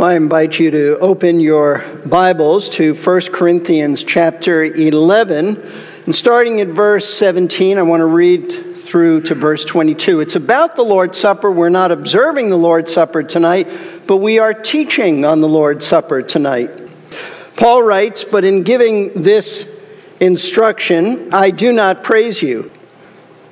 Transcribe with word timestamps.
Well, 0.00 0.08
I 0.08 0.14
invite 0.14 0.58
you 0.58 0.70
to 0.70 0.98
open 1.00 1.40
your 1.40 1.84
Bibles 2.06 2.70
to 2.70 2.94
1 2.94 3.20
Corinthians 3.34 4.02
chapter 4.02 4.64
11. 4.64 5.62
And 6.06 6.16
starting 6.16 6.62
at 6.62 6.68
verse 6.68 7.12
17, 7.18 7.76
I 7.76 7.82
want 7.82 8.00
to 8.00 8.06
read 8.06 8.78
through 8.78 9.20
to 9.24 9.34
verse 9.34 9.62
22. 9.66 10.20
It's 10.20 10.36
about 10.36 10.74
the 10.74 10.82
Lord's 10.82 11.18
Supper. 11.18 11.50
We're 11.50 11.68
not 11.68 11.92
observing 11.92 12.48
the 12.48 12.56
Lord's 12.56 12.94
Supper 12.94 13.22
tonight, 13.22 13.68
but 14.06 14.16
we 14.16 14.38
are 14.38 14.54
teaching 14.54 15.26
on 15.26 15.42
the 15.42 15.48
Lord's 15.48 15.86
Supper 15.86 16.22
tonight. 16.22 16.70
Paul 17.56 17.82
writes, 17.82 18.24
But 18.24 18.42
in 18.42 18.62
giving 18.62 19.12
this 19.12 19.66
instruction, 20.18 21.34
I 21.34 21.50
do 21.50 21.74
not 21.74 22.02
praise 22.02 22.40
you, 22.40 22.70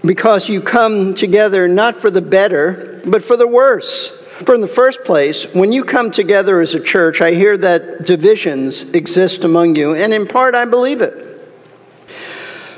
because 0.03 0.49
you 0.49 0.63
come 0.63 1.15
together 1.15 1.69
not 1.69 1.99
for 1.99 2.11
the 2.11 2.23
better, 2.23 3.03
but 3.05 3.23
for 3.23 3.37
the 3.37 3.47
worse. 3.47 4.18
For 4.45 4.55
in 4.55 4.61
the 4.61 4.69
first 4.69 5.03
place, 5.05 5.47
when 5.53 5.73
you 5.73 5.85
come 5.85 6.13
together 6.13 6.61
as 6.61 6.75
a 6.75 6.81
church, 6.81 7.21
I 7.21 7.35
hear 7.35 7.57
that 7.57 8.05
divisions 8.05 8.83
exist 8.83 9.43
among 9.43 9.75
you, 9.75 9.95
and 9.95 10.15
in 10.15 10.27
part 10.27 10.55
I 10.55 10.65
believe 10.65 11.01
it. 11.01 11.25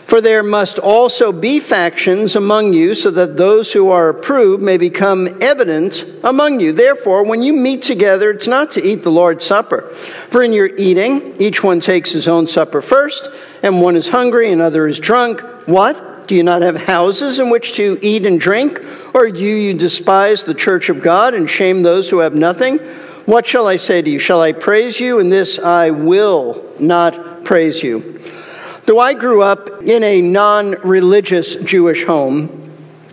For 0.06 0.20
there 0.20 0.42
must 0.42 0.80
also 0.80 1.30
be 1.30 1.60
factions 1.60 2.34
among 2.34 2.72
you, 2.72 2.94
so 2.94 3.10
that 3.12 3.36
those 3.36 3.70
who 3.70 3.90
are 3.90 4.08
approved 4.08 4.62
may 4.62 4.76
become 4.76 5.40
evident 5.40 6.04
among 6.24 6.58
you. 6.58 6.72
Therefore, 6.72 7.22
when 7.22 7.42
you 7.42 7.52
meet 7.52 7.82
together, 7.82 8.30
it's 8.30 8.48
not 8.48 8.72
to 8.72 8.84
eat 8.84 9.04
the 9.04 9.12
Lord's 9.12 9.44
Supper. 9.44 9.82
For 10.30 10.42
in 10.42 10.52
your 10.52 10.74
eating, 10.76 11.40
each 11.40 11.62
one 11.62 11.78
takes 11.78 12.10
his 12.10 12.26
own 12.26 12.48
supper 12.48 12.82
first, 12.82 13.28
and 13.62 13.80
one 13.80 13.94
is 13.94 14.08
hungry, 14.08 14.50
and 14.50 14.60
another 14.60 14.88
is 14.88 14.98
drunk. 14.98 15.42
What? 15.66 16.09
Do 16.30 16.36
you 16.36 16.44
not 16.44 16.62
have 16.62 16.76
houses 16.76 17.40
in 17.40 17.50
which 17.50 17.72
to 17.72 17.98
eat 18.02 18.24
and 18.24 18.40
drink? 18.40 18.80
Or 19.14 19.32
do 19.32 19.42
you 19.42 19.74
despise 19.74 20.44
the 20.44 20.54
church 20.54 20.88
of 20.88 21.02
God 21.02 21.34
and 21.34 21.50
shame 21.50 21.82
those 21.82 22.08
who 22.08 22.18
have 22.18 22.36
nothing? 22.36 22.78
What 23.26 23.48
shall 23.48 23.66
I 23.66 23.74
say 23.74 24.00
to 24.00 24.08
you? 24.08 24.20
Shall 24.20 24.40
I 24.40 24.52
praise 24.52 25.00
you? 25.00 25.18
In 25.18 25.28
this 25.28 25.58
I 25.58 25.90
will 25.90 26.72
not 26.78 27.42
praise 27.42 27.82
you. 27.82 28.20
Though 28.84 29.00
I 29.00 29.14
grew 29.14 29.42
up 29.42 29.82
in 29.82 30.04
a 30.04 30.20
non 30.20 30.76
religious 30.82 31.56
Jewish 31.56 32.04
home, 32.04 32.46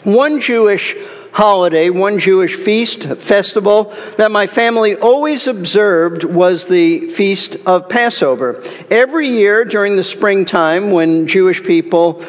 one 0.03 0.39
Jewish 0.39 0.95
holiday, 1.31 1.89
one 1.89 2.19
Jewish 2.19 2.55
feast, 2.55 3.03
festival 3.03 3.95
that 4.17 4.29
my 4.29 4.45
family 4.45 4.95
always 4.95 5.47
observed 5.47 6.23
was 6.23 6.67
the 6.67 7.09
Feast 7.09 7.57
of 7.65 7.89
Passover. 7.89 8.63
Every 8.91 9.29
year 9.29 9.65
during 9.65 9.95
the 9.95 10.03
springtime, 10.03 10.91
when 10.91 11.25
Jewish 11.25 11.63
people 11.63 12.23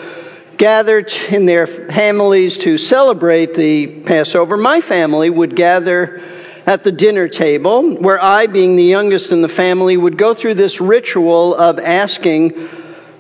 gathered 0.58 1.12
in 1.30 1.46
their 1.46 1.66
families 1.66 2.58
to 2.58 2.76
celebrate 2.76 3.54
the 3.54 4.00
Passover, 4.02 4.56
my 4.56 4.80
family 4.80 5.30
would 5.30 5.56
gather 5.56 6.20
at 6.66 6.84
the 6.84 6.92
dinner 6.92 7.28
table, 7.28 7.94
where 7.96 8.22
I, 8.22 8.46
being 8.46 8.76
the 8.76 8.84
youngest 8.84 9.32
in 9.32 9.40
the 9.40 9.48
family, 9.48 9.96
would 9.96 10.18
go 10.18 10.34
through 10.34 10.54
this 10.54 10.80
ritual 10.80 11.54
of 11.54 11.78
asking 11.78 12.68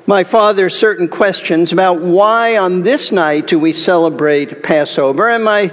my 0.06 0.24
father 0.24 0.68
certain 0.68 1.08
questions 1.08 1.72
about 1.72 2.00
why 2.00 2.58
on 2.58 2.82
this 2.82 3.10
night 3.12 3.46
do 3.46 3.58
we 3.58 3.72
celebrate 3.72 4.62
Passover. 4.62 5.30
And 5.30 5.44
my 5.44 5.68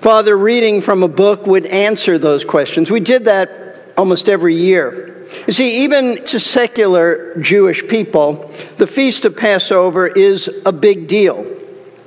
father, 0.00 0.36
reading 0.36 0.82
from 0.82 1.02
a 1.02 1.08
book, 1.08 1.46
would 1.46 1.66
answer 1.66 2.18
those 2.18 2.44
questions. 2.44 2.90
We 2.90 3.00
did 3.00 3.24
that 3.24 3.92
almost 3.96 4.28
every 4.28 4.56
year. 4.56 5.15
You 5.46 5.52
see, 5.52 5.84
even 5.84 6.24
to 6.26 6.40
secular 6.40 7.34
Jewish 7.40 7.86
people, 7.86 8.50
the 8.76 8.86
Feast 8.86 9.24
of 9.24 9.36
Passover 9.36 10.06
is 10.06 10.50
a 10.64 10.72
big 10.72 11.08
deal. 11.08 11.56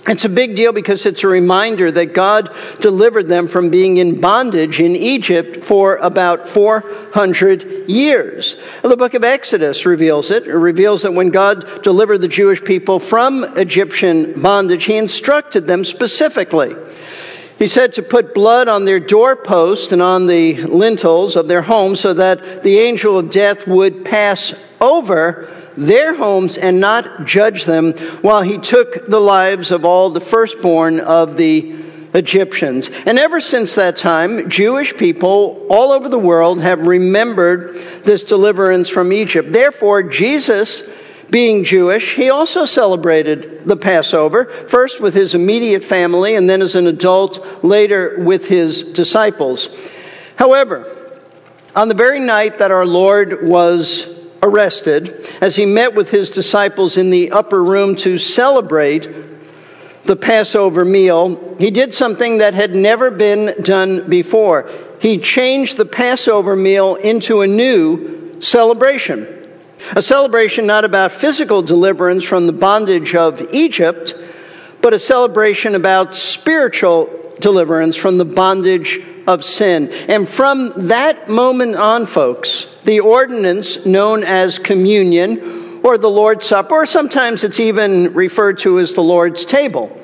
It's 0.07 0.25
a 0.25 0.29
big 0.29 0.55
deal 0.55 0.71
because 0.71 1.05
it's 1.05 1.23
a 1.23 1.27
reminder 1.27 1.91
that 1.91 2.13
God 2.13 2.55
delivered 2.79 3.27
them 3.27 3.47
from 3.47 3.69
being 3.69 3.97
in 3.97 4.19
bondage 4.19 4.79
in 4.79 4.95
Egypt 4.95 5.63
for 5.63 5.97
about 5.97 6.47
400 6.47 7.89
years. 7.89 8.57
The 8.81 8.95
book 8.95 9.13
of 9.13 9.23
Exodus 9.23 9.85
reveals 9.85 10.31
it. 10.31 10.47
It 10.47 10.55
reveals 10.55 11.03
that 11.03 11.13
when 11.13 11.29
God 11.29 11.83
delivered 11.83 12.19
the 12.19 12.27
Jewish 12.27 12.63
people 12.63 12.99
from 12.99 13.43
Egyptian 13.57 14.41
bondage, 14.41 14.85
He 14.85 14.95
instructed 14.95 15.67
them 15.67 15.83
specifically 15.83 16.75
he 17.59 17.67
said 17.67 17.93
to 17.93 18.01
put 18.01 18.33
blood 18.33 18.69
on 18.69 18.85
their 18.85 19.01
doorposts 19.01 19.91
and 19.91 20.01
on 20.01 20.27
the 20.27 20.55
lintels 20.63 21.35
of 21.35 21.47
their 21.47 21.61
homes 21.61 21.99
so 21.99 22.13
that 22.13 22.63
the 22.63 22.79
angel 22.79 23.19
of 23.19 23.29
death 23.29 23.67
would 23.67 24.05
pass 24.05 24.53
over 24.79 25.53
their 25.75 26.15
homes 26.15 26.57
and 26.57 26.79
not 26.79 27.25
judge 27.25 27.65
them 27.65 27.91
while 28.21 28.41
he 28.41 28.57
took 28.57 29.07
the 29.07 29.19
lives 29.19 29.71
of 29.71 29.83
all 29.83 30.09
the 30.09 30.21
firstborn 30.21 31.01
of 31.01 31.35
the 31.35 31.75
Egyptians. 32.13 32.89
And 33.05 33.19
ever 33.19 33.39
since 33.41 33.75
that 33.75 33.97
time, 33.97 34.49
Jewish 34.49 34.95
people 34.95 35.67
all 35.69 35.91
over 35.91 36.09
the 36.09 36.17
world 36.17 36.61
have 36.61 36.87
remembered 36.87 37.75
this 38.03 38.23
deliverance 38.23 38.89
from 38.89 39.13
Egypt. 39.13 39.51
Therefore, 39.51 40.03
Jesus 40.03 40.81
being 41.29 41.63
Jewish, 41.63 42.15
he 42.15 42.29
also 42.29 42.65
celebrated 42.65 43.65
the 43.65 43.77
Passover, 43.77 44.45
first 44.67 44.99
with 44.99 45.13
his 45.13 45.35
immediate 45.35 45.83
family 45.83 46.35
and 46.35 46.49
then 46.49 46.61
as 46.61 46.75
an 46.75 46.87
adult 46.87 47.63
later 47.63 48.15
with 48.19 48.47
his 48.47 48.83
disciples. 48.83 49.69
However, 50.35 50.95
on 51.75 51.87
the 51.87 51.93
very 51.93 52.19
night 52.19 52.57
that 52.57 52.71
our 52.71 52.85
Lord 52.85 53.47
was 53.47 54.07
arrested, 54.41 55.29
as 55.41 55.55
he 55.55 55.65
met 55.65 55.93
with 55.93 56.09
his 56.09 56.29
disciples 56.29 56.97
in 56.97 57.09
the 57.09 57.31
upper 57.31 57.63
room 57.63 57.95
to 57.97 58.17
celebrate 58.17 59.09
the 60.05 60.15
Passover 60.15 60.83
meal, 60.83 61.55
he 61.59 61.69
did 61.69 61.93
something 61.93 62.39
that 62.39 62.53
had 62.53 62.75
never 62.75 63.11
been 63.11 63.53
done 63.61 64.09
before. 64.09 64.69
He 64.99 65.19
changed 65.19 65.77
the 65.77 65.85
Passover 65.85 66.55
meal 66.55 66.95
into 66.95 67.41
a 67.41 67.47
new 67.47 68.41
celebration. 68.41 69.38
A 69.95 70.01
celebration 70.01 70.65
not 70.65 70.85
about 70.85 71.11
physical 71.11 71.61
deliverance 71.61 72.23
from 72.23 72.47
the 72.47 72.53
bondage 72.53 73.15
of 73.15 73.53
Egypt, 73.53 74.13
but 74.81 74.93
a 74.93 74.99
celebration 74.99 75.75
about 75.75 76.15
spiritual 76.15 77.09
deliverance 77.39 77.95
from 77.95 78.17
the 78.17 78.25
bondage 78.25 79.01
of 79.27 79.43
sin. 79.43 79.89
And 80.07 80.27
from 80.27 80.87
that 80.87 81.29
moment 81.29 81.75
on, 81.75 82.05
folks, 82.05 82.67
the 82.83 82.99
ordinance 82.99 83.85
known 83.85 84.23
as 84.23 84.59
communion 84.59 85.81
or 85.83 85.97
the 85.97 86.09
Lord's 86.09 86.45
Supper, 86.45 86.75
or 86.75 86.85
sometimes 86.85 87.43
it's 87.43 87.59
even 87.59 88.13
referred 88.13 88.57
to 88.59 88.79
as 88.79 88.93
the 88.93 89.03
Lord's 89.03 89.45
table, 89.45 89.95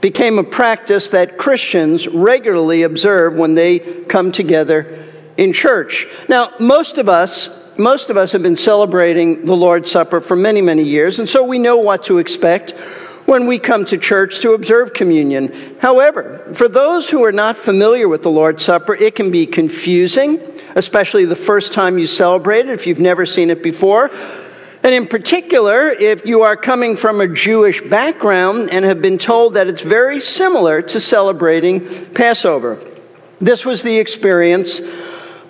became 0.00 0.38
a 0.38 0.44
practice 0.44 1.10
that 1.10 1.38
Christians 1.38 2.08
regularly 2.08 2.82
observe 2.82 3.34
when 3.34 3.54
they 3.54 3.78
come 3.78 4.32
together 4.32 5.06
in 5.36 5.52
church. 5.52 6.08
Now, 6.28 6.52
most 6.58 6.98
of 6.98 7.08
us 7.08 7.48
most 7.82 8.10
of 8.10 8.16
us 8.16 8.32
have 8.32 8.42
been 8.42 8.56
celebrating 8.56 9.44
the 9.44 9.56
Lord's 9.56 9.90
Supper 9.90 10.20
for 10.20 10.36
many, 10.36 10.62
many 10.62 10.84
years, 10.84 11.18
and 11.18 11.28
so 11.28 11.42
we 11.42 11.58
know 11.58 11.78
what 11.78 12.04
to 12.04 12.18
expect 12.18 12.70
when 13.26 13.46
we 13.46 13.58
come 13.58 13.84
to 13.86 13.98
church 13.98 14.40
to 14.40 14.52
observe 14.52 14.94
communion. 14.94 15.76
However, 15.80 16.52
for 16.54 16.68
those 16.68 17.10
who 17.10 17.24
are 17.24 17.32
not 17.32 17.56
familiar 17.56 18.08
with 18.08 18.22
the 18.22 18.30
Lord's 18.30 18.64
Supper, 18.64 18.94
it 18.94 19.16
can 19.16 19.30
be 19.30 19.46
confusing, 19.46 20.40
especially 20.76 21.24
the 21.24 21.36
first 21.36 21.72
time 21.72 21.98
you 21.98 22.06
celebrate 22.06 22.66
it 22.66 22.68
if 22.68 22.86
you've 22.86 23.00
never 23.00 23.26
seen 23.26 23.50
it 23.50 23.62
before. 23.62 24.10
And 24.84 24.94
in 24.94 25.06
particular, 25.06 25.90
if 25.90 26.26
you 26.26 26.42
are 26.42 26.56
coming 26.56 26.96
from 26.96 27.20
a 27.20 27.28
Jewish 27.28 27.80
background 27.82 28.70
and 28.70 28.84
have 28.84 29.00
been 29.00 29.18
told 29.18 29.54
that 29.54 29.68
it's 29.68 29.82
very 29.82 30.20
similar 30.20 30.82
to 30.82 31.00
celebrating 31.00 32.06
Passover. 32.12 32.80
This 33.40 33.64
was 33.64 33.82
the 33.82 33.98
experience 33.98 34.80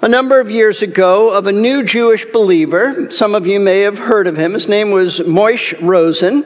a 0.03 0.09
number 0.09 0.41
of 0.41 0.51
years 0.51 0.83
ago 0.83 1.31
of 1.33 1.47
a 1.47 1.53
new 1.53 1.85
Jewish 1.85 2.27
believer. 2.27 3.09
Some 3.13 3.37
of 3.37 3.47
you 3.47 3.61
may 3.61 3.83
have 3.83 3.99
heard 3.99 4.27
of 4.27 4.37
him. 4.37 4.55
His 4.55 4.69
name 4.69 4.91
was 4.91 5.21
Moishe 5.21 5.81
Rosen. 5.81 6.43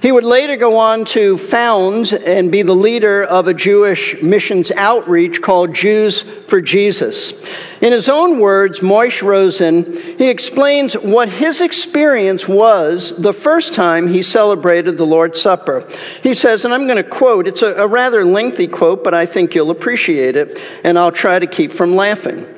He 0.00 0.12
would 0.12 0.24
later 0.24 0.56
go 0.56 0.78
on 0.78 1.04
to 1.06 1.36
found 1.36 2.12
and 2.12 2.50
be 2.50 2.62
the 2.62 2.74
leader 2.74 3.22
of 3.22 3.48
a 3.48 3.54
Jewish 3.54 4.22
missions 4.22 4.70
outreach 4.70 5.42
called 5.42 5.74
Jews 5.74 6.22
for 6.46 6.62
Jesus. 6.62 7.34
In 7.82 7.92
his 7.92 8.08
own 8.08 8.38
words, 8.38 8.78
Moishe 8.78 9.20
Rosen, 9.20 9.92
he 10.16 10.30
explains 10.30 10.94
what 10.94 11.28
his 11.28 11.60
experience 11.60 12.48
was 12.48 13.14
the 13.18 13.34
first 13.34 13.74
time 13.74 14.08
he 14.08 14.22
celebrated 14.22 14.96
the 14.96 15.04
Lord's 15.04 15.42
Supper. 15.42 15.86
He 16.22 16.32
says, 16.32 16.64
and 16.64 16.72
I'm 16.72 16.86
going 16.86 16.96
to 16.96 17.04
quote, 17.04 17.46
it's 17.46 17.62
a, 17.62 17.74
a 17.74 17.86
rather 17.86 18.24
lengthy 18.24 18.68
quote, 18.68 19.04
but 19.04 19.12
I 19.12 19.26
think 19.26 19.54
you'll 19.54 19.70
appreciate 19.70 20.34
it, 20.36 20.62
and 20.82 20.98
I'll 20.98 21.12
try 21.12 21.38
to 21.38 21.46
keep 21.46 21.72
from 21.72 21.94
laughing. 21.94 22.55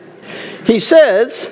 He 0.69 0.81
says, 0.81 1.51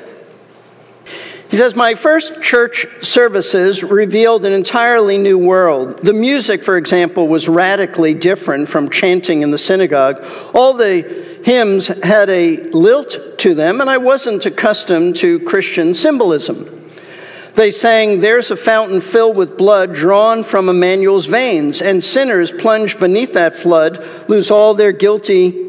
he 1.48 1.56
says, 1.56 1.74
My 1.74 1.94
first 1.94 2.42
church 2.42 2.86
services 3.00 3.82
revealed 3.82 4.44
an 4.44 4.52
entirely 4.52 5.16
new 5.16 5.38
world. 5.38 6.02
The 6.02 6.12
music, 6.12 6.62
for 6.62 6.76
example, 6.76 7.26
was 7.26 7.48
radically 7.48 8.12
different 8.12 8.68
from 8.68 8.90
chanting 8.90 9.40
in 9.40 9.50
the 9.50 9.58
synagogue. 9.58 10.22
All 10.52 10.74
the 10.74 11.38
hymns 11.42 11.86
had 11.86 12.28
a 12.28 12.58
lilt 12.72 13.38
to 13.38 13.54
them, 13.54 13.80
and 13.80 13.88
I 13.88 13.96
wasn't 13.96 14.44
accustomed 14.44 15.16
to 15.16 15.40
Christian 15.40 15.94
symbolism. 15.94 16.90
They 17.54 17.70
sang, 17.70 18.20
There's 18.20 18.50
a 18.50 18.56
fountain 18.56 19.00
filled 19.00 19.38
with 19.38 19.56
blood 19.56 19.94
drawn 19.94 20.44
from 20.44 20.68
Emmanuel's 20.68 21.24
veins, 21.24 21.80
and 21.80 22.04
sinners 22.04 22.52
plunged 22.52 23.00
beneath 23.00 23.32
that 23.32 23.56
flood 23.56 24.06
lose 24.28 24.50
all 24.50 24.74
their 24.74 24.92
guilty 24.92 25.66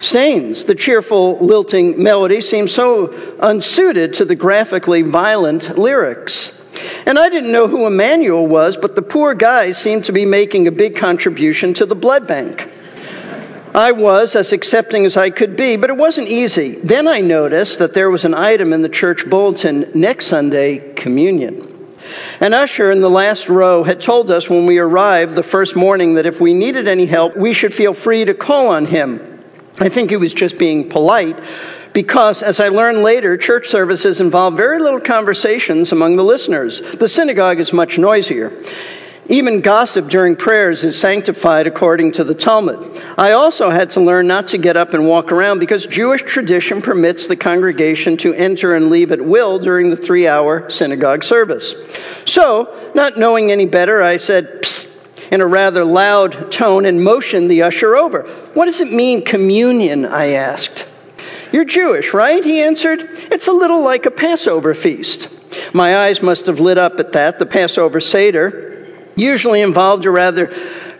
Stains. 0.00 0.64
The 0.64 0.74
cheerful, 0.74 1.38
lilting 1.38 2.02
melody 2.02 2.40
seemed 2.40 2.70
so 2.70 3.12
unsuited 3.40 4.14
to 4.14 4.24
the 4.24 4.34
graphically 4.34 5.02
violent 5.02 5.78
lyrics. 5.78 6.52
And 7.06 7.18
I 7.18 7.28
didn't 7.28 7.52
know 7.52 7.68
who 7.68 7.86
Emmanuel 7.86 8.46
was, 8.46 8.76
but 8.76 8.96
the 8.96 9.02
poor 9.02 9.34
guy 9.34 9.72
seemed 9.72 10.04
to 10.06 10.12
be 10.12 10.24
making 10.24 10.66
a 10.66 10.72
big 10.72 10.96
contribution 10.96 11.74
to 11.74 11.86
the 11.86 11.94
blood 11.94 12.26
bank. 12.26 12.70
I 13.74 13.90
was 13.90 14.36
as 14.36 14.52
accepting 14.52 15.04
as 15.04 15.16
I 15.16 15.30
could 15.30 15.56
be, 15.56 15.76
but 15.76 15.90
it 15.90 15.96
wasn't 15.96 16.28
easy. 16.28 16.76
Then 16.76 17.08
I 17.08 17.20
noticed 17.20 17.80
that 17.80 17.92
there 17.92 18.10
was 18.10 18.24
an 18.24 18.34
item 18.34 18.72
in 18.72 18.82
the 18.82 18.88
church 18.88 19.28
bulletin 19.28 19.90
next 19.94 20.26
Sunday 20.26 20.94
communion. 20.94 21.70
An 22.40 22.54
usher 22.54 22.92
in 22.92 23.00
the 23.00 23.10
last 23.10 23.48
row 23.48 23.82
had 23.82 24.00
told 24.00 24.30
us 24.30 24.48
when 24.48 24.66
we 24.66 24.78
arrived 24.78 25.34
the 25.34 25.42
first 25.42 25.74
morning 25.74 26.14
that 26.14 26.26
if 26.26 26.40
we 26.40 26.54
needed 26.54 26.86
any 26.86 27.06
help, 27.06 27.36
we 27.36 27.52
should 27.52 27.74
feel 27.74 27.94
free 27.94 28.24
to 28.24 28.34
call 28.34 28.68
on 28.68 28.86
him. 28.86 29.33
I 29.78 29.88
think 29.88 30.10
he 30.10 30.16
was 30.16 30.32
just 30.32 30.56
being 30.56 30.88
polite 30.88 31.38
because, 31.92 32.42
as 32.42 32.60
I 32.60 32.68
learned 32.68 33.02
later, 33.02 33.36
church 33.36 33.68
services 33.68 34.20
involve 34.20 34.56
very 34.56 34.78
little 34.78 35.00
conversations 35.00 35.92
among 35.92 36.16
the 36.16 36.24
listeners. 36.24 36.80
The 36.96 37.08
synagogue 37.08 37.60
is 37.60 37.72
much 37.72 37.98
noisier. 37.98 38.52
Even 39.26 39.62
gossip 39.62 40.08
during 40.08 40.36
prayers 40.36 40.84
is 40.84 41.00
sanctified 41.00 41.66
according 41.66 42.12
to 42.12 42.24
the 42.24 42.34
Talmud. 42.34 43.02
I 43.16 43.32
also 43.32 43.70
had 43.70 43.90
to 43.92 44.00
learn 44.00 44.26
not 44.26 44.48
to 44.48 44.58
get 44.58 44.76
up 44.76 44.92
and 44.92 45.08
walk 45.08 45.32
around 45.32 45.60
because 45.60 45.86
Jewish 45.86 46.22
tradition 46.22 46.82
permits 46.82 47.26
the 47.26 47.36
congregation 47.36 48.18
to 48.18 48.34
enter 48.34 48.74
and 48.74 48.90
leave 48.90 49.12
at 49.12 49.22
will 49.22 49.58
during 49.58 49.88
the 49.88 49.96
three 49.96 50.28
hour 50.28 50.68
synagogue 50.68 51.24
service. 51.24 51.74
So, 52.26 52.92
not 52.94 53.16
knowing 53.16 53.50
any 53.50 53.64
better, 53.64 54.02
I 54.02 54.18
said, 54.18 54.60
Psst, 54.60 54.83
in 55.30 55.40
a 55.40 55.46
rather 55.46 55.84
loud 55.84 56.50
tone 56.52 56.86
and 56.86 57.02
motioned 57.02 57.50
the 57.50 57.62
usher 57.62 57.96
over. 57.96 58.22
What 58.54 58.66
does 58.66 58.80
it 58.80 58.92
mean, 58.92 59.24
communion? 59.24 60.04
I 60.04 60.32
asked. 60.32 60.86
You're 61.52 61.64
Jewish, 61.64 62.12
right? 62.12 62.42
He 62.44 62.60
answered. 62.60 63.08
It's 63.30 63.46
a 63.46 63.52
little 63.52 63.82
like 63.82 64.06
a 64.06 64.10
Passover 64.10 64.74
feast. 64.74 65.28
My 65.72 65.98
eyes 65.98 66.22
must 66.22 66.46
have 66.46 66.60
lit 66.60 66.78
up 66.78 66.98
at 66.98 67.12
that. 67.12 67.38
The 67.38 67.46
Passover 67.46 68.00
Seder 68.00 68.86
usually 69.14 69.60
involved 69.60 70.04
a 70.04 70.10
rather 70.10 70.52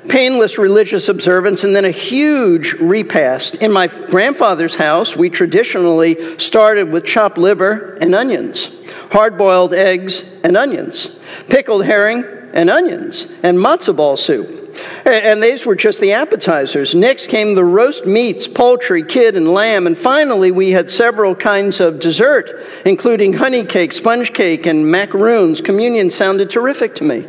painless 0.09 0.59
religious 0.59 1.09
observance 1.09 1.65
and 1.65 1.75
then 1.75 1.85
a 1.85 1.91
huge 1.91 2.75
repast. 2.75 3.57
In 3.57 3.73
my 3.73 3.89
grandfather's 3.89 4.77
house, 4.77 5.17
we 5.17 5.31
traditionally 5.31 6.39
started 6.39 6.91
with 6.91 7.05
chopped 7.05 7.39
liver 7.39 7.97
and 8.01 8.15
onions, 8.15 8.71
hard 9.11 9.39
boiled 9.39 9.73
eggs 9.73 10.25
and 10.43 10.57
onions, 10.57 11.11
pickled 11.49 11.85
herring 11.85 12.23
and 12.55 12.71
onions, 12.71 13.27
and 13.43 13.59
matzo 13.59 13.95
ball 13.95 14.17
soup. 14.17 14.61
And 15.05 15.43
these 15.43 15.67
were 15.67 15.75
just 15.75 16.01
the 16.01 16.13
appetizers. 16.13 16.95
Next 16.95 17.29
came 17.29 17.55
the 17.55 17.65
roast 17.65 18.07
meats, 18.07 18.49
poultry, 18.49 19.05
kid, 19.05 19.37
and 19.37 19.53
lamb. 19.53 19.87
And 19.87 19.99
finally, 19.99 20.51
we 20.51 20.71
had 20.71 20.91
several 20.91 21.35
kinds 21.35 21.81
of 21.81 22.01
dessert, 22.01 22.65
including 22.85 23.35
honey 23.35 23.65
cake, 23.65 23.93
sponge 23.93 24.33
cake, 24.33 24.67
and 24.67 24.91
macaroons. 24.91 25.61
Communion 25.61 26.11
sounded 26.11 26.49
terrific 26.49 26.95
to 26.97 27.05
me. 27.05 27.27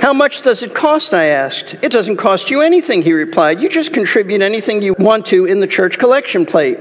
How 0.00 0.12
much 0.12 0.42
does 0.42 0.62
it 0.62 0.74
cost? 0.74 1.14
I 1.14 1.26
asked. 1.26 1.74
It 1.82 1.92
doesn't 1.92 2.16
cost 2.16 2.50
you 2.50 2.60
anything, 2.60 3.02
he 3.02 3.12
replied. 3.12 3.60
You 3.60 3.68
just 3.68 3.92
contribute 3.92 4.42
anything 4.42 4.82
you 4.82 4.94
want 4.98 5.26
to 5.26 5.46
in 5.46 5.60
the 5.60 5.66
church 5.66 5.98
collection 5.98 6.44
plate. 6.44 6.78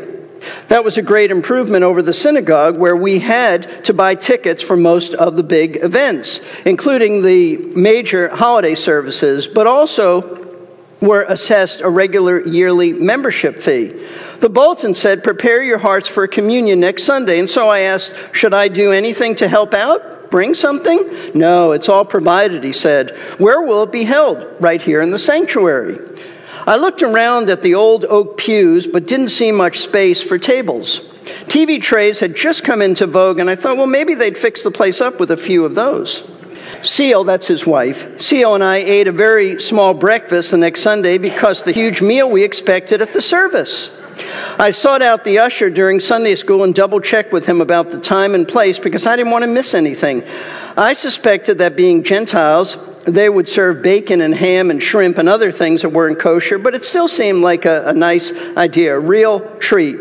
That 0.68 0.84
was 0.84 0.98
a 0.98 1.02
great 1.02 1.32
improvement 1.32 1.84
over 1.84 2.02
the 2.02 2.14
synagogue 2.14 2.78
where 2.78 2.96
we 2.96 3.20
had 3.20 3.86
to 3.86 3.94
buy 3.94 4.16
tickets 4.16 4.62
for 4.62 4.78
most 4.78 5.14
of 5.14 5.36
the 5.36 5.44
big 5.44 5.84
events, 5.84 6.42
including 6.66 7.22
the 7.22 7.58
major 7.76 8.30
holiday 8.30 8.76
services, 8.76 9.48
but 9.48 9.68
also 9.68 10.44
were 11.02 11.24
assessed 11.24 11.82
a 11.82 11.90
regular 11.90 12.46
yearly 12.48 12.94
membership 12.94 13.60
fee. 13.60 13.94
The 14.40 14.50
bulletin 14.50 14.96
said, 14.96 15.24
Prepare 15.24 15.64
your 15.64 15.78
hearts 15.78 16.08
for 16.08 16.28
communion 16.28 16.80
next 16.80 17.04
Sunday. 17.04 17.40
And 17.40 17.50
so 17.50 17.70
I 17.70 17.82
asked, 17.82 18.14
Should 18.32 18.54
I 18.54 18.68
do 18.68 18.92
anything 18.92 19.36
to 19.36 19.48
help 19.48 19.74
out? 19.74 20.16
bring 20.36 20.54
something? 20.54 21.32
No, 21.34 21.72
it's 21.72 21.88
all 21.88 22.04
provided, 22.04 22.62
he 22.62 22.74
said. 22.74 23.18
Where 23.38 23.62
will 23.62 23.84
it 23.84 23.92
be 23.94 24.04
held? 24.04 24.46
Right 24.60 24.82
here 24.82 25.00
in 25.00 25.12
the 25.12 25.18
sanctuary. 25.18 25.98
I 26.68 26.78
looked 26.78 27.04
around 27.04 27.50
at 27.50 27.62
the 27.62 27.76
old 27.76 28.06
oak 28.06 28.38
pews, 28.38 28.88
but 28.88 29.08
didn't 29.08 29.30
see 29.30 29.52
much 29.52 29.80
space 29.80 30.22
for 30.22 30.40
tables. 30.40 31.02
TV 31.46 31.82
trays 31.82 32.20
had 32.20 32.36
just 32.36 32.64
come 32.64 32.82
into 32.82 33.06
vogue, 33.06 33.40
and 33.40 33.50
I 33.50 33.56
thought, 33.56 33.78
well, 33.78 33.88
maybe 33.88 34.16
they'd 34.16 34.38
fix 34.38 34.64
the 34.64 34.72
place 34.72 35.02
up 35.02 35.20
with 35.20 35.32
a 35.32 35.38
few 35.38 35.64
of 35.66 35.76
those. 35.76 36.24
Ceil, 36.82 37.26
that's 37.26 37.48
his 37.48 37.66
wife, 37.66 38.06
Ceil 38.18 38.56
and 38.56 38.64
I 38.64 38.78
ate 38.78 39.08
a 39.08 39.12
very 39.12 39.62
small 39.62 39.94
breakfast 39.94 40.52
the 40.52 40.58
next 40.58 40.82
Sunday 40.82 41.18
because 41.18 41.64
the 41.64 41.72
huge 41.72 42.02
meal 42.02 42.30
we 42.30 42.44
expected 42.44 43.02
at 43.02 43.14
the 43.14 43.22
service. 43.22 43.92
I 44.58 44.72
sought 44.72 45.02
out 45.02 45.24
the 45.24 45.40
usher 45.40 45.70
during 45.70 46.00
Sunday 46.00 46.36
school 46.36 46.64
and 46.64 46.74
double 46.74 47.02
checked 47.02 47.34
with 47.34 47.46
him 47.46 47.62
about 47.62 47.92
the 47.92 48.00
time 48.00 48.34
and 48.34 48.48
place 48.48 48.80
because 48.80 49.06
I 49.06 49.16
didn't 49.16 49.32
want 49.32 49.44
to 49.44 49.50
miss 49.50 49.74
anything. 49.74 50.24
I 50.78 50.94
suspected 50.94 51.58
that 51.58 51.76
being 51.76 52.04
Gentiles, 52.04 52.78
they 53.06 53.30
would 53.30 53.48
serve 53.48 53.82
bacon 53.82 54.22
and 54.22 54.34
ham 54.34 54.72
and 54.72 54.82
shrimp 54.82 55.18
and 55.18 55.30
other 55.30 55.52
things 55.52 55.84
that 55.84 55.90
weren't 55.90 56.20
kosher, 56.20 56.58
but 56.58 56.76
it 56.76 56.84
still 56.84 57.08
seemed 57.08 57.42
like 57.42 57.66
a, 57.66 57.88
a 57.88 57.94
nice 57.94 58.34
idea, 58.58 58.96
a 58.96 59.00
real 59.00 59.40
treat. 59.58 59.96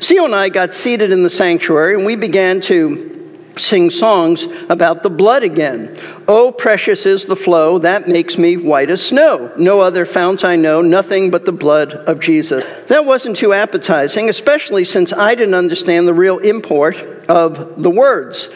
Ceil 0.00 0.24
and 0.24 0.34
I 0.34 0.48
got 0.48 0.74
seated 0.74 1.10
in 1.10 1.22
the 1.22 1.30
sanctuary 1.30 1.94
and 1.94 2.06
we 2.06 2.16
began 2.16 2.60
to 2.62 3.16
sing 3.58 3.90
songs 3.90 4.46
about 4.68 5.02
the 5.02 5.10
blood 5.10 5.42
again. 5.42 5.98
Oh, 6.28 6.52
precious 6.52 7.06
is 7.06 7.24
the 7.24 7.36
flow 7.36 7.78
that 7.78 8.08
makes 8.08 8.36
me 8.36 8.56
white 8.56 8.90
as 8.90 9.04
snow. 9.04 9.52
No 9.56 9.80
other 9.80 10.04
fount 10.04 10.44
I 10.44 10.56
know, 10.56 10.82
nothing 10.82 11.30
but 11.30 11.46
the 11.46 11.52
blood 11.52 11.92
of 11.92 12.20
Jesus. 12.20 12.64
That 12.88 13.04
wasn't 13.04 13.36
too 13.36 13.52
appetizing, 13.52 14.28
especially 14.28 14.84
since 14.84 15.12
I 15.12 15.34
didn't 15.34 15.54
understand 15.54 16.06
the 16.06 16.14
real 16.14 16.38
import 16.38 16.96
of 17.28 17.82
the 17.82 17.90
words. 17.90 18.48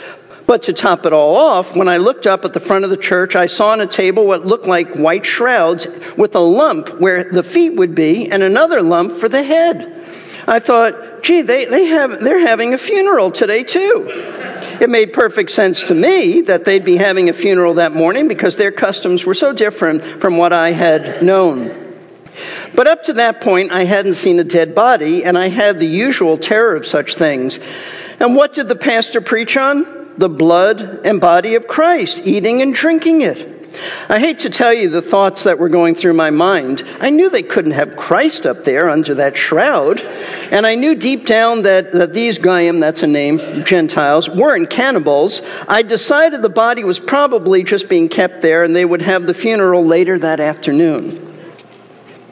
But 0.51 0.65
to 0.65 0.73
top 0.73 1.07
it 1.07 1.13
all 1.13 1.37
off, 1.37 1.77
when 1.77 1.87
I 1.87 1.99
looked 1.99 2.27
up 2.27 2.45
at 2.45 2.53
the 2.53 2.59
front 2.59 2.83
of 2.83 2.91
the 2.91 2.97
church, 2.97 3.37
I 3.37 3.47
saw 3.47 3.69
on 3.71 3.81
a 3.81 3.87
table 3.87 4.27
what 4.27 4.45
looked 4.45 4.67
like 4.67 4.97
white 4.97 5.25
shrouds 5.25 5.87
with 6.17 6.35
a 6.35 6.41
lump 6.41 7.01
where 7.01 7.23
the 7.23 7.45
feet 7.45 7.77
would 7.77 7.95
be 7.95 8.29
and 8.29 8.43
another 8.43 8.83
lump 8.83 9.13
for 9.13 9.29
the 9.29 9.45
head. 9.45 10.05
I 10.49 10.59
thought, 10.59 11.23
gee, 11.23 11.43
they, 11.43 11.67
they 11.67 11.85
have, 11.85 12.19
they're 12.19 12.41
having 12.41 12.75
a 12.75 12.79
funeral 12.79 13.31
today 13.31 13.63
too. 13.63 14.09
It 14.81 14.91
made 14.91 15.13
perfect 15.13 15.53
sense 15.53 15.85
to 15.85 15.95
me 15.95 16.41
that 16.41 16.65
they'd 16.65 16.85
be 16.85 16.97
having 16.97 17.29
a 17.29 17.33
funeral 17.33 17.75
that 17.75 17.93
morning 17.93 18.27
because 18.27 18.57
their 18.57 18.73
customs 18.73 19.25
were 19.25 19.35
so 19.35 19.53
different 19.53 20.03
from 20.21 20.37
what 20.37 20.53
I 20.53 20.73
had 20.73 21.23
known. 21.23 21.95
But 22.75 22.89
up 22.89 23.05
to 23.05 23.13
that 23.13 23.41
point, 23.41 23.71
I 23.71 23.85
hadn't 23.85 24.17
seen 24.17 24.41
a 24.41 24.45
dead 24.45 24.75
body, 24.75 25.23
and 25.25 25.39
I 25.39 25.47
had 25.47 25.79
the 25.79 25.87
usual 25.87 26.37
terror 26.37 26.75
of 26.75 26.87
such 26.87 27.15
things. 27.15 27.61
And 28.19 28.35
what 28.35 28.53
did 28.53 28.67
the 28.67 28.75
pastor 28.75 29.21
preach 29.21 29.57
on? 29.57 30.00
The 30.21 30.29
blood 30.29 31.07
and 31.07 31.19
body 31.19 31.55
of 31.55 31.67
Christ, 31.67 32.21
eating 32.25 32.61
and 32.61 32.75
drinking 32.75 33.23
it. 33.23 33.73
I 34.07 34.19
hate 34.19 34.41
to 34.41 34.51
tell 34.51 34.71
you 34.71 34.91
the 34.91 35.01
thoughts 35.01 35.45
that 35.45 35.59
were 35.59 35.71
going 35.71 35.95
through 35.95 36.13
my 36.13 36.29
mind. 36.29 36.83
I 37.01 37.09
knew 37.09 37.31
they 37.31 37.43
couldn't 37.43 37.73
have 37.73 37.97
Christ 37.97 38.45
up 38.45 38.63
there 38.65 38.91
under 38.91 39.15
that 39.15 39.39
shroud. 39.39 39.99
And 40.53 40.67
I 40.67 40.75
knew 40.75 40.95
deep 40.95 41.25
down 41.25 41.63
that, 41.63 41.93
that 41.93 42.13
these 42.13 42.37
Goyim, 42.37 42.81
that's 42.81 43.03
a 43.03 43.07
name, 43.07 43.65
Gentiles, 43.65 44.29
weren't 44.29 44.69
cannibals. 44.69 45.41
I 45.67 45.81
decided 45.81 46.43
the 46.43 46.51
body 46.51 46.85
was 46.85 47.01
probably 47.01 47.65
just 47.65 47.89
being 47.89 48.11
kept 48.11 48.43
there 48.43 48.63
and 48.63 48.77
they 48.77 48.85
would 48.85 49.01
have 49.01 49.27
the 49.27 49.33
funeral 49.33 49.87
later 49.87 50.19
that 50.19 50.39
afternoon. 50.39 51.35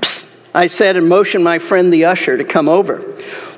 Psst, 0.03 0.29
I 0.55 0.67
said 0.67 0.99
and 0.99 1.09
motioned 1.09 1.43
my 1.43 1.59
friend 1.59 1.91
the 1.91 2.05
usher 2.05 2.37
to 2.37 2.45
come 2.45 2.69
over. 2.69 2.99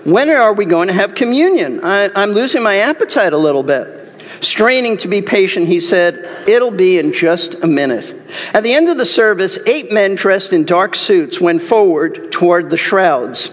When 0.04 0.30
are 0.30 0.52
we 0.52 0.66
going 0.66 0.86
to 0.86 0.94
have 0.94 1.16
communion? 1.16 1.80
I, 1.82 2.10
I'm 2.14 2.30
losing 2.30 2.62
my 2.62 2.76
appetite 2.76 3.32
a 3.32 3.36
little 3.36 3.64
bit. 3.64 3.96
Straining 4.40 4.96
to 4.98 5.08
be 5.08 5.20
patient, 5.20 5.66
he 5.66 5.80
said, 5.80 6.28
It'll 6.48 6.70
be 6.70 6.98
in 6.98 7.12
just 7.12 7.54
a 7.62 7.66
minute. 7.66 8.16
At 8.54 8.62
the 8.62 8.72
end 8.72 8.88
of 8.88 8.96
the 8.96 9.06
service, 9.06 9.58
eight 9.66 9.92
men 9.92 10.14
dressed 10.14 10.52
in 10.52 10.64
dark 10.64 10.94
suits 10.94 11.40
went 11.40 11.62
forward 11.62 12.32
toward 12.32 12.70
the 12.70 12.76
shrouds. 12.76 13.50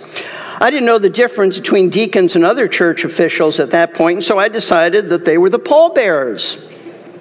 I 0.59 0.71
didn't 0.71 0.85
know 0.85 0.97
the 0.97 1.09
difference 1.09 1.57
between 1.57 1.89
deacons 1.89 2.35
and 2.35 2.43
other 2.45 2.67
church 2.67 3.03
officials 3.03 3.59
at 3.59 3.71
that 3.71 3.93
point, 3.93 4.23
so 4.23 4.39
I 4.39 4.47
decided 4.47 5.09
that 5.09 5.25
they 5.25 5.37
were 5.37 5.49
the 5.49 5.59
pallbearers. 5.59 6.57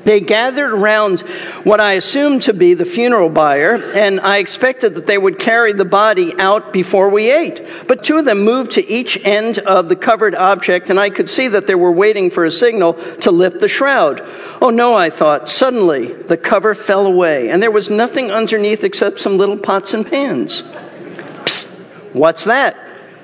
They 0.06 0.20
gathered 0.20 0.70
around 0.70 1.22
what 1.64 1.80
I 1.80 1.94
assumed 1.94 2.42
to 2.42 2.54
be 2.54 2.74
the 2.74 2.84
funeral 2.84 3.28
bier, 3.28 3.74
and 3.92 4.20
I 4.20 4.38
expected 4.38 4.94
that 4.94 5.08
they 5.08 5.18
would 5.18 5.40
carry 5.40 5.72
the 5.72 5.84
body 5.84 6.32
out 6.38 6.72
before 6.72 7.08
we 7.08 7.28
ate. 7.28 7.66
But 7.88 8.04
two 8.04 8.16
of 8.16 8.24
them 8.24 8.44
moved 8.44 8.70
to 8.72 8.88
each 8.88 9.18
end 9.24 9.58
of 9.58 9.88
the 9.88 9.96
covered 9.96 10.36
object, 10.36 10.90
and 10.90 11.00
I 11.00 11.10
could 11.10 11.28
see 11.28 11.48
that 11.48 11.66
they 11.66 11.74
were 11.74 11.90
waiting 11.90 12.30
for 12.30 12.44
a 12.44 12.52
signal 12.52 12.94
to 13.22 13.32
lift 13.32 13.58
the 13.58 13.66
shroud. 13.66 14.22
Oh 14.62 14.70
no, 14.70 14.94
I 14.94 15.10
thought. 15.10 15.48
Suddenly, 15.48 16.12
the 16.12 16.36
cover 16.36 16.76
fell 16.76 17.04
away, 17.04 17.50
and 17.50 17.60
there 17.60 17.72
was 17.72 17.90
nothing 17.90 18.30
underneath 18.30 18.84
except 18.84 19.18
some 19.18 19.38
little 19.38 19.58
pots 19.58 19.92
and 19.92 20.06
pans. 20.06 20.62
Psst, 20.62 21.66
what's 22.12 22.44
that? 22.44 22.76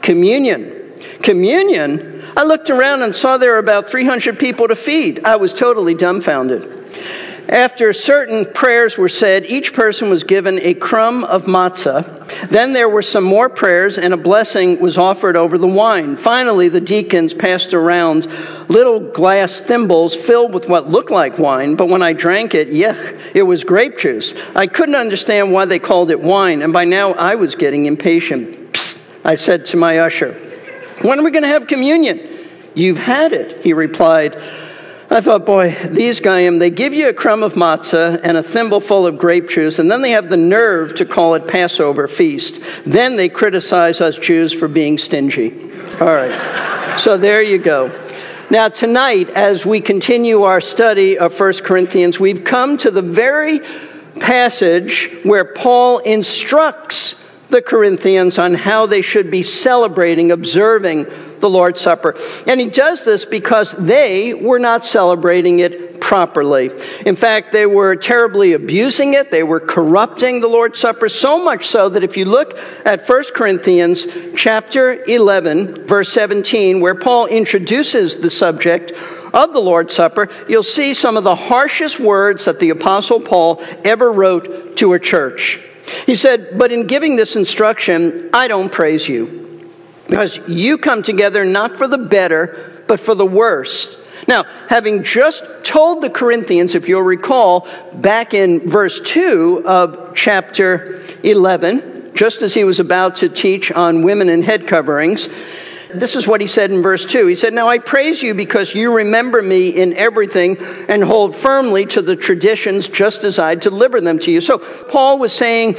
Communion. 0.02 0.94
Communion? 1.22 2.24
I 2.36 2.42
looked 2.42 2.70
around 2.70 3.02
and 3.02 3.14
saw 3.14 3.36
there 3.36 3.52
were 3.52 3.58
about 3.58 3.88
300 3.88 4.36
people 4.36 4.66
to 4.66 4.74
feed. 4.74 5.24
I 5.24 5.36
was 5.36 5.54
totally 5.54 5.94
dumbfounded. 5.94 6.71
After 7.48 7.92
certain 7.92 8.46
prayers 8.46 8.96
were 8.96 9.08
said, 9.08 9.46
each 9.46 9.74
person 9.74 10.08
was 10.08 10.22
given 10.22 10.60
a 10.60 10.74
crumb 10.74 11.24
of 11.24 11.46
matzah. 11.46 12.48
Then 12.48 12.72
there 12.72 12.88
were 12.88 13.02
some 13.02 13.24
more 13.24 13.48
prayers, 13.48 13.98
and 13.98 14.14
a 14.14 14.16
blessing 14.16 14.80
was 14.80 14.96
offered 14.96 15.36
over 15.36 15.58
the 15.58 15.66
wine. 15.66 16.16
Finally, 16.16 16.68
the 16.68 16.80
deacons 16.80 17.34
passed 17.34 17.74
around 17.74 18.26
little 18.68 19.00
glass 19.00 19.60
thimbles 19.60 20.14
filled 20.14 20.54
with 20.54 20.68
what 20.68 20.88
looked 20.88 21.10
like 21.10 21.38
wine, 21.38 21.74
but 21.74 21.88
when 21.88 22.00
I 22.00 22.12
drank 22.12 22.54
it, 22.54 22.68
yeah, 22.68 23.12
it 23.34 23.42
was 23.42 23.64
grape 23.64 23.98
juice. 23.98 24.34
I 24.54 24.68
couldn't 24.68 24.94
understand 24.94 25.52
why 25.52 25.64
they 25.64 25.80
called 25.80 26.12
it 26.12 26.20
wine, 26.20 26.62
and 26.62 26.72
by 26.72 26.84
now 26.84 27.12
I 27.12 27.34
was 27.34 27.56
getting 27.56 27.86
impatient. 27.86 28.72
Psst, 28.72 28.98
I 29.24 29.34
said 29.34 29.66
to 29.66 29.76
my 29.76 29.98
usher, 29.98 30.32
When 31.02 31.18
are 31.18 31.24
we 31.24 31.32
going 31.32 31.42
to 31.42 31.48
have 31.48 31.66
communion? 31.66 32.20
You've 32.74 32.98
had 32.98 33.32
it, 33.32 33.62
he 33.64 33.72
replied. 33.72 34.40
I 35.12 35.20
thought, 35.20 35.44
boy, 35.44 35.76
these 35.90 36.20
guys, 36.20 36.58
they 36.58 36.70
give 36.70 36.94
you 36.94 37.10
a 37.10 37.12
crumb 37.12 37.42
of 37.42 37.52
matzah 37.52 38.18
and 38.22 38.34
a 38.38 38.42
thimble 38.42 38.80
full 38.80 39.06
of 39.06 39.18
grape 39.18 39.46
juice, 39.46 39.78
and 39.78 39.90
then 39.90 40.00
they 40.00 40.12
have 40.12 40.30
the 40.30 40.38
nerve 40.38 40.94
to 40.94 41.04
call 41.04 41.34
it 41.34 41.46
Passover 41.46 42.08
feast. 42.08 42.60
Then 42.86 43.16
they 43.16 43.28
criticize 43.28 44.00
us 44.00 44.16
Jews 44.16 44.54
for 44.54 44.68
being 44.68 44.96
stingy. 44.96 45.70
All 46.00 46.06
right. 46.06 46.98
So 46.98 47.18
there 47.18 47.42
you 47.42 47.58
go. 47.58 47.92
Now, 48.48 48.70
tonight, 48.70 49.28
as 49.28 49.66
we 49.66 49.82
continue 49.82 50.44
our 50.44 50.62
study 50.62 51.18
of 51.18 51.38
1 51.38 51.52
Corinthians, 51.58 52.18
we've 52.18 52.42
come 52.42 52.78
to 52.78 52.90
the 52.90 53.02
very 53.02 53.60
passage 54.18 55.10
where 55.24 55.44
Paul 55.44 55.98
instructs 55.98 57.16
the 57.50 57.60
Corinthians 57.60 58.38
on 58.38 58.54
how 58.54 58.86
they 58.86 59.02
should 59.02 59.30
be 59.30 59.42
celebrating, 59.42 60.30
observing 60.30 61.04
the 61.42 61.50
Lord's 61.50 61.82
Supper. 61.82 62.16
And 62.46 62.58
he 62.58 62.70
does 62.70 63.04
this 63.04 63.26
because 63.26 63.72
they 63.72 64.32
were 64.32 64.58
not 64.58 64.86
celebrating 64.86 65.58
it 65.58 66.00
properly. 66.00 66.70
In 67.04 67.16
fact, 67.16 67.52
they 67.52 67.66
were 67.66 67.94
terribly 67.96 68.54
abusing 68.54 69.14
it. 69.14 69.30
They 69.30 69.42
were 69.42 69.60
corrupting 69.60 70.40
the 70.40 70.48
Lord's 70.48 70.78
Supper 70.78 71.08
so 71.08 71.44
much 71.44 71.66
so 71.66 71.88
that 71.90 72.02
if 72.02 72.16
you 72.16 72.24
look 72.24 72.58
at 72.84 73.06
1 73.06 73.24
Corinthians 73.34 74.06
chapter 74.36 75.02
11 75.04 75.86
verse 75.86 76.12
17 76.12 76.80
where 76.80 76.94
Paul 76.94 77.26
introduces 77.26 78.16
the 78.16 78.30
subject 78.30 78.92
of 79.34 79.52
the 79.52 79.60
Lord's 79.60 79.94
Supper, 79.94 80.28
you'll 80.48 80.62
see 80.62 80.94
some 80.94 81.16
of 81.16 81.24
the 81.24 81.36
harshest 81.36 81.98
words 81.98 82.44
that 82.44 82.60
the 82.60 82.70
apostle 82.70 83.20
Paul 83.20 83.62
ever 83.84 84.12
wrote 84.12 84.76
to 84.76 84.92
a 84.92 85.00
church. 85.00 85.60
He 86.06 86.14
said, 86.14 86.58
But 86.58 86.72
in 86.72 86.86
giving 86.86 87.16
this 87.16 87.36
instruction, 87.36 88.30
I 88.32 88.48
don't 88.48 88.70
praise 88.70 89.08
you, 89.08 89.41
because 90.12 90.38
you 90.46 90.76
come 90.76 91.02
together 91.02 91.42
not 91.42 91.78
for 91.78 91.88
the 91.88 91.96
better, 91.96 92.84
but 92.86 93.00
for 93.00 93.14
the 93.14 93.24
worst. 93.24 93.96
Now, 94.28 94.44
having 94.68 95.04
just 95.04 95.42
told 95.64 96.02
the 96.02 96.10
Corinthians, 96.10 96.74
if 96.74 96.86
you'll 96.86 97.00
recall, 97.00 97.66
back 97.94 98.34
in 98.34 98.68
verse 98.68 99.00
2 99.00 99.62
of 99.64 100.12
chapter 100.14 101.00
11, 101.22 102.12
just 102.14 102.42
as 102.42 102.52
he 102.52 102.62
was 102.62 102.78
about 102.78 103.16
to 103.16 103.30
teach 103.30 103.72
on 103.72 104.02
women 104.02 104.28
and 104.28 104.44
head 104.44 104.66
coverings, 104.66 105.30
this 105.94 106.14
is 106.14 106.26
what 106.26 106.42
he 106.42 106.46
said 106.46 106.70
in 106.70 106.82
verse 106.82 107.06
2. 107.06 107.26
He 107.26 107.34
said, 107.34 107.54
Now 107.54 107.68
I 107.68 107.78
praise 107.78 108.22
you 108.22 108.34
because 108.34 108.74
you 108.74 108.94
remember 108.94 109.40
me 109.40 109.70
in 109.70 109.94
everything 109.94 110.58
and 110.90 111.02
hold 111.02 111.34
firmly 111.34 111.86
to 111.86 112.02
the 112.02 112.16
traditions 112.16 112.86
just 112.86 113.24
as 113.24 113.38
I 113.38 113.54
deliver 113.54 113.98
them 114.02 114.18
to 114.18 114.30
you. 114.30 114.42
So 114.42 114.58
Paul 114.58 115.18
was 115.18 115.32
saying, 115.32 115.76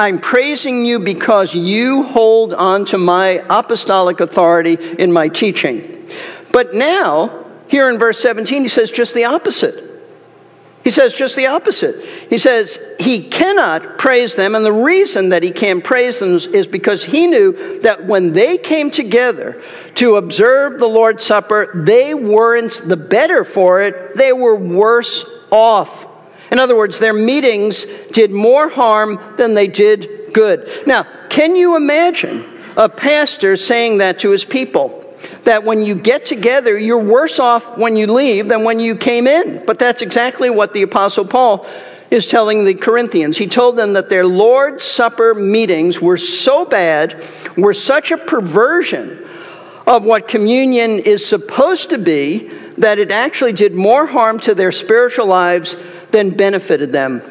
I'm 0.00 0.18
praising 0.18 0.86
you 0.86 0.98
because 0.98 1.54
you 1.54 2.04
hold 2.04 2.54
on 2.54 2.86
to 2.86 2.96
my 2.96 3.44
apostolic 3.50 4.20
authority 4.20 4.78
in 4.98 5.12
my 5.12 5.28
teaching. 5.28 6.08
But 6.50 6.72
now, 6.72 7.44
here 7.68 7.90
in 7.90 7.98
verse 7.98 8.18
17, 8.18 8.62
he 8.62 8.68
says 8.68 8.90
just 8.90 9.12
the 9.12 9.26
opposite. 9.26 9.84
He 10.84 10.90
says 10.90 11.12
just 11.12 11.36
the 11.36 11.48
opposite. 11.48 12.02
He 12.30 12.38
says 12.38 12.78
he 12.98 13.28
cannot 13.28 13.98
praise 13.98 14.32
them, 14.36 14.54
and 14.54 14.64
the 14.64 14.72
reason 14.72 15.28
that 15.28 15.42
he 15.42 15.50
can't 15.50 15.84
praise 15.84 16.18
them 16.18 16.36
is 16.54 16.66
because 16.66 17.04
he 17.04 17.26
knew 17.26 17.80
that 17.82 18.06
when 18.06 18.32
they 18.32 18.56
came 18.56 18.90
together 18.90 19.62
to 19.96 20.16
observe 20.16 20.78
the 20.78 20.88
Lord's 20.88 21.26
Supper, 21.26 21.84
they 21.84 22.14
weren't 22.14 22.80
the 22.88 22.96
better 22.96 23.44
for 23.44 23.82
it, 23.82 24.14
they 24.14 24.32
were 24.32 24.56
worse 24.56 25.26
off. 25.50 26.06
In 26.50 26.58
other 26.58 26.76
words, 26.76 26.98
their 26.98 27.12
meetings 27.12 27.86
did 28.12 28.30
more 28.30 28.68
harm 28.68 29.18
than 29.36 29.54
they 29.54 29.66
did 29.66 30.32
good. 30.32 30.68
Now, 30.86 31.06
can 31.28 31.54
you 31.54 31.76
imagine 31.76 32.44
a 32.76 32.88
pastor 32.88 33.56
saying 33.56 33.98
that 33.98 34.20
to 34.20 34.30
his 34.30 34.44
people? 34.44 35.00
that 35.44 35.64
when 35.64 35.82
you 35.82 35.94
get 35.94 36.26
together, 36.26 36.78
you're 36.78 36.98
worse 36.98 37.38
off 37.38 37.78
when 37.78 37.96
you 37.96 38.06
leave 38.06 38.48
than 38.48 38.64
when 38.64 38.80
you 38.80 38.96
came 38.96 39.26
in. 39.26 39.64
But 39.64 39.78
that's 39.78 40.02
exactly 40.02 40.50
what 40.50 40.74
the 40.74 40.82
Apostle 40.82 41.24
Paul 41.24 41.66
is 42.10 42.26
telling 42.26 42.64
the 42.64 42.74
Corinthians. 42.74 43.38
He 43.38 43.46
told 43.46 43.76
them 43.76 43.92
that 43.94 44.08
their 44.08 44.26
Lord's 44.26 44.84
Supper 44.84 45.34
meetings 45.34 46.00
were 46.00 46.16
so 46.16 46.64
bad, 46.64 47.24
were 47.56 47.74
such 47.74 48.10
a 48.10 48.16
perversion 48.16 49.26
of 49.86 50.04
what 50.04 50.28
communion 50.28 50.98
is 50.98 51.24
supposed 51.24 51.90
to 51.90 51.98
be, 51.98 52.50
that 52.78 52.98
it 52.98 53.10
actually 53.10 53.52
did 53.52 53.74
more 53.74 54.06
harm 54.06 54.38
to 54.40 54.54
their 54.54 54.72
spiritual 54.72 55.26
lives 55.26 55.76
than 56.12 56.30
benefited 56.30 56.92
them. 56.92 57.22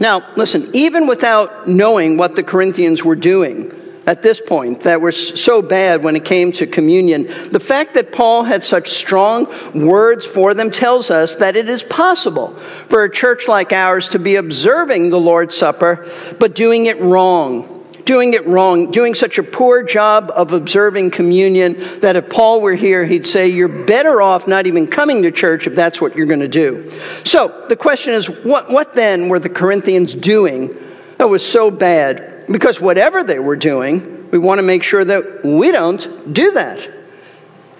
Now, 0.00 0.32
listen, 0.36 0.70
even 0.72 1.06
without 1.06 1.68
knowing 1.68 2.16
what 2.16 2.34
the 2.34 2.42
Corinthians 2.42 3.04
were 3.04 3.16
doing, 3.16 3.78
at 4.06 4.22
this 4.22 4.40
point 4.40 4.80
that 4.82 5.00
were 5.00 5.12
so 5.12 5.62
bad 5.62 6.02
when 6.02 6.16
it 6.16 6.24
came 6.24 6.52
to 6.52 6.66
communion. 6.66 7.26
The 7.50 7.60
fact 7.60 7.94
that 7.94 8.12
Paul 8.12 8.44
had 8.44 8.64
such 8.64 8.90
strong 8.90 9.46
words 9.74 10.26
for 10.26 10.54
them 10.54 10.70
tells 10.70 11.10
us 11.10 11.36
that 11.36 11.56
it 11.56 11.68
is 11.68 11.82
possible 11.82 12.56
for 12.88 13.04
a 13.04 13.10
church 13.10 13.48
like 13.48 13.72
ours 13.72 14.08
to 14.10 14.18
be 14.18 14.36
observing 14.36 15.10
the 15.10 15.20
Lord's 15.20 15.56
Supper, 15.56 16.10
but 16.38 16.54
doing 16.54 16.86
it 16.86 17.00
wrong. 17.00 17.71
Doing 18.04 18.34
it 18.34 18.46
wrong, 18.46 18.90
doing 18.90 19.14
such 19.14 19.38
a 19.38 19.42
poor 19.42 19.82
job 19.82 20.32
of 20.34 20.52
observing 20.52 21.12
communion 21.12 22.00
that 22.00 22.16
if 22.16 22.28
Paul 22.28 22.60
were 22.60 22.74
here, 22.74 23.04
he'd 23.04 23.26
say, 23.26 23.48
You're 23.48 23.68
better 23.68 24.20
off 24.20 24.48
not 24.48 24.66
even 24.66 24.88
coming 24.88 25.22
to 25.22 25.30
church 25.30 25.66
if 25.66 25.74
that's 25.74 26.00
what 26.00 26.16
you're 26.16 26.26
going 26.26 26.40
to 26.40 26.48
do. 26.48 26.90
So 27.24 27.64
the 27.68 27.76
question 27.76 28.12
is, 28.12 28.28
what, 28.28 28.70
what 28.70 28.94
then 28.94 29.28
were 29.28 29.38
the 29.38 29.48
Corinthians 29.48 30.14
doing 30.14 30.76
that 31.18 31.28
was 31.28 31.46
so 31.46 31.70
bad? 31.70 32.46
Because 32.48 32.80
whatever 32.80 33.22
they 33.22 33.38
were 33.38 33.56
doing, 33.56 34.30
we 34.32 34.38
want 34.38 34.58
to 34.58 34.62
make 34.62 34.82
sure 34.82 35.04
that 35.04 35.44
we 35.44 35.70
don't 35.70 36.32
do 36.32 36.50
that. 36.52 36.90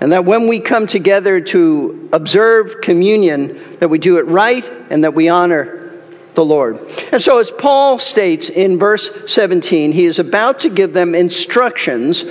And 0.01 0.13
that 0.13 0.25
when 0.25 0.49
we 0.49 0.61
come 0.61 0.87
together 0.87 1.41
to 1.41 2.09
observe 2.13 2.81
communion, 2.81 3.79
that 3.79 3.89
we 3.89 3.99
do 3.99 4.19
it 4.19 4.27
right 4.27 4.65
and 4.91 5.05
that 5.05 5.15
we 5.15 5.29
honor 5.29 5.82
the 6.35 6.45
Lord. 6.45 6.79
And 7.13 7.21
so, 7.21 7.39
as 7.39 7.51
Paul 7.51 7.99
states 7.99 8.49
in 8.49 8.79
verse 8.79 9.11
17, 9.27 9.93
he 9.93 10.05
is 10.05 10.19
about 10.19 10.61
to 10.61 10.71
give 10.71 10.93
them 10.93 11.15
instructions 11.15 12.25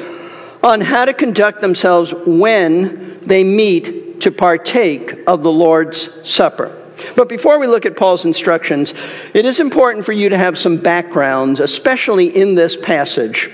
on 0.64 0.82
how 0.82 1.06
to 1.06 1.14
conduct 1.14 1.62
themselves 1.62 2.14
when 2.14 3.20
they 3.26 3.44
meet 3.44 4.22
to 4.22 4.32
partake 4.32 5.20
of 5.28 5.44
the 5.44 5.52
Lord's 5.52 6.10
Supper. 6.30 6.78
But 7.16 7.30
before 7.30 7.60
we 7.60 7.68
look 7.68 7.86
at 7.86 7.96
Paul's 7.96 8.26
instructions, 8.26 8.94
it 9.34 9.46
is 9.46 9.60
important 9.60 10.06
for 10.06 10.14
you 10.14 10.30
to 10.30 10.38
have 10.38 10.58
some 10.58 10.78
background, 10.78 11.60
especially 11.60 12.36
in 12.36 12.56
this 12.56 12.78
passage. 12.78 13.52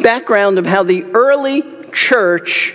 Background 0.00 0.58
of 0.58 0.66
how 0.66 0.82
the 0.82 1.04
early 1.12 1.62
church, 1.92 2.74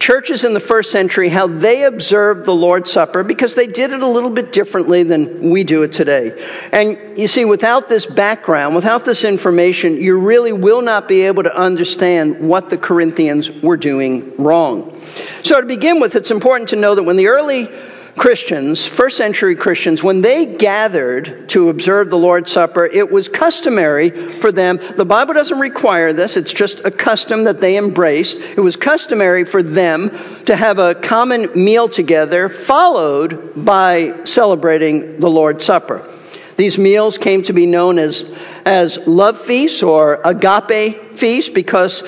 churches 0.00 0.44
in 0.44 0.54
the 0.54 0.60
first 0.60 0.90
century, 0.90 1.28
how 1.28 1.46
they 1.46 1.84
observed 1.84 2.46
the 2.46 2.54
Lord's 2.54 2.90
Supper 2.90 3.22
because 3.22 3.54
they 3.54 3.66
did 3.66 3.92
it 3.92 4.02
a 4.02 4.06
little 4.06 4.30
bit 4.30 4.50
differently 4.50 5.02
than 5.02 5.50
we 5.50 5.62
do 5.62 5.82
it 5.82 5.92
today. 5.92 6.32
And 6.72 7.18
you 7.18 7.28
see, 7.28 7.44
without 7.44 7.88
this 7.88 8.06
background, 8.06 8.74
without 8.74 9.04
this 9.04 9.22
information, 9.24 10.00
you 10.00 10.18
really 10.18 10.52
will 10.52 10.80
not 10.80 11.06
be 11.06 11.22
able 11.22 11.42
to 11.42 11.54
understand 11.54 12.40
what 12.40 12.70
the 12.70 12.78
Corinthians 12.78 13.50
were 13.50 13.76
doing 13.76 14.34
wrong. 14.36 15.00
So 15.44 15.60
to 15.60 15.66
begin 15.66 16.00
with, 16.00 16.16
it's 16.16 16.30
important 16.30 16.70
to 16.70 16.76
know 16.76 16.94
that 16.94 17.02
when 17.02 17.16
the 17.16 17.28
early 17.28 17.68
Christians, 18.16 18.84
first 18.84 19.16
century 19.16 19.54
Christians, 19.54 20.02
when 20.02 20.20
they 20.20 20.44
gathered 20.44 21.48
to 21.50 21.68
observe 21.68 22.10
the 22.10 22.18
Lord's 22.18 22.50
Supper, 22.50 22.84
it 22.84 23.10
was 23.10 23.28
customary 23.28 24.10
for 24.40 24.52
them. 24.52 24.78
The 24.96 25.04
Bible 25.04 25.34
doesn't 25.34 25.58
require 25.58 26.12
this, 26.12 26.36
it's 26.36 26.52
just 26.52 26.80
a 26.80 26.90
custom 26.90 27.44
that 27.44 27.60
they 27.60 27.76
embraced. 27.76 28.38
It 28.38 28.60
was 28.60 28.76
customary 28.76 29.44
for 29.44 29.62
them 29.62 30.10
to 30.46 30.56
have 30.56 30.78
a 30.78 30.94
common 30.94 31.50
meal 31.54 31.88
together, 31.88 32.48
followed 32.48 33.52
by 33.64 34.24
celebrating 34.24 35.20
the 35.20 35.30
Lord's 35.30 35.64
Supper. 35.64 36.06
These 36.56 36.76
meals 36.78 37.16
came 37.16 37.42
to 37.44 37.54
be 37.54 37.64
known 37.64 37.98
as, 37.98 38.24
as 38.66 38.98
love 39.06 39.40
feasts 39.40 39.82
or 39.82 40.20
agape 40.24 41.16
feasts 41.18 41.48
because 41.48 42.02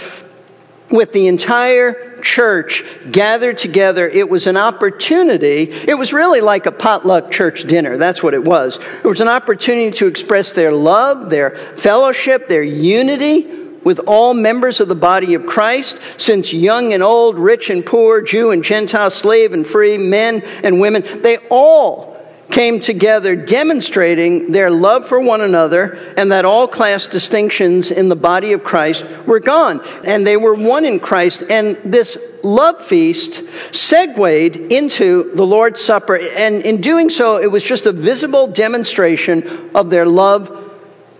with 0.93 1.13
the 1.13 1.27
entire 1.27 2.21
church 2.21 2.85
gathered 3.11 3.59
together, 3.59 4.09
it 4.09 4.29
was 4.29 4.47
an 4.47 4.57
opportunity. 4.57 5.71
It 5.71 5.99
was 5.99 6.13
really 6.13 6.41
like 6.41 6.67
a 6.67 6.73
potluck 6.73 7.31
church 7.31 7.65
dinner. 7.65 7.97
That's 7.97 8.23
what 8.23 8.35
it 8.35 8.45
was. 8.45 8.79
It 9.03 9.09
was 9.09 9.21
an 9.21 9.29
opportunity 9.29 9.97
to 9.99 10.07
express 10.07 10.53
their 10.53 10.73
love, 10.73 11.31
their 11.31 11.57
fellowship, 11.77 12.49
their 12.49 12.63
unity 12.63 13.61
with 13.85 13.99
all 14.07 14.33
members 14.33 14.81
of 14.81 14.89
the 14.89 14.95
body 14.95 15.35
of 15.35 15.45
Christ, 15.45 15.99
since 16.17 16.53
young 16.53 16.93
and 16.93 17.03
old, 17.03 17.37
rich 17.39 17.69
and 17.69 17.85
poor, 17.85 18.23
Jew 18.23 18.53
and 18.53 18.63
Gentile, 18.63 19.11
slave 19.11 19.53
and 19.53 19.67
free, 19.67 19.99
men 19.99 20.43
and 20.63 20.81
women, 20.81 21.23
they 21.23 21.39
all 21.51 22.12
came 22.52 22.80
together 22.80 23.35
demonstrating 23.35 24.52
their 24.52 24.71
love 24.71 25.09
for 25.09 25.18
one 25.18 25.40
another 25.40 26.14
and 26.16 26.30
that 26.30 26.44
all 26.44 26.68
class 26.68 27.06
distinctions 27.06 27.90
in 27.90 28.09
the 28.11 28.14
body 28.14 28.52
of 28.52 28.62
Christ 28.62 29.06
were 29.26 29.40
gone. 29.40 29.82
And 30.04 30.25
they 30.25 30.37
were 30.37 30.54
one 30.54 30.85
in 30.85 31.00
Christ. 31.00 31.42
And 31.49 31.76
this 31.82 32.18
love 32.44 32.85
feast 32.85 33.42
segued 33.73 34.56
into 34.56 35.32
the 35.35 35.44
Lord's 35.44 35.82
Supper. 35.82 36.16
And 36.16 36.62
in 36.62 36.82
doing 36.82 37.09
so, 37.09 37.38
it 37.38 37.50
was 37.50 37.64
just 37.64 37.87
a 37.87 37.92
visible 37.92 38.47
demonstration 38.47 39.71
of 39.75 39.88
their 39.88 40.06
love 40.06 40.59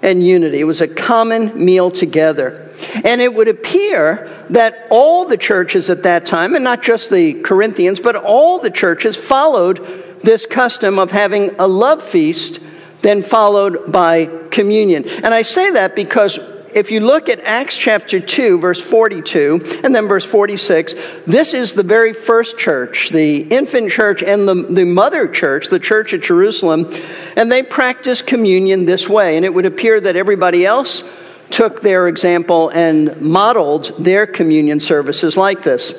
and 0.02 0.24
unity. 0.24 0.60
It 0.60 0.64
was 0.64 0.82
a 0.82 0.88
common 0.88 1.64
meal 1.64 1.90
together. 1.90 2.70
And 3.04 3.22
it 3.22 3.32
would 3.32 3.48
appear 3.48 4.44
that 4.50 4.86
all 4.90 5.24
the 5.24 5.36
churches 5.38 5.88
at 5.88 6.02
that 6.02 6.26
time, 6.26 6.54
and 6.54 6.64
not 6.64 6.82
just 6.82 7.08
the 7.08 7.34
Corinthians, 7.34 8.00
but 8.00 8.16
all 8.16 8.58
the 8.58 8.70
churches 8.70 9.16
followed 9.16 10.12
this 10.23 10.47
custom 10.47 10.99
of 10.99 11.11
having 11.11 11.50
a 11.59 11.67
love 11.67 12.02
feast, 12.02 12.61
then 13.02 13.23
followed 13.23 13.91
by 13.91 14.26
communion. 14.50 15.09
And 15.09 15.35
I 15.35 15.43
say 15.43 15.73
that 15.73 15.97
because 15.97 16.38
if 16.75 16.91
you 16.91 17.00
look 17.00 17.29
at 17.29 17.41
Acts 17.41 17.76
chapter 17.76 18.19
2, 18.19 18.59
verse 18.59 18.81
42, 18.81 19.81
and 19.85 19.95
then 19.95 20.09
verse 20.09 20.25
46, 20.25 20.95
this 21.26 21.52
is 21.52 21.75
the 21.75 21.83
very 21.83 22.14
first 22.14 22.57
church, 22.57 23.11
the 23.11 23.43
infant 23.43 23.91
church 23.91 24.23
and 24.23 24.49
the, 24.49 24.55
the 24.55 24.85
mother 24.85 25.29
church, 25.29 25.69
the 25.69 25.79
church 25.79 26.14
at 26.14 26.23
Jerusalem, 26.23 26.91
and 27.37 27.52
they 27.52 27.62
practiced 27.62 28.26
communion 28.26 28.87
this 28.87 29.09
way. 29.09 29.37
And 29.37 29.45
it 29.45 29.52
would 29.52 29.67
appear 29.67 30.00
that 30.00 30.17
everybody 30.17 30.64
else 30.64 31.05
took 31.50 31.83
their 31.83 32.09
example 32.09 32.71
and 32.71 33.21
modeled 33.21 33.93
their 33.99 34.26
communion 34.26 34.81
services 34.81 35.37
like 35.37 35.62
this. 35.62 35.93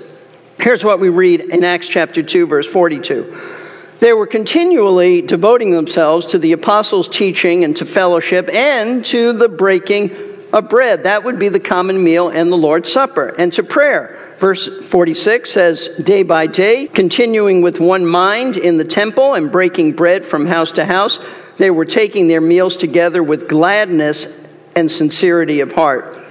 Here's 0.59 0.83
what 0.83 0.99
we 0.99 1.09
read 1.09 1.41
in 1.41 1.63
Acts 1.63 1.87
chapter 1.87 2.23
2, 2.23 2.47
verse 2.47 2.65
42. 2.65 3.62
They 4.03 4.11
were 4.11 4.27
continually 4.27 5.21
devoting 5.21 5.71
themselves 5.71 6.25
to 6.25 6.37
the 6.37 6.51
apostles' 6.51 7.07
teaching 7.07 7.63
and 7.63 7.73
to 7.77 7.85
fellowship 7.85 8.49
and 8.49 9.05
to 9.05 9.31
the 9.31 9.47
breaking 9.47 10.11
of 10.51 10.67
bread. 10.67 11.03
That 11.03 11.23
would 11.23 11.39
be 11.39 11.47
the 11.47 11.61
common 11.61 12.03
meal 12.03 12.27
and 12.27 12.51
the 12.51 12.57
Lord's 12.57 12.91
Supper, 12.91 13.29
and 13.37 13.53
to 13.53 13.63
prayer. 13.63 14.35
Verse 14.39 14.69
46 14.89 15.49
says, 15.49 15.87
Day 16.03 16.23
by 16.23 16.47
day, 16.47 16.87
continuing 16.87 17.61
with 17.61 17.79
one 17.79 18.05
mind 18.05 18.57
in 18.57 18.75
the 18.75 18.83
temple 18.83 19.35
and 19.35 19.49
breaking 19.49 19.93
bread 19.93 20.25
from 20.25 20.47
house 20.47 20.73
to 20.73 20.83
house, 20.83 21.21
they 21.57 21.71
were 21.71 21.85
taking 21.85 22.27
their 22.27 22.41
meals 22.41 22.75
together 22.75 23.23
with 23.23 23.47
gladness 23.47 24.27
and 24.75 24.91
sincerity 24.91 25.61
of 25.61 25.71
heart. 25.71 26.22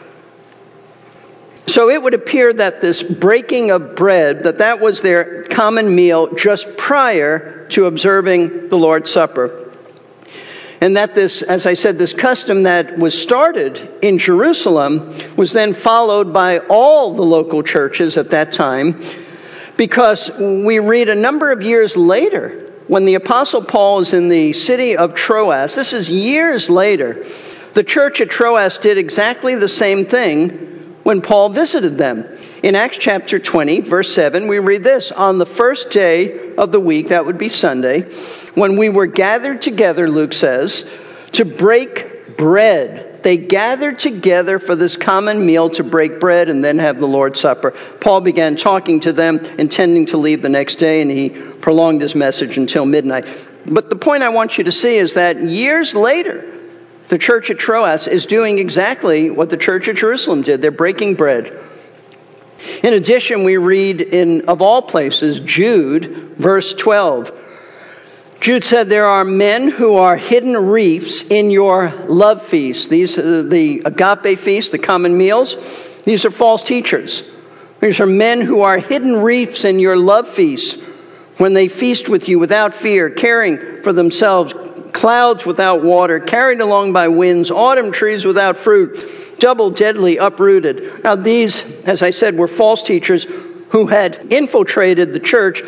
So 1.73 1.88
it 1.88 2.02
would 2.02 2.12
appear 2.12 2.52
that 2.52 2.83
this 2.83 3.02
breaking 3.02 3.71
of 3.71 3.95
bread, 3.95 4.45
that 4.45 4.59
that 4.59 4.81
was 4.81 5.00
their 5.00 5.45
common 5.45 5.95
meal 5.95 6.35
just 6.35 6.76
prior 6.76 7.67
to 7.69 7.87
observing 7.87 8.69
the 8.69 8.76
Lord's 8.76 9.11
Supper. 9.11 9.73
And 10.83 10.99
that 10.99 11.14
this, 11.14 11.41
as 11.41 11.64
I 11.64 11.73
said, 11.73 11.99
this 11.99 12.12
custom 12.12 12.64
that 12.64 12.99
was 12.99 13.19
started 13.19 13.91
in 14.02 14.19
Jerusalem 14.19 15.14
was 15.35 15.52
then 15.52 15.73
followed 15.73 16.35
by 16.35 16.59
all 16.59 17.14
the 17.14 17.23
local 17.23 17.62
churches 17.62 18.19
at 18.19 18.29
that 18.33 18.52
time, 18.52 19.00
because 19.79 20.31
we 20.38 20.79
read 20.79 21.09
a 21.09 21.14
number 21.14 21.52
of 21.52 21.62
years 21.62 21.97
later, 21.97 22.71
when 22.88 23.07
the 23.07 23.14
Apostle 23.14 23.64
Paul 23.64 24.00
is 24.00 24.12
in 24.12 24.29
the 24.29 24.52
city 24.52 24.95
of 24.95 25.14
Troas, 25.14 25.75
this 25.75 25.95
is 25.95 26.11
years 26.11 26.69
later, 26.69 27.25
the 27.73 27.83
church 27.83 28.21
at 28.21 28.29
Troas 28.29 28.76
did 28.76 28.99
exactly 28.99 29.55
the 29.55 29.71
same 29.71 30.05
thing 30.05 30.69
when 31.02 31.21
Paul 31.21 31.49
visited 31.49 31.99
them. 31.99 32.26
In 32.62 32.75
Acts 32.75 32.99
chapter 32.99 33.38
20, 33.38 33.80
verse 33.80 34.14
7, 34.14 34.47
we 34.47 34.59
read 34.59 34.85
this 34.85 35.11
On 35.12 35.38
the 35.38 35.47
first 35.47 35.90
day 35.90 36.54
of 36.56 36.73
the 36.73 36.80
week, 36.80 37.09
that 37.09 37.26
would 37.26 37.38
be 37.38 37.49
Sunday, 37.49 38.02
when 38.54 38.76
we 38.76 38.88
were 38.88 39.06
gathered 39.06 39.62
together, 39.62 40.09
Luke 40.09 40.32
says, 40.32 40.85
to 41.32 41.44
break 41.44 42.37
bread. 42.37 43.23
They 43.23 43.37
gathered 43.37 43.99
together 43.99 44.59
for 44.59 44.75
this 44.75 44.97
common 44.97 45.47
meal 45.47 45.71
to 45.71 45.85
break 45.85 46.18
bread 46.18 46.49
and 46.49 46.62
then 46.62 46.78
have 46.78 46.99
the 46.99 47.06
Lord's 47.06 47.40
Supper. 47.40 47.71
Paul 48.00 48.21
began 48.21 48.56
talking 48.56 49.00
to 49.00 49.12
them, 49.12 49.38
intending 49.59 50.06
to 50.06 50.16
leave 50.16 50.42
the 50.42 50.49
next 50.49 50.76
day, 50.76 51.00
and 51.02 51.11
he 51.11 51.30
prolonged 51.30 52.02
his 52.02 52.15
message 52.15 52.58
until 52.58 52.84
midnight. 52.84 53.26
But 53.65 53.91
the 53.91 53.97
point 53.97 54.25
I 54.25 54.28
want 54.28 54.58
you 54.58 54.65
to 54.65 54.73
see 54.73 54.97
is 54.97 55.15
that 55.15 55.41
years 55.41 55.95
later, 55.95 56.51
the 57.13 57.19
church 57.19 57.51
at 57.51 57.59
Troas 57.59 58.09
is 58.09 58.25
doing 58.25 58.59
exactly 58.59 59.29
what 59.29 59.51
the 59.51 59.57
church 59.59 59.87
at 59.87 59.97
Jerusalem 59.97 60.41
did. 60.41 60.63
They're 60.63 60.71
breaking 60.71 61.17
bread. 61.17 61.55
In 62.83 62.95
addition, 62.95 63.45
we 63.45 63.59
read 63.59 64.01
in, 64.01 64.49
of 64.49 64.63
all 64.63 64.81
places, 64.81 65.39
Jude, 65.41 66.37
verse 66.39 66.73
12. 66.73 67.39
Jude 68.41 68.65
said, 68.65 68.89
There 68.89 69.05
are 69.05 69.27
men 69.27 69.69
who 69.69 69.97
are 69.97 70.17
hidden 70.17 70.57
reefs 70.57 71.21
in 71.21 71.51
your 71.51 71.91
love 72.09 72.43
feast. 72.43 72.89
These 72.89 73.19
are 73.19 73.43
the 73.43 73.83
agape 73.85 74.39
feast, 74.39 74.73
the 74.73 74.79
common 74.79 75.19
meals. 75.19 75.55
These 76.07 76.25
are 76.25 76.31
false 76.31 76.65
teachers. 76.65 77.25
These 77.81 78.01
are 78.01 78.07
men 78.07 78.41
who 78.41 78.63
are 78.63 78.79
hidden 78.79 79.17
reefs 79.21 79.67
in 79.67 79.79
your 79.79 79.99
love 79.99 80.31
feast 80.31 80.81
when 81.37 81.53
they 81.53 81.69
feast 81.69 82.09
with 82.09 82.27
you 82.27 82.39
without 82.39 82.73
fear, 82.73 83.11
caring 83.11 83.83
for 83.83 83.93
themselves 83.93 84.55
clouds 85.02 85.45
without 85.45 85.82
water, 85.82 86.21
carried 86.21 86.60
along 86.60 86.93
by 86.93 87.08
winds, 87.08 87.50
autumn 87.50 87.91
trees 87.91 88.25
without 88.25 88.56
fruit 88.56 89.36
double 89.41 89.69
deadly 89.69 90.17
uprooted. 90.17 91.02
Now, 91.02 91.17
these, 91.17 91.65
as 91.82 92.02
I 92.02 92.12
said, 92.12 92.38
were 92.38 92.47
false 92.47 92.84
teachers 92.84 93.25
who 93.71 93.88
had 93.88 94.32
infiltrated 94.32 95.12
the 95.12 95.19
church 95.19 95.65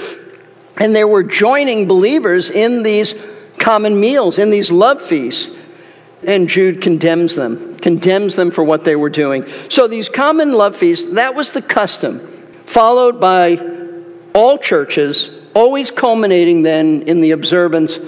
and 0.76 0.94
they 0.94 1.02
were 1.02 1.24
joining 1.24 1.88
believers 1.88 2.48
in 2.48 2.84
these 2.84 3.16
common 3.58 3.98
meals, 3.98 4.38
in 4.38 4.50
these 4.50 4.70
love 4.70 5.02
feasts. 5.02 5.50
And 6.24 6.48
Jude 6.48 6.80
condemns 6.80 7.34
them, 7.34 7.76
condemns 7.78 8.36
them 8.36 8.52
for 8.52 8.62
what 8.62 8.84
they 8.84 8.94
were 8.94 9.10
doing. 9.10 9.50
So, 9.68 9.88
these 9.88 10.08
common 10.08 10.52
love 10.52 10.76
feasts, 10.76 11.08
that 11.14 11.34
was 11.34 11.50
the 11.50 11.60
custom, 11.60 12.24
followed 12.66 13.20
by 13.20 13.58
all 14.32 14.58
churches, 14.58 15.32
always 15.54 15.90
culminating 15.90 16.62
then 16.62 17.02
in 17.02 17.20
the 17.20 17.32
observance 17.32 17.98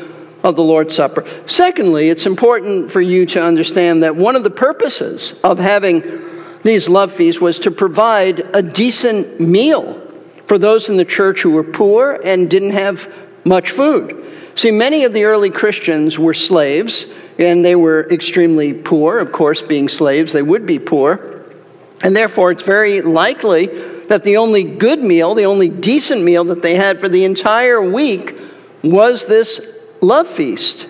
of 0.47 0.55
the 0.55 0.63
Lord's 0.63 0.95
Supper. 0.95 1.27
Secondly, 1.47 2.09
it's 2.09 2.25
important 2.25 2.93
for 2.93 3.01
you 3.01 3.27
to 3.27 3.43
understand 3.43 4.05
that 4.05 4.15
one 4.15 4.37
of 4.37 4.45
the 4.45 4.51
purposes 4.51 5.35
of 5.43 5.59
having 5.59 6.21
these 6.63 6.89
love 6.89 7.13
feasts 7.13 7.41
was 7.41 7.59
to 7.59 7.73
provide 7.73 8.49
a 8.55 8.63
decent 8.63 9.41
meal 9.41 10.01
for 10.47 10.57
those 10.57 10.89
in 10.89 10.97
the 10.97 11.05
church 11.05 11.43
who 11.43 11.51
were 11.51 11.65
poor 11.65 12.21
and 12.25 12.49
didn't 12.49 12.71
have 12.71 13.13
much 13.45 13.73
food. 13.73 14.25
See, 14.55 14.71
many 14.71 15.03
of 15.03 15.13
the 15.13 15.25
early 15.25 15.51
Christians 15.51 16.17
were 16.17 16.33
slaves, 16.33 17.07
and 17.41 17.65
they 17.65 17.75
were 17.75 18.09
extremely 18.09 18.73
poor. 18.73 19.19
Of 19.19 19.33
course, 19.33 19.63
being 19.63 19.89
slaves, 19.89 20.33
they 20.33 20.43
would 20.43 20.65
be 20.65 20.79
poor. 20.79 21.43
And 22.05 22.15
therefore, 22.15 22.53
it's 22.53 22.63
very 22.63 23.03
likely 23.03 23.67
that 24.07 24.23
the 24.23 24.37
only 24.37 24.63
good 24.63 25.03
meal, 25.03 25.35
the 25.35 25.47
only 25.47 25.69
decent 25.69 26.23
meal 26.23 26.45
that 26.45 26.63
they 26.63 26.77
had 26.77 27.01
for 27.01 27.09
the 27.09 27.25
entire 27.25 27.83
week 27.83 28.39
was 28.85 29.27
this 29.27 29.61
love 30.01 30.29
feast. 30.29 30.89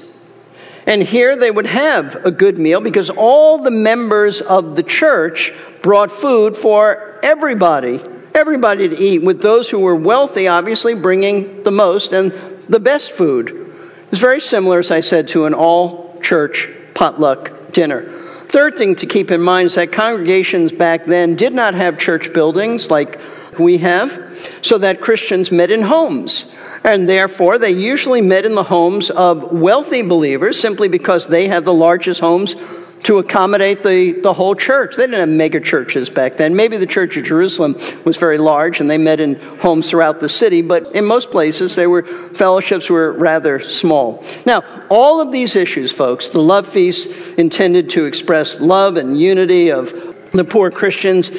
And 0.86 1.02
here 1.02 1.36
they 1.36 1.50
would 1.50 1.66
have 1.66 2.14
a 2.24 2.30
good 2.30 2.58
meal 2.58 2.80
because 2.80 3.10
all 3.10 3.58
the 3.58 3.72
members 3.72 4.40
of 4.40 4.76
the 4.76 4.84
church 4.84 5.52
brought 5.82 6.12
food 6.12 6.56
for 6.56 7.18
everybody, 7.22 8.00
everybody 8.34 8.88
to 8.88 8.96
eat, 8.96 9.22
with 9.22 9.42
those 9.42 9.68
who 9.68 9.80
were 9.80 9.96
wealthy 9.96 10.46
obviously 10.46 10.94
bringing 10.94 11.64
the 11.64 11.72
most 11.72 12.12
and 12.12 12.32
the 12.68 12.78
best 12.78 13.10
food. 13.10 13.72
It's 14.12 14.20
very 14.20 14.40
similar, 14.40 14.78
as 14.78 14.92
I 14.92 15.00
said, 15.00 15.28
to 15.28 15.46
an 15.46 15.54
all 15.54 16.20
church 16.20 16.68
potluck 16.94 17.72
dinner. 17.72 18.02
Third 18.48 18.76
thing 18.78 18.94
to 18.96 19.06
keep 19.06 19.32
in 19.32 19.40
mind 19.40 19.66
is 19.66 19.74
that 19.74 19.90
congregations 19.90 20.70
back 20.70 21.04
then 21.04 21.34
did 21.34 21.52
not 21.52 21.74
have 21.74 21.98
church 21.98 22.32
buildings 22.32 22.90
like 22.90 23.18
we 23.58 23.78
have, 23.78 24.38
so 24.62 24.78
that 24.78 25.00
Christians 25.00 25.50
met 25.50 25.70
in 25.70 25.82
homes. 25.82 26.46
And 26.86 27.08
therefore, 27.08 27.58
they 27.58 27.72
usually 27.72 28.20
met 28.20 28.46
in 28.46 28.54
the 28.54 28.62
homes 28.62 29.10
of 29.10 29.50
wealthy 29.50 30.02
believers 30.02 30.58
simply 30.58 30.86
because 30.86 31.26
they 31.26 31.48
had 31.48 31.64
the 31.64 31.74
largest 31.74 32.20
homes 32.20 32.54
to 33.02 33.18
accommodate 33.18 33.82
the, 33.82 34.12
the 34.12 34.32
whole 34.32 34.54
church. 34.54 34.94
They 34.94 35.02
didn't 35.02 35.18
have 35.18 35.28
mega 35.28 35.60
churches 35.60 36.08
back 36.08 36.36
then. 36.36 36.54
Maybe 36.54 36.76
the 36.76 36.86
church 36.86 37.16
of 37.16 37.24
Jerusalem 37.24 37.76
was 38.04 38.16
very 38.16 38.38
large 38.38 38.80
and 38.80 38.88
they 38.88 38.98
met 38.98 39.18
in 39.18 39.34
homes 39.58 39.90
throughout 39.90 40.20
the 40.20 40.28
city, 40.28 40.62
but 40.62 40.94
in 40.94 41.04
most 41.04 41.32
places 41.32 41.74
they 41.74 41.88
were 41.88 42.04
fellowships 42.04 42.88
were 42.88 43.12
rather 43.12 43.58
small. 43.58 44.24
Now, 44.44 44.62
all 44.88 45.20
of 45.20 45.32
these 45.32 45.56
issues, 45.56 45.90
folks, 45.90 46.30
the 46.30 46.40
love 46.40 46.68
feast 46.68 47.08
intended 47.36 47.90
to 47.90 48.04
express 48.04 48.60
love 48.60 48.96
and 48.96 49.18
unity 49.18 49.72
of 49.72 49.92
the 50.32 50.44
poor 50.44 50.70
Christians, 50.70 51.32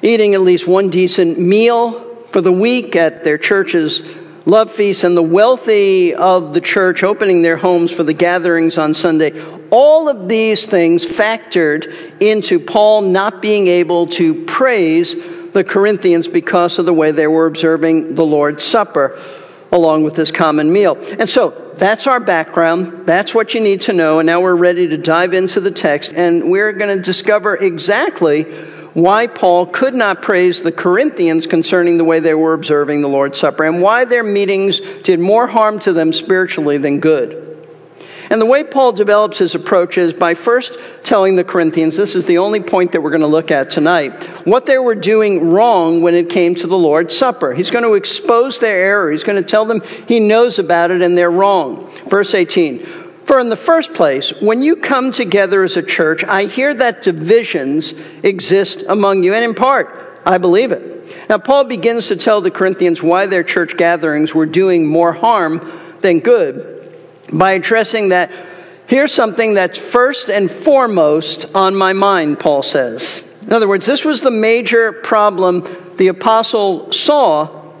eating 0.00 0.34
at 0.34 0.40
least 0.40 0.66
one 0.66 0.88
decent 0.88 1.38
meal 1.38 2.02
for 2.30 2.40
the 2.40 2.52
week 2.52 2.96
at 2.96 3.24
their 3.24 3.38
churches 3.38 4.02
love 4.46 4.70
feasts 4.70 5.04
and 5.04 5.16
the 5.16 5.22
wealthy 5.22 6.14
of 6.14 6.54
the 6.54 6.60
church 6.60 7.02
opening 7.02 7.42
their 7.42 7.56
homes 7.56 7.90
for 7.90 8.04
the 8.04 8.14
gatherings 8.14 8.78
on 8.78 8.94
Sunday, 8.94 9.38
all 9.70 10.08
of 10.08 10.28
these 10.28 10.64
things 10.64 11.04
factored 11.04 12.20
into 12.20 12.58
Paul 12.58 13.02
not 13.02 13.42
being 13.42 13.66
able 13.66 14.06
to 14.08 14.44
praise 14.46 15.14
the 15.52 15.64
Corinthians 15.64 16.28
because 16.28 16.78
of 16.78 16.86
the 16.86 16.94
way 16.94 17.10
they 17.10 17.26
were 17.26 17.46
observing 17.46 18.14
the 18.14 18.24
Lord's 18.24 18.62
Supper. 18.62 19.20
along 19.72 20.04
with 20.04 20.14
this 20.14 20.30
common 20.30 20.72
meal. 20.72 20.96
And 21.18 21.28
so 21.28 21.72
that's 21.74 22.06
our 22.06 22.20
background. 22.20 23.06
That's 23.06 23.34
what 23.34 23.54
you 23.54 23.60
need 23.60 23.82
to 23.82 23.92
know. 23.92 24.18
And 24.20 24.26
now 24.26 24.40
we're 24.40 24.56
ready 24.56 24.88
to 24.88 24.96
dive 24.96 25.34
into 25.34 25.60
the 25.60 25.70
text, 25.70 26.12
and 26.14 26.50
we're 26.50 26.72
going 26.72 26.96
to 26.96 27.02
discover 27.02 27.56
exactly 27.56 28.44
why 28.96 29.26
Paul 29.26 29.66
could 29.66 29.94
not 29.94 30.22
praise 30.22 30.62
the 30.62 30.72
Corinthians 30.72 31.46
concerning 31.46 31.98
the 31.98 32.04
way 32.04 32.18
they 32.18 32.32
were 32.32 32.54
observing 32.54 33.02
the 33.02 33.10
Lord's 33.10 33.38
Supper 33.38 33.64
and 33.64 33.82
why 33.82 34.06
their 34.06 34.22
meetings 34.22 34.80
did 35.02 35.20
more 35.20 35.46
harm 35.46 35.78
to 35.80 35.92
them 35.92 36.14
spiritually 36.14 36.78
than 36.78 36.98
good. 36.98 37.42
And 38.30 38.40
the 38.40 38.46
way 38.46 38.64
Paul 38.64 38.92
develops 38.92 39.36
his 39.36 39.54
approach 39.54 39.98
is 39.98 40.14
by 40.14 40.32
first 40.32 40.78
telling 41.04 41.36
the 41.36 41.44
Corinthians, 41.44 41.98
this 41.98 42.14
is 42.14 42.24
the 42.24 42.38
only 42.38 42.60
point 42.60 42.92
that 42.92 43.02
we're 43.02 43.10
going 43.10 43.20
to 43.20 43.26
look 43.26 43.50
at 43.50 43.70
tonight, 43.70 44.24
what 44.46 44.64
they 44.64 44.78
were 44.78 44.94
doing 44.94 45.50
wrong 45.50 46.00
when 46.00 46.14
it 46.14 46.30
came 46.30 46.54
to 46.54 46.66
the 46.66 46.78
Lord's 46.78 47.14
Supper. 47.14 47.52
He's 47.52 47.70
going 47.70 47.84
to 47.84 47.94
expose 47.94 48.58
their 48.60 48.78
error. 48.78 49.12
He's 49.12 49.24
going 49.24 49.40
to 49.40 49.48
tell 49.48 49.66
them 49.66 49.82
he 50.08 50.20
knows 50.20 50.58
about 50.58 50.90
it 50.90 51.02
and 51.02 51.18
they're 51.18 51.30
wrong. 51.30 51.90
Verse 52.08 52.32
18. 52.32 53.05
For 53.26 53.40
in 53.40 53.48
the 53.48 53.56
first 53.56 53.92
place, 53.92 54.32
when 54.40 54.62
you 54.62 54.76
come 54.76 55.10
together 55.10 55.64
as 55.64 55.76
a 55.76 55.82
church, 55.82 56.22
I 56.22 56.44
hear 56.44 56.72
that 56.74 57.02
divisions 57.02 57.92
exist 58.22 58.84
among 58.88 59.24
you, 59.24 59.34
and 59.34 59.44
in 59.44 59.54
part, 59.54 60.22
I 60.24 60.38
believe 60.38 60.70
it. 60.70 61.28
Now, 61.28 61.38
Paul 61.38 61.64
begins 61.64 62.06
to 62.08 62.16
tell 62.16 62.40
the 62.40 62.52
Corinthians 62.52 63.02
why 63.02 63.26
their 63.26 63.42
church 63.42 63.76
gatherings 63.76 64.32
were 64.32 64.46
doing 64.46 64.86
more 64.86 65.12
harm 65.12 65.72
than 66.02 66.20
good 66.20 66.92
by 67.32 67.52
addressing 67.52 68.10
that 68.10 68.30
here's 68.86 69.12
something 69.12 69.54
that's 69.54 69.76
first 69.76 70.28
and 70.28 70.48
foremost 70.48 71.46
on 71.52 71.74
my 71.74 71.92
mind, 71.92 72.38
Paul 72.38 72.62
says. 72.62 73.24
In 73.42 73.52
other 73.52 73.66
words, 73.66 73.86
this 73.86 74.04
was 74.04 74.20
the 74.20 74.30
major 74.30 74.92
problem 74.92 75.66
the 75.96 76.08
apostle 76.08 76.92
saw 76.92 77.72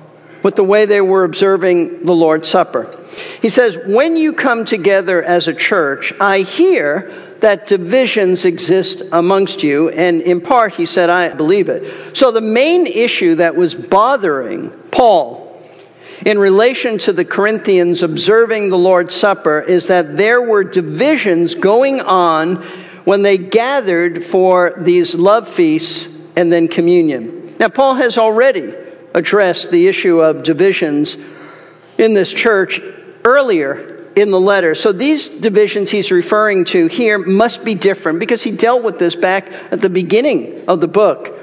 with 0.42 0.56
the 0.56 0.64
way 0.64 0.86
they 0.86 1.00
were 1.00 1.22
observing 1.22 2.04
the 2.04 2.14
Lord's 2.14 2.48
Supper. 2.48 2.95
He 3.40 3.48
says, 3.48 3.76
When 3.86 4.16
you 4.16 4.32
come 4.32 4.64
together 4.64 5.22
as 5.22 5.48
a 5.48 5.54
church, 5.54 6.12
I 6.20 6.40
hear 6.40 7.12
that 7.40 7.66
divisions 7.66 8.44
exist 8.44 9.02
amongst 9.12 9.62
you. 9.62 9.90
And 9.90 10.20
in 10.22 10.40
part, 10.40 10.74
he 10.74 10.86
said, 10.86 11.10
I 11.10 11.34
believe 11.34 11.68
it. 11.68 12.16
So 12.16 12.30
the 12.30 12.40
main 12.40 12.86
issue 12.86 13.36
that 13.36 13.56
was 13.56 13.74
bothering 13.74 14.70
Paul 14.90 15.62
in 16.24 16.38
relation 16.38 16.98
to 16.98 17.12
the 17.12 17.24
Corinthians 17.24 18.02
observing 18.02 18.70
the 18.70 18.78
Lord's 18.78 19.14
Supper 19.14 19.60
is 19.60 19.88
that 19.88 20.16
there 20.16 20.40
were 20.40 20.64
divisions 20.64 21.54
going 21.54 22.00
on 22.00 22.56
when 23.04 23.22
they 23.22 23.38
gathered 23.38 24.24
for 24.24 24.74
these 24.78 25.14
love 25.14 25.48
feasts 25.48 26.08
and 26.34 26.50
then 26.50 26.68
communion. 26.68 27.54
Now, 27.58 27.68
Paul 27.68 27.94
has 27.94 28.18
already 28.18 28.74
addressed 29.14 29.70
the 29.70 29.88
issue 29.88 30.20
of 30.20 30.42
divisions 30.42 31.16
in 31.98 32.14
this 32.14 32.32
church 32.32 32.80
earlier 33.26 34.04
in 34.16 34.30
the 34.30 34.40
letter. 34.40 34.74
So 34.74 34.92
these 34.92 35.28
divisions 35.28 35.90
he's 35.90 36.10
referring 36.10 36.64
to 36.66 36.86
here 36.86 37.18
must 37.18 37.64
be 37.64 37.74
different 37.74 38.18
because 38.18 38.42
he 38.42 38.50
dealt 38.50 38.82
with 38.82 38.98
this 38.98 39.14
back 39.14 39.52
at 39.70 39.80
the 39.80 39.90
beginning 39.90 40.64
of 40.68 40.80
the 40.80 40.88
book. 40.88 41.38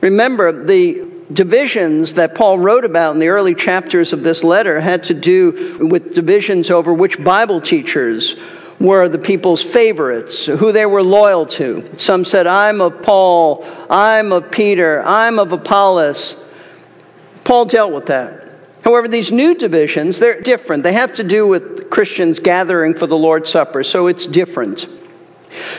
Remember, 0.00 0.64
the 0.64 1.06
divisions 1.32 2.14
that 2.14 2.34
Paul 2.34 2.58
wrote 2.58 2.84
about 2.84 3.14
in 3.14 3.20
the 3.20 3.28
early 3.28 3.54
chapters 3.54 4.12
of 4.12 4.22
this 4.22 4.44
letter 4.44 4.80
had 4.80 5.04
to 5.04 5.14
do 5.14 5.78
with 5.80 6.14
divisions 6.14 6.70
over 6.70 6.94
which 6.94 7.22
Bible 7.22 7.60
teachers 7.60 8.36
were 8.80 9.08
the 9.08 9.18
people's 9.18 9.62
favorites, 9.62 10.46
who 10.46 10.72
they 10.72 10.86
were 10.86 11.02
loyal 11.02 11.46
to. 11.46 11.98
Some 11.98 12.24
said, 12.24 12.46
I'm 12.46 12.80
of 12.80 13.02
Paul, 13.02 13.66
I'm 13.88 14.32
of 14.32 14.50
Peter, 14.50 15.02
I'm 15.04 15.38
of 15.38 15.52
Apollos. 15.52 16.36
Paul 17.44 17.66
dealt 17.66 17.92
with 17.92 18.06
that. 18.06 18.43
However, 18.84 19.08
these 19.08 19.32
new 19.32 19.54
divisions, 19.54 20.18
they're 20.18 20.40
different. 20.40 20.82
They 20.82 20.92
have 20.92 21.14
to 21.14 21.24
do 21.24 21.46
with 21.46 21.88
Christians 21.88 22.38
gathering 22.38 22.94
for 22.94 23.06
the 23.06 23.16
Lord's 23.16 23.50
Supper, 23.50 23.82
so 23.82 24.06
it's 24.06 24.26
different. 24.26 24.86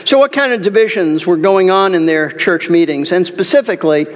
So, 0.04 0.18
what 0.18 0.32
kind 0.32 0.52
of 0.52 0.62
divisions 0.62 1.24
were 1.24 1.36
going 1.36 1.70
on 1.70 1.94
in 1.94 2.06
their 2.06 2.30
church 2.32 2.68
meetings? 2.68 3.12
And 3.12 3.26
specifically, 3.26 4.06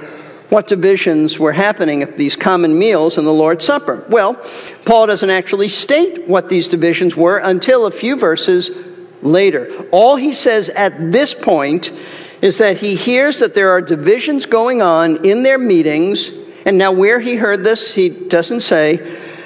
what 0.49 0.67
divisions 0.67 1.39
were 1.39 1.53
happening 1.53 2.03
at 2.03 2.17
these 2.17 2.35
common 2.35 2.77
meals 2.77 3.17
and 3.17 3.25
the 3.25 3.31
Lord's 3.31 3.65
Supper. 3.65 4.05
Well, 4.09 4.35
Paul 4.83 5.07
doesn't 5.07 5.29
actually 5.29 5.69
state 5.69 6.27
what 6.27 6.49
these 6.49 6.67
divisions 6.67 7.15
were 7.15 7.37
until 7.37 7.85
a 7.85 7.91
few 7.91 8.17
verses 8.17 8.69
later. 9.21 9.87
All 9.91 10.17
he 10.17 10.33
says 10.33 10.67
at 10.67 11.13
this 11.13 11.33
point 11.33 11.93
is 12.41 12.57
that 12.57 12.79
he 12.79 12.95
hears 12.95 13.39
that 13.39 13.53
there 13.53 13.69
are 13.69 13.81
divisions 13.81 14.45
going 14.45 14.81
on 14.81 15.25
in 15.25 15.43
their 15.43 15.57
meetings, 15.57 16.31
and 16.65 16.77
now 16.77 16.91
where 16.91 17.19
he 17.19 17.35
heard 17.35 17.63
this, 17.63 17.93
he 17.93 18.09
doesn't 18.09 18.61
say. 18.61 18.99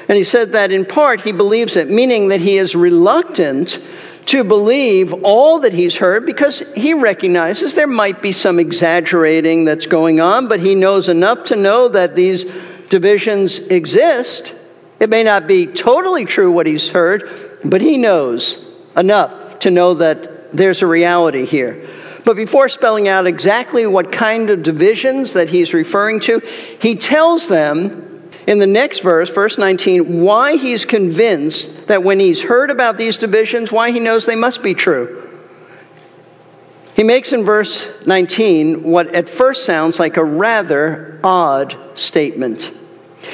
And 0.08 0.17
he 0.17 0.23
said 0.23 0.51
that 0.51 0.71
in 0.71 0.86
part 0.86 1.21
he 1.21 1.32
believes 1.32 1.75
it, 1.75 1.89
meaning 1.89 2.28
that 2.30 2.41
he 2.41 2.58
is 2.58 2.75
reluctant 2.75 3.80
to 4.28 4.43
believe 4.43 5.13
all 5.23 5.60
that 5.60 5.73
he's 5.73 5.95
heard 5.95 6.25
because 6.25 6.63
he 6.75 6.93
recognizes 6.93 7.73
there 7.73 7.88
might 7.88 8.21
be 8.21 8.32
some 8.32 8.60
exaggerating 8.60 9.65
that's 9.65 9.86
going 9.86 10.19
on, 10.19 10.47
but 10.47 10.60
he 10.60 10.75
knows 10.75 11.10
enough 11.10 11.45
to 11.45 11.56
know 11.56 11.88
that 11.89 12.15
these 12.15 12.45
divisions 12.89 13.60
exist. 13.60 14.56
It 14.99 15.10
may 15.10 15.23
not 15.23 15.47
be 15.47 15.67
totally 15.67 16.25
true 16.25 16.51
what 16.51 16.65
he's 16.65 16.89
heard, 16.89 17.60
but 17.63 17.82
he 17.82 17.97
knows 17.97 18.58
enough 18.97 19.60
to 19.60 19.71
know 19.71 19.95
that 19.95 20.56
there's 20.56 20.82
a 20.82 20.88
reality 20.88 21.45
here. 21.45 21.88
But 22.26 22.36
before 22.36 22.70
spelling 22.70 23.08
out 23.08 23.28
exactly 23.28 23.86
what 23.86 24.12
kind 24.12 24.50
of 24.50 24.64
divisions 24.64 25.34
that 25.34 25.48
he's 25.48 25.74
referring 25.74 26.20
to, 26.22 26.42
he 26.82 26.96
tells 26.96 27.48
them 27.48 28.32
in 28.48 28.58
the 28.58 28.68
next 28.68 29.00
verse, 29.00 29.30
verse 29.30 29.58
19, 29.58 30.22
why 30.22 30.58
he's 30.58 30.86
convinced 30.86 31.88
that 31.88 32.04
when 32.04 32.20
he's 32.20 32.42
heard 32.42 32.72
about 32.72 32.98
these 32.98 33.18
divisions, 33.18 33.72
why 33.72 33.92
he 33.92 34.00
knows 34.00 34.26
they 34.26 34.36
must 34.36 34.64
be 34.64 34.74
true. 34.74 35.22
He 36.96 37.04
makes 37.04 37.32
in 37.32 37.44
verse 37.44 37.88
19 38.06 38.84
what 38.84 39.14
at 39.14 39.30
first 39.30 39.66
sounds 39.66 40.00
like 40.00 40.18
a 40.18 40.24
rather 40.24 41.20
odd 41.24 41.76
statement. 41.94 42.72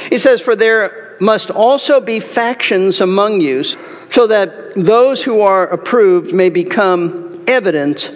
He 0.10 0.18
says, 0.18 0.42
For 0.42 0.56
there 0.56 1.18
must 1.22 1.52
also 1.52 2.02
be 2.02 2.20
factions 2.20 3.02
among 3.02 3.40
you, 3.40 3.64
so 3.64 4.28
that 4.28 4.76
those 4.76 5.22
who 5.22 5.42
are 5.42 5.68
approved 5.68 6.34
may 6.34 6.50
become 6.50 7.44
evident 7.48 8.12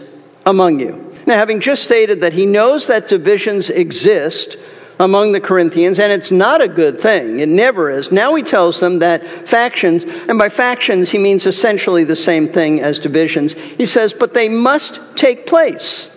among 0.46 0.80
you. 0.80 1.14
Now, 1.26 1.36
having 1.36 1.60
just 1.60 1.84
stated 1.84 2.22
that 2.22 2.34
he 2.34 2.46
knows 2.46 2.88
that 2.88 3.08
divisions 3.08 3.70
exist, 3.70 4.58
among 5.00 5.32
the 5.32 5.42
Corinthians, 5.42 6.00
and 6.00 6.12
it's 6.12 6.32
not 6.32 6.62
a 6.62 6.68
good 6.68 7.00
thing. 7.00 7.40
It 7.40 7.50
never 7.50 7.90
is. 7.90 8.12
Now 8.12 8.36
he 8.36 8.44
tells 8.44 8.80
them 8.80 9.00
that 9.00 9.48
factions, 9.48 10.04
and 10.04 10.38
by 10.38 10.50
factions 10.50 11.10
he 11.10 11.18
means 11.18 11.46
essentially 11.46 12.04
the 12.04 12.16
same 12.16 12.52
thing 12.52 12.82
as 12.82 13.00
divisions. 13.00 13.54
He 13.54 13.86
says, 13.86 14.14
but 14.14 14.34
they 14.34 14.48
must 14.50 15.02
take 15.16 15.46
place. 15.46 16.10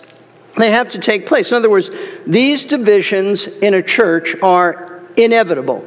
They 0.56 0.70
have 0.70 0.88
to 0.90 0.98
take 0.98 1.26
place. 1.26 1.50
In 1.50 1.56
other 1.56 1.70
words, 1.70 1.90
these 2.26 2.64
divisions 2.64 3.46
in 3.46 3.74
a 3.74 3.82
church 3.82 4.34
are 4.42 5.02
inevitable. 5.16 5.84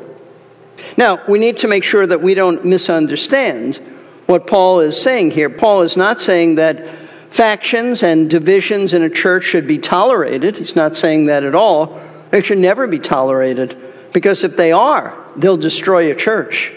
Now, 0.98 1.24
we 1.28 1.40
need 1.40 1.58
to 1.58 1.68
make 1.68 1.84
sure 1.84 2.08
that 2.08 2.22
we 2.22 2.34
don't 2.34 2.66
misunderstand 2.66 3.78
what 4.26 4.48
Paul 4.48 4.80
is 4.80 5.02
saying 5.02 5.32
here. 5.32 5.50
Paul 5.50 5.82
is 5.84 5.96
not 5.96 6.22
saying 6.22 6.56
that 6.56 7.01
factions 7.32 8.04
and 8.04 8.30
divisions 8.30 8.94
in 8.94 9.02
a 9.02 9.10
church 9.10 9.46
should 9.46 9.66
be 9.66 9.80
tolerated. 9.80 10.58
He's 10.58 10.76
not 10.76 10.96
saying 10.96 11.26
that 11.26 11.44
at 11.44 11.56
all. 11.56 12.00
They 12.30 12.42
should 12.42 12.60
never 12.60 12.88
be 12.88 13.00
tolerated 13.00 13.78
because 14.14 14.44
if 14.44 14.56
they 14.56 14.72
are, 14.72 15.18
they'll 15.36 15.58
destroy 15.58 16.12
a 16.12 16.16
church. 16.16 16.74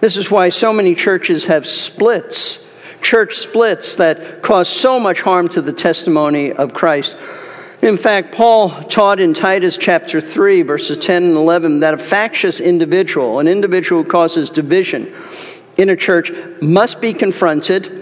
This 0.00 0.16
is 0.16 0.30
why 0.30 0.48
so 0.48 0.72
many 0.72 0.94
churches 0.94 1.44
have 1.46 1.66
splits, 1.66 2.60
church 3.02 3.36
splits 3.36 3.96
that 3.96 4.42
cause 4.42 4.68
so 4.68 4.98
much 4.98 5.20
harm 5.20 5.48
to 5.48 5.60
the 5.60 5.72
testimony 5.72 6.52
of 6.52 6.72
Christ. 6.72 7.16
In 7.82 7.96
fact, 7.96 8.32
Paul 8.32 8.70
taught 8.84 9.20
in 9.20 9.34
Titus 9.34 9.76
chapter 9.76 10.20
3, 10.20 10.62
verses 10.62 10.98
10 10.98 11.24
and 11.24 11.36
11, 11.36 11.80
that 11.80 11.94
a 11.94 11.98
factious 11.98 12.60
individual, 12.60 13.38
an 13.38 13.48
individual 13.48 14.02
who 14.02 14.08
causes 14.08 14.50
division 14.50 15.14
in 15.76 15.88
a 15.88 15.96
church, 15.96 16.30
must 16.60 17.00
be 17.00 17.14
confronted, 17.14 17.99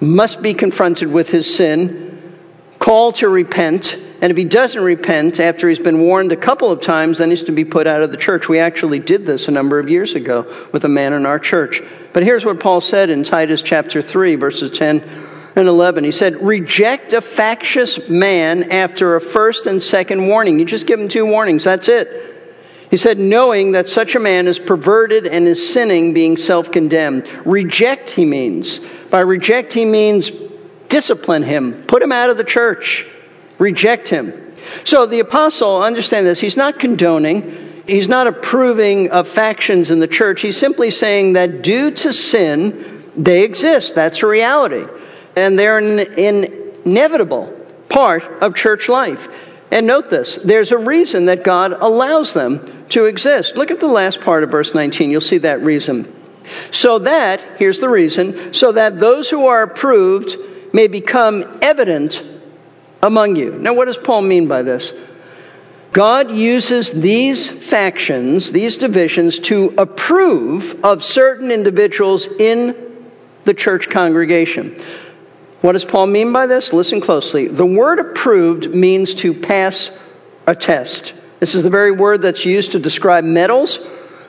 must 0.00 0.42
be 0.42 0.54
confronted 0.54 1.10
with 1.10 1.30
his 1.30 1.52
sin, 1.52 2.34
called 2.78 3.16
to 3.16 3.28
repent, 3.28 3.96
and 4.20 4.30
if 4.30 4.36
he 4.36 4.44
doesn't 4.44 4.82
repent 4.82 5.40
after 5.40 5.68
he's 5.68 5.78
been 5.78 6.00
warned 6.00 6.32
a 6.32 6.36
couple 6.36 6.70
of 6.70 6.80
times, 6.80 7.18
then 7.18 7.30
he's 7.30 7.42
to 7.44 7.52
be 7.52 7.64
put 7.64 7.86
out 7.86 8.02
of 8.02 8.10
the 8.10 8.16
church. 8.16 8.48
We 8.48 8.58
actually 8.58 8.98
did 8.98 9.26
this 9.26 9.48
a 9.48 9.50
number 9.50 9.78
of 9.78 9.90
years 9.90 10.14
ago 10.14 10.68
with 10.72 10.84
a 10.84 10.88
man 10.88 11.12
in 11.12 11.26
our 11.26 11.38
church. 11.38 11.82
But 12.12 12.22
here's 12.22 12.44
what 12.44 12.58
Paul 12.58 12.80
said 12.80 13.10
in 13.10 13.24
Titus 13.24 13.60
chapter 13.60 14.00
3, 14.00 14.36
verses 14.36 14.76
10 14.76 15.02
and 15.54 15.68
11. 15.68 16.04
He 16.04 16.12
said, 16.12 16.42
Reject 16.42 17.12
a 17.12 17.20
factious 17.20 18.08
man 18.08 18.72
after 18.72 19.16
a 19.16 19.20
first 19.20 19.66
and 19.66 19.82
second 19.82 20.26
warning. 20.26 20.58
You 20.58 20.64
just 20.64 20.86
give 20.86 20.98
him 20.98 21.08
two 21.08 21.26
warnings, 21.26 21.64
that's 21.64 21.88
it. 21.88 22.34
He 22.90 22.96
said, 22.96 23.18
knowing 23.18 23.72
that 23.72 23.88
such 23.88 24.14
a 24.14 24.20
man 24.20 24.46
is 24.46 24.58
perverted 24.58 25.26
and 25.26 25.46
is 25.46 25.72
sinning, 25.72 26.14
being 26.14 26.36
self 26.36 26.70
condemned. 26.70 27.28
Reject, 27.44 28.10
he 28.10 28.24
means. 28.24 28.80
By 29.10 29.20
reject, 29.20 29.72
he 29.72 29.84
means 29.84 30.30
discipline 30.88 31.42
him, 31.42 31.84
put 31.84 32.02
him 32.02 32.12
out 32.12 32.30
of 32.30 32.36
the 32.36 32.44
church 32.44 33.06
reject 33.58 34.08
him. 34.08 34.54
So 34.84 35.06
the 35.06 35.20
apostle, 35.20 35.82
understand 35.82 36.26
this, 36.26 36.40
he's 36.40 36.56
not 36.56 36.78
condoning, 36.78 37.66
He's 37.86 38.08
not 38.08 38.26
approving 38.26 39.10
of 39.10 39.28
factions 39.28 39.92
in 39.92 40.00
the 40.00 40.08
church. 40.08 40.40
He's 40.40 40.56
simply 40.56 40.90
saying 40.90 41.34
that 41.34 41.62
due 41.62 41.92
to 41.92 42.12
sin, 42.12 43.04
they 43.16 43.44
exist. 43.44 43.94
That's 43.94 44.22
a 44.24 44.26
reality. 44.26 44.84
And 45.36 45.56
they're 45.56 45.78
an 45.78 46.00
inevitable 46.18 47.54
part 47.88 48.24
of 48.42 48.56
church 48.56 48.88
life. 48.88 49.28
And 49.70 49.86
note 49.86 50.10
this 50.10 50.36
there's 50.44 50.72
a 50.72 50.78
reason 50.78 51.26
that 51.26 51.44
God 51.44 51.72
allows 51.72 52.32
them 52.32 52.86
to 52.88 53.04
exist. 53.04 53.56
Look 53.56 53.70
at 53.70 53.78
the 53.78 53.86
last 53.86 54.20
part 54.20 54.42
of 54.42 54.50
verse 54.50 54.74
19. 54.74 55.10
You'll 55.10 55.20
see 55.20 55.38
that 55.38 55.60
reason. 55.62 56.12
So 56.70 56.98
that, 57.00 57.40
here's 57.58 57.80
the 57.80 57.88
reason, 57.88 58.52
so 58.54 58.72
that 58.72 58.98
those 58.98 59.30
who 59.30 59.46
are 59.46 59.62
approved 59.62 60.36
may 60.72 60.86
become 60.86 61.58
evident 61.62 62.22
among 63.02 63.36
you. 63.36 63.52
Now, 63.52 63.74
what 63.74 63.86
does 63.86 63.98
Paul 63.98 64.22
mean 64.22 64.48
by 64.48 64.62
this? 64.62 64.92
God 65.92 66.30
uses 66.30 66.90
these 66.90 67.48
factions, 67.48 68.52
these 68.52 68.76
divisions, 68.76 69.38
to 69.40 69.74
approve 69.78 70.84
of 70.84 71.02
certain 71.02 71.50
individuals 71.50 72.26
in 72.26 73.08
the 73.44 73.54
church 73.54 73.88
congregation. 73.88 74.78
What 75.62 75.72
does 75.72 75.84
Paul 75.84 76.08
mean 76.08 76.32
by 76.32 76.46
this? 76.46 76.72
Listen 76.72 77.00
closely. 77.00 77.48
The 77.48 77.64
word 77.64 77.98
approved 77.98 78.74
means 78.74 79.14
to 79.16 79.32
pass 79.32 79.90
a 80.46 80.54
test. 80.54 81.14
This 81.40 81.54
is 81.54 81.62
the 81.62 81.70
very 81.70 81.92
word 81.92 82.22
that's 82.22 82.44
used 82.44 82.72
to 82.72 82.78
describe 82.78 83.24
metals 83.24 83.78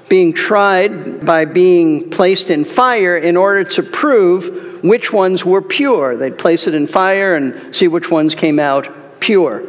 being 0.09 0.33
tried 0.33 1.25
by 1.25 1.45
being 1.45 2.09
placed 2.09 2.49
in 2.49 2.65
fire 2.65 3.17
in 3.17 3.35
order 3.35 3.63
to 3.63 3.83
prove 3.83 4.83
which 4.83 5.11
ones 5.11 5.43
were 5.43 5.61
pure. 5.61 6.15
They'd 6.15 6.37
place 6.37 6.67
it 6.67 6.73
in 6.73 6.87
fire 6.87 7.35
and 7.35 7.75
see 7.75 7.87
which 7.87 8.09
ones 8.09 8.35
came 8.35 8.59
out 8.59 9.19
pure. 9.19 9.63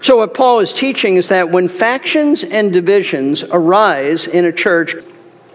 So, 0.00 0.18
what 0.18 0.34
Paul 0.34 0.60
is 0.60 0.72
teaching 0.72 1.16
is 1.16 1.28
that 1.28 1.50
when 1.50 1.68
factions 1.68 2.42
and 2.42 2.72
divisions 2.72 3.44
arise 3.44 4.26
in 4.26 4.44
a 4.44 4.52
church, 4.52 4.96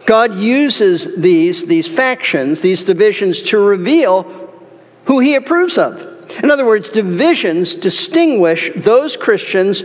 God 0.05 0.35
uses 0.35 1.17
these, 1.17 1.65
these 1.65 1.87
factions, 1.87 2.61
these 2.61 2.83
divisions, 2.83 3.41
to 3.43 3.57
reveal 3.57 4.23
who 5.05 5.19
he 5.19 5.35
approves 5.35 5.77
of. 5.77 6.01
In 6.41 6.49
other 6.49 6.65
words, 6.65 6.89
divisions 6.89 7.75
distinguish 7.75 8.71
those 8.75 9.17
Christians 9.17 9.83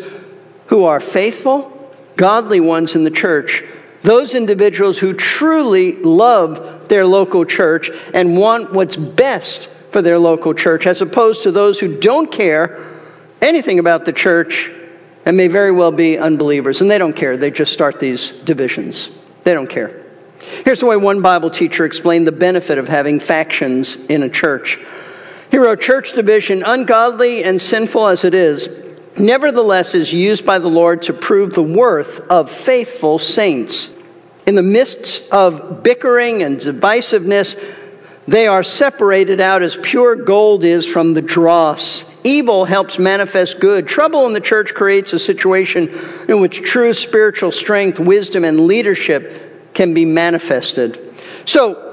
who 0.66 0.84
are 0.84 1.00
faithful, 1.00 1.70
godly 2.16 2.60
ones 2.60 2.94
in 2.94 3.02
the 3.02 3.10
church, 3.10 3.64
those 4.02 4.34
individuals 4.34 4.98
who 4.98 5.14
truly 5.14 5.96
love 5.96 6.88
their 6.88 7.06
local 7.06 7.44
church 7.44 7.90
and 8.12 8.36
want 8.36 8.72
what's 8.72 8.96
best 8.96 9.68
for 9.92 10.02
their 10.02 10.18
local 10.18 10.54
church, 10.54 10.86
as 10.86 11.00
opposed 11.00 11.42
to 11.44 11.52
those 11.52 11.78
who 11.78 11.98
don't 11.98 12.30
care 12.30 12.84
anything 13.40 13.78
about 13.78 14.04
the 14.04 14.12
church 14.12 14.70
and 15.24 15.36
may 15.36 15.46
very 15.46 15.70
well 15.72 15.92
be 15.92 16.18
unbelievers. 16.18 16.80
And 16.80 16.90
they 16.90 16.98
don't 16.98 17.14
care, 17.14 17.36
they 17.36 17.50
just 17.50 17.72
start 17.72 18.00
these 18.00 18.32
divisions. 18.44 19.10
They 19.42 19.54
don't 19.54 19.68
care. 19.68 20.04
Here's 20.64 20.80
the 20.80 20.86
way 20.86 20.96
one 20.96 21.22
Bible 21.22 21.50
teacher 21.50 21.84
explained 21.84 22.26
the 22.26 22.32
benefit 22.32 22.78
of 22.78 22.88
having 22.88 23.20
factions 23.20 23.96
in 23.96 24.22
a 24.22 24.28
church. 24.28 24.78
He 25.50 25.58
wrote, 25.58 25.80
Church 25.80 26.12
division, 26.14 26.62
ungodly 26.64 27.44
and 27.44 27.60
sinful 27.60 28.08
as 28.08 28.24
it 28.24 28.34
is, 28.34 28.68
nevertheless 29.18 29.94
is 29.94 30.12
used 30.12 30.44
by 30.46 30.58
the 30.58 30.68
Lord 30.68 31.02
to 31.02 31.12
prove 31.12 31.52
the 31.52 31.62
worth 31.62 32.20
of 32.30 32.50
faithful 32.50 33.18
saints. 33.18 33.90
In 34.46 34.54
the 34.54 34.62
midst 34.62 35.22
of 35.30 35.82
bickering 35.82 36.42
and 36.42 36.58
divisiveness, 36.58 37.56
they 38.26 38.46
are 38.46 38.62
separated 38.62 39.40
out 39.40 39.62
as 39.62 39.76
pure 39.76 40.16
gold 40.16 40.64
is 40.64 40.86
from 40.86 41.14
the 41.14 41.22
dross. 41.22 42.04
Evil 42.24 42.64
helps 42.64 42.98
manifest 42.98 43.58
good. 43.58 43.88
Trouble 43.88 44.26
in 44.26 44.32
the 44.32 44.40
church 44.40 44.74
creates 44.74 45.12
a 45.12 45.18
situation 45.18 45.88
in 46.28 46.40
which 46.40 46.62
true 46.62 46.94
spiritual 46.94 47.50
strength, 47.50 47.98
wisdom, 47.98 48.44
and 48.44 48.66
leadership 48.66 49.74
can 49.74 49.92
be 49.92 50.04
manifested. 50.04 51.14
So, 51.46 51.91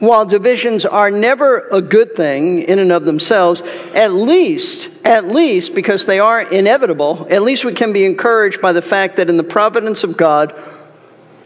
while 0.00 0.24
divisions 0.24 0.86
are 0.86 1.10
never 1.10 1.68
a 1.68 1.82
good 1.82 2.16
thing 2.16 2.62
in 2.62 2.78
and 2.78 2.90
of 2.90 3.04
themselves, 3.04 3.60
at 3.94 4.12
least, 4.12 4.88
at 5.04 5.26
least, 5.26 5.74
because 5.74 6.06
they 6.06 6.18
are 6.18 6.40
inevitable, 6.40 7.26
at 7.30 7.42
least 7.42 7.66
we 7.66 7.74
can 7.74 7.92
be 7.92 8.04
encouraged 8.04 8.62
by 8.62 8.72
the 8.72 8.82
fact 8.82 9.16
that 9.16 9.28
in 9.28 9.36
the 9.36 9.44
providence 9.44 10.02
of 10.02 10.16
God, 10.16 10.54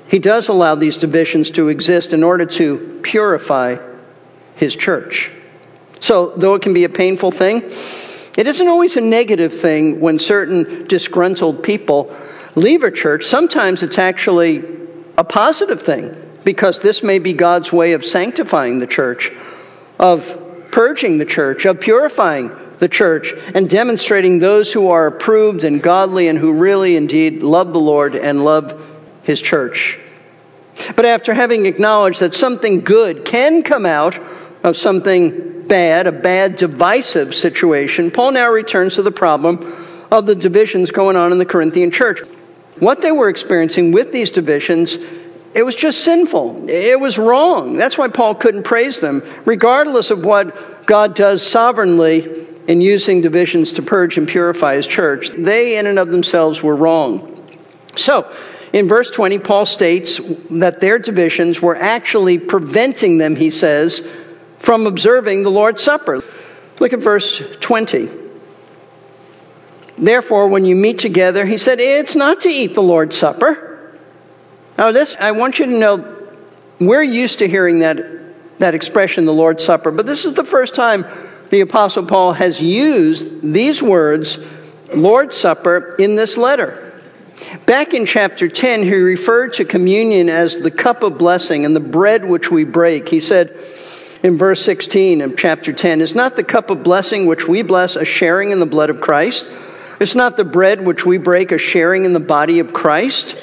He 0.07 0.21
does 0.21 0.49
allow 0.49 0.77
these 0.77 0.97
divisions 0.97 1.51
to 1.53 1.69
exist 1.69 2.13
in 2.13 2.23
order 2.23 2.47
to 2.47 3.01
purify 3.03 3.77
His 4.55 4.77
church. 4.77 5.33
So, 5.99 6.33
though 6.37 6.55
it 6.55 6.63
can 6.63 6.75
be 6.75 6.85
a 6.85 6.89
painful 6.89 7.33
thing, 7.33 7.63
it 8.37 8.47
isn't 8.47 8.69
always 8.69 8.97
a 8.97 9.01
negative 9.01 9.59
thing 9.59 10.01
when 10.01 10.21
certain 10.21 10.87
disgruntled 10.87 11.65
people 11.65 12.17
leave 12.55 12.85
a 12.85 12.91
church. 12.93 13.25
Sometimes 13.25 13.83
it's 13.83 13.99
actually 13.99 14.63
a 15.19 15.25
positive 15.25 15.83
thing 15.83 16.15
because 16.45 16.79
this 16.79 17.03
may 17.03 17.19
be 17.19 17.33
God's 17.33 17.73
way 17.73 17.93
of 17.93 18.05
sanctifying 18.05 18.79
the 18.79 18.87
church, 18.87 19.33
of 19.99 20.71
purging 20.71 21.19
the 21.19 21.25
church, 21.25 21.65
of 21.65 21.81
purifying 21.81 22.51
the 22.79 22.89
church, 22.89 23.33
and 23.55 23.71
demonstrating 23.71 24.39
those 24.39 24.73
who 24.73 24.89
are 24.89 25.07
approved 25.07 25.65
and 25.65 25.83
godly 25.83 26.29
and 26.29 26.39
who 26.39 26.53
really 26.53 26.97
indeed 26.97 27.43
love 27.43 27.73
the 27.73 27.81
Lord 27.81 28.15
and 28.15 28.45
love 28.45 28.81
his 29.23 29.41
church. 29.41 29.99
But 30.97 31.07
after 31.07 31.33
having 31.33 31.67
acknowledged 31.67 32.21
that 32.21 32.35
something 32.35 32.81
good 32.81 33.25
can 33.25 33.63
come 33.63 33.87
out 33.87 34.19
of 34.63 34.77
something 34.77 35.67
bad, 35.69 36.07
a 36.07 36.13
bad 36.13 36.57
divisive 36.57 37.35
situation, 37.35 38.11
Paul 38.11 38.33
now 38.33 38.51
returns 38.51 38.97
to 38.97 39.03
the 39.03 39.13
problem 39.13 39.77
of 40.11 40.27
the 40.27 40.35
divisions 40.35 40.91
going 40.91 41.17
on 41.17 41.33
in 41.33 41.39
the 41.39 41.47
Corinthian 41.47 41.91
church. 41.91 42.21
What 42.81 43.01
they 43.01 43.13
were 43.13 43.29
experiencing 43.29 43.93
with 43.93 44.13
these 44.13 44.31
divisions, 44.31 44.99
it 45.55 45.63
was 45.63 45.77
just 45.77 46.03
sinful. 46.03 46.69
It 46.69 46.99
was 46.99 47.17
wrong. 47.17 47.77
That's 47.77 47.97
why 47.97 48.09
Paul 48.09 48.35
couldn't 48.35 48.65
praise 48.65 49.01
them, 49.01 49.23
regardless 49.45 50.11
of 50.11 50.25
what 50.25 50.87
God 50.87 51.15
does 51.15 51.47
sovereignly 51.47 52.47
in 52.67 52.81
using 52.81 53.21
divisions 53.21 53.73
to 53.75 53.83
purge 53.83 54.19
and 54.19 54.27
purify 54.27 54.75
his 54.75 54.87
church. 54.87 55.31
They, 55.31 55.77
in 55.77 55.87
and 55.87 55.99
of 55.99 56.09
themselves, 56.09 56.63
were 56.63 56.75
wrong. 56.75 57.31
So, 57.97 58.31
in 58.73 58.89
verse 58.89 59.11
20, 59.11 59.39
Paul 59.39 59.67
states 59.67 60.21
that 60.51 60.81
their 60.81 60.99
divisions 60.99 61.63
were 61.63 61.77
actually 61.77 62.39
preventing 62.39 63.19
them, 63.19 63.37
he 63.37 63.53
says, 63.53 64.05
from 64.59 64.87
observing 64.87 65.45
the 65.45 65.51
Lord's 65.51 65.85
Supper. 65.85 66.25
Look 66.81 66.93
at 66.93 66.99
verse 66.99 67.41
20. 67.61 68.09
Therefore, 69.97 70.49
when 70.49 70.65
you 70.65 70.75
meet 70.75 70.99
together, 70.99 71.47
he 71.47 71.59
said, 71.59 71.79
it's 71.79 72.17
not 72.17 72.41
to 72.41 72.49
eat 72.49 72.75
the 72.75 72.83
Lord's 72.83 73.17
Supper. 73.17 73.74
Now, 74.77 74.91
this, 74.91 75.17
I 75.21 75.33
want 75.33 75.59
you 75.59 75.67
to 75.67 75.79
know, 75.79 76.17
we're 76.81 77.03
used 77.03 77.39
to 77.39 77.49
hearing 77.49 77.79
that, 77.81 77.99
that 78.59 78.75
expression, 78.75 79.25
the 79.25 79.33
Lord's 79.33 79.65
Supper, 79.65 79.91
but 79.91 80.07
this 80.07 80.25
is 80.25 80.35
the 80.35 80.45
first 80.45 80.75
time 80.75 81.07
the 81.51 81.61
Apostle 81.61 82.07
Paul 82.07 82.33
has 82.33 82.61
used 82.61 83.53
these 83.53 83.81
words, 83.81 84.39
Lord's 84.93 85.37
Supper, 85.37 85.95
in 85.99 86.17
this 86.17 86.37
letter. 86.37 87.01
Back 87.67 87.95
in 87.95 88.07
chapter 88.07 88.49
10, 88.49 88.83
he 88.83 88.95
referred 88.95 89.53
to 89.55 89.65
communion 89.65 90.29
as 90.29 90.59
the 90.59 90.71
cup 90.71 91.03
of 91.03 91.19
blessing 91.19 91.65
and 91.65 91.77
the 91.77 91.81
bread 91.81 92.25
which 92.25 92.51
we 92.51 92.65
break. 92.65 93.09
He 93.09 93.21
said 93.21 93.57
in 94.25 94.39
verse 94.39 94.65
16 94.65 95.21
of 95.21 95.37
chapter 95.37 95.73
10, 95.73 96.01
Is 96.01 96.15
not 96.15 96.35
the 96.35 96.43
cup 96.43 96.71
of 96.71 96.83
blessing 96.83 97.27
which 97.27 97.47
we 97.47 97.63
bless 97.63 97.95
a 97.95 98.05
sharing 98.05 98.51
in 98.51 98.59
the 98.59 98.67
blood 98.67 98.91
of 98.91 99.01
Christ? 99.01 99.49
It's 100.01 100.15
not 100.15 100.37
the 100.37 100.45
bread 100.45 100.85
which 100.85 101.07
we 101.07 101.19
break 101.19 101.53
a 101.53 101.59
sharing 101.59 102.05
in 102.05 102.13
the 102.13 102.21
body 102.21 102.59
of 102.59 102.73
Christ. 102.73 103.37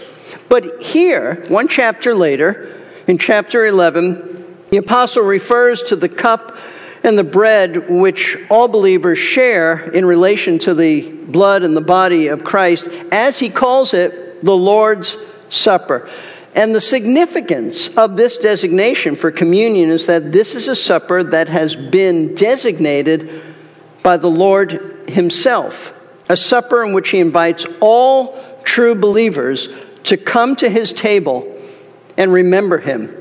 But 0.52 0.84
here, 0.84 1.46
one 1.48 1.70
chapter 1.70 2.14
later, 2.14 2.76
in 3.08 3.18
chapter 3.18 3.66
11, 3.66 4.66
the 4.70 4.76
apostle 4.76 5.24
refers 5.24 5.82
to 5.84 5.96
the 5.96 6.10
cup 6.10 6.58
and 7.04 7.18
the 7.18 7.24
bread 7.24 7.90
which 7.90 8.38
all 8.50 8.68
believers 8.68 9.18
share 9.18 9.80
in 9.92 10.04
relation 10.04 10.60
to 10.60 10.74
the 10.74 11.10
blood 11.10 11.64
and 11.64 11.74
the 11.74 11.80
body 11.80 12.28
of 12.28 12.44
Christ, 12.44 12.90
as 13.14 13.40
he 13.40 13.50
calls 13.50 13.94
it, 13.94 14.42
the 14.42 14.52
Lord's 14.54 15.16
Supper. 15.50 16.10
And 16.54 16.76
the 16.76 16.82
significance 16.82 17.88
of 17.96 18.18
this 18.18 18.38
designation 18.38 19.16
for 19.16 19.32
communion 19.32 19.90
is 19.90 20.08
that 20.08 20.34
this 20.34 20.54
is 20.54 20.68
a 20.68 20.76
supper 20.76 21.24
that 21.24 21.48
has 21.48 21.78
been 21.78 22.36
designated 22.36 23.42
by 24.04 24.18
the 24.18 24.30
Lord 24.30 25.08
Himself 25.08 25.94
a 26.32 26.38
supper 26.38 26.82
in 26.82 26.94
which 26.94 27.10
he 27.10 27.20
invites 27.20 27.66
all 27.82 28.40
true 28.64 28.96
believers 28.96 29.68
to 30.04 30.18
come 30.18 30.56
to 30.58 30.70
his 30.70 30.94
table 30.94 31.60
and 32.18 32.32
remember 32.32 32.78
him. 32.78 33.18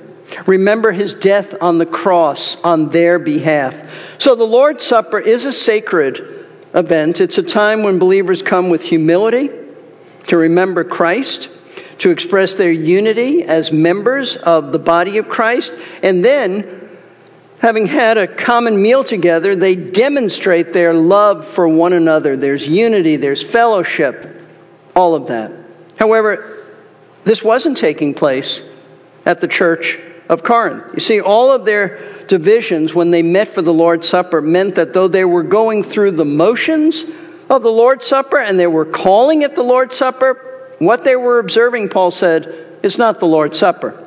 Remember 0.47 0.93
his 0.93 1.14
death 1.14 1.55
on 1.61 1.79
the 1.79 1.87
cross 1.87 2.57
on 2.62 2.90
their 2.90 3.19
behalf. 3.19 3.75
So 4.19 4.35
the 4.35 4.45
Lord's 4.45 4.85
Supper 4.85 5.19
is 5.19 5.45
a 5.45 5.53
sacred 5.53 6.47
event. 6.75 7.21
It's 7.21 7.38
a 7.38 7.43
time 7.43 7.83
when 7.83 7.99
believers 7.99 8.43
come 8.43 8.71
with 8.71 8.83
humility 8.83 9.51
to 10.29 10.37
remember 10.37 10.85
Christ, 10.85 11.49
to 11.99 12.11
express 12.11 12.55
their 12.55 12.71
unity 12.71 13.43
as 13.43 13.73
members 13.73 14.37
of 14.37 14.71
the 14.73 14.79
body 14.79 15.19
of 15.19 15.29
Christ, 15.29 15.75
and 16.03 16.25
then 16.25 16.81
Having 17.61 17.88
had 17.88 18.16
a 18.16 18.27
common 18.27 18.81
meal 18.81 19.05
together, 19.05 19.55
they 19.55 19.77
demonstrate 19.77 20.73
their 20.73 20.95
love 20.95 21.47
for 21.47 21.69
one 21.69 21.93
another. 21.93 22.35
There's 22.35 22.66
unity, 22.66 23.16
there's 23.16 23.43
fellowship, 23.43 24.43
all 24.97 25.14
of 25.14 25.27
that. 25.27 25.53
However, 25.97 26.69
This 27.24 27.42
wasn't 27.42 27.76
taking 27.76 28.14
place 28.14 28.62
at 29.26 29.40
the 29.40 29.48
church 29.48 29.98
of 30.28 30.42
Corinth. 30.42 30.92
You 30.94 31.00
see, 31.00 31.20
all 31.20 31.50
of 31.50 31.64
their 31.64 32.24
divisions 32.26 32.94
when 32.94 33.11
they 33.11 33.22
met 33.22 33.48
for 33.48 33.62
the 33.62 33.72
Lord's 33.72 34.09
Supper 34.09 34.40
meant 34.40 34.76
that 34.76 34.94
though 34.94 35.09
they 35.09 35.24
were 35.24 35.42
going 35.42 35.83
through 35.83 36.12
the 36.12 36.24
motions 36.24 37.04
of 37.50 37.62
the 37.62 37.72
Lord's 37.72 38.06
Supper 38.06 38.38
and 38.38 38.59
they 38.59 38.68
were 38.68 38.85
calling 38.85 39.42
it 39.42 39.56
the 39.56 39.64
Lord's 39.64 39.96
Supper, 39.96 40.74
what 40.78 41.04
they 41.04 41.16
were 41.16 41.40
observing, 41.40 41.88
Paul 41.88 42.12
said, 42.12 42.78
is 42.83 42.96
not 42.96 43.18
the 43.18 43.26
Lord's 43.26 43.59
Supper. 43.59 43.99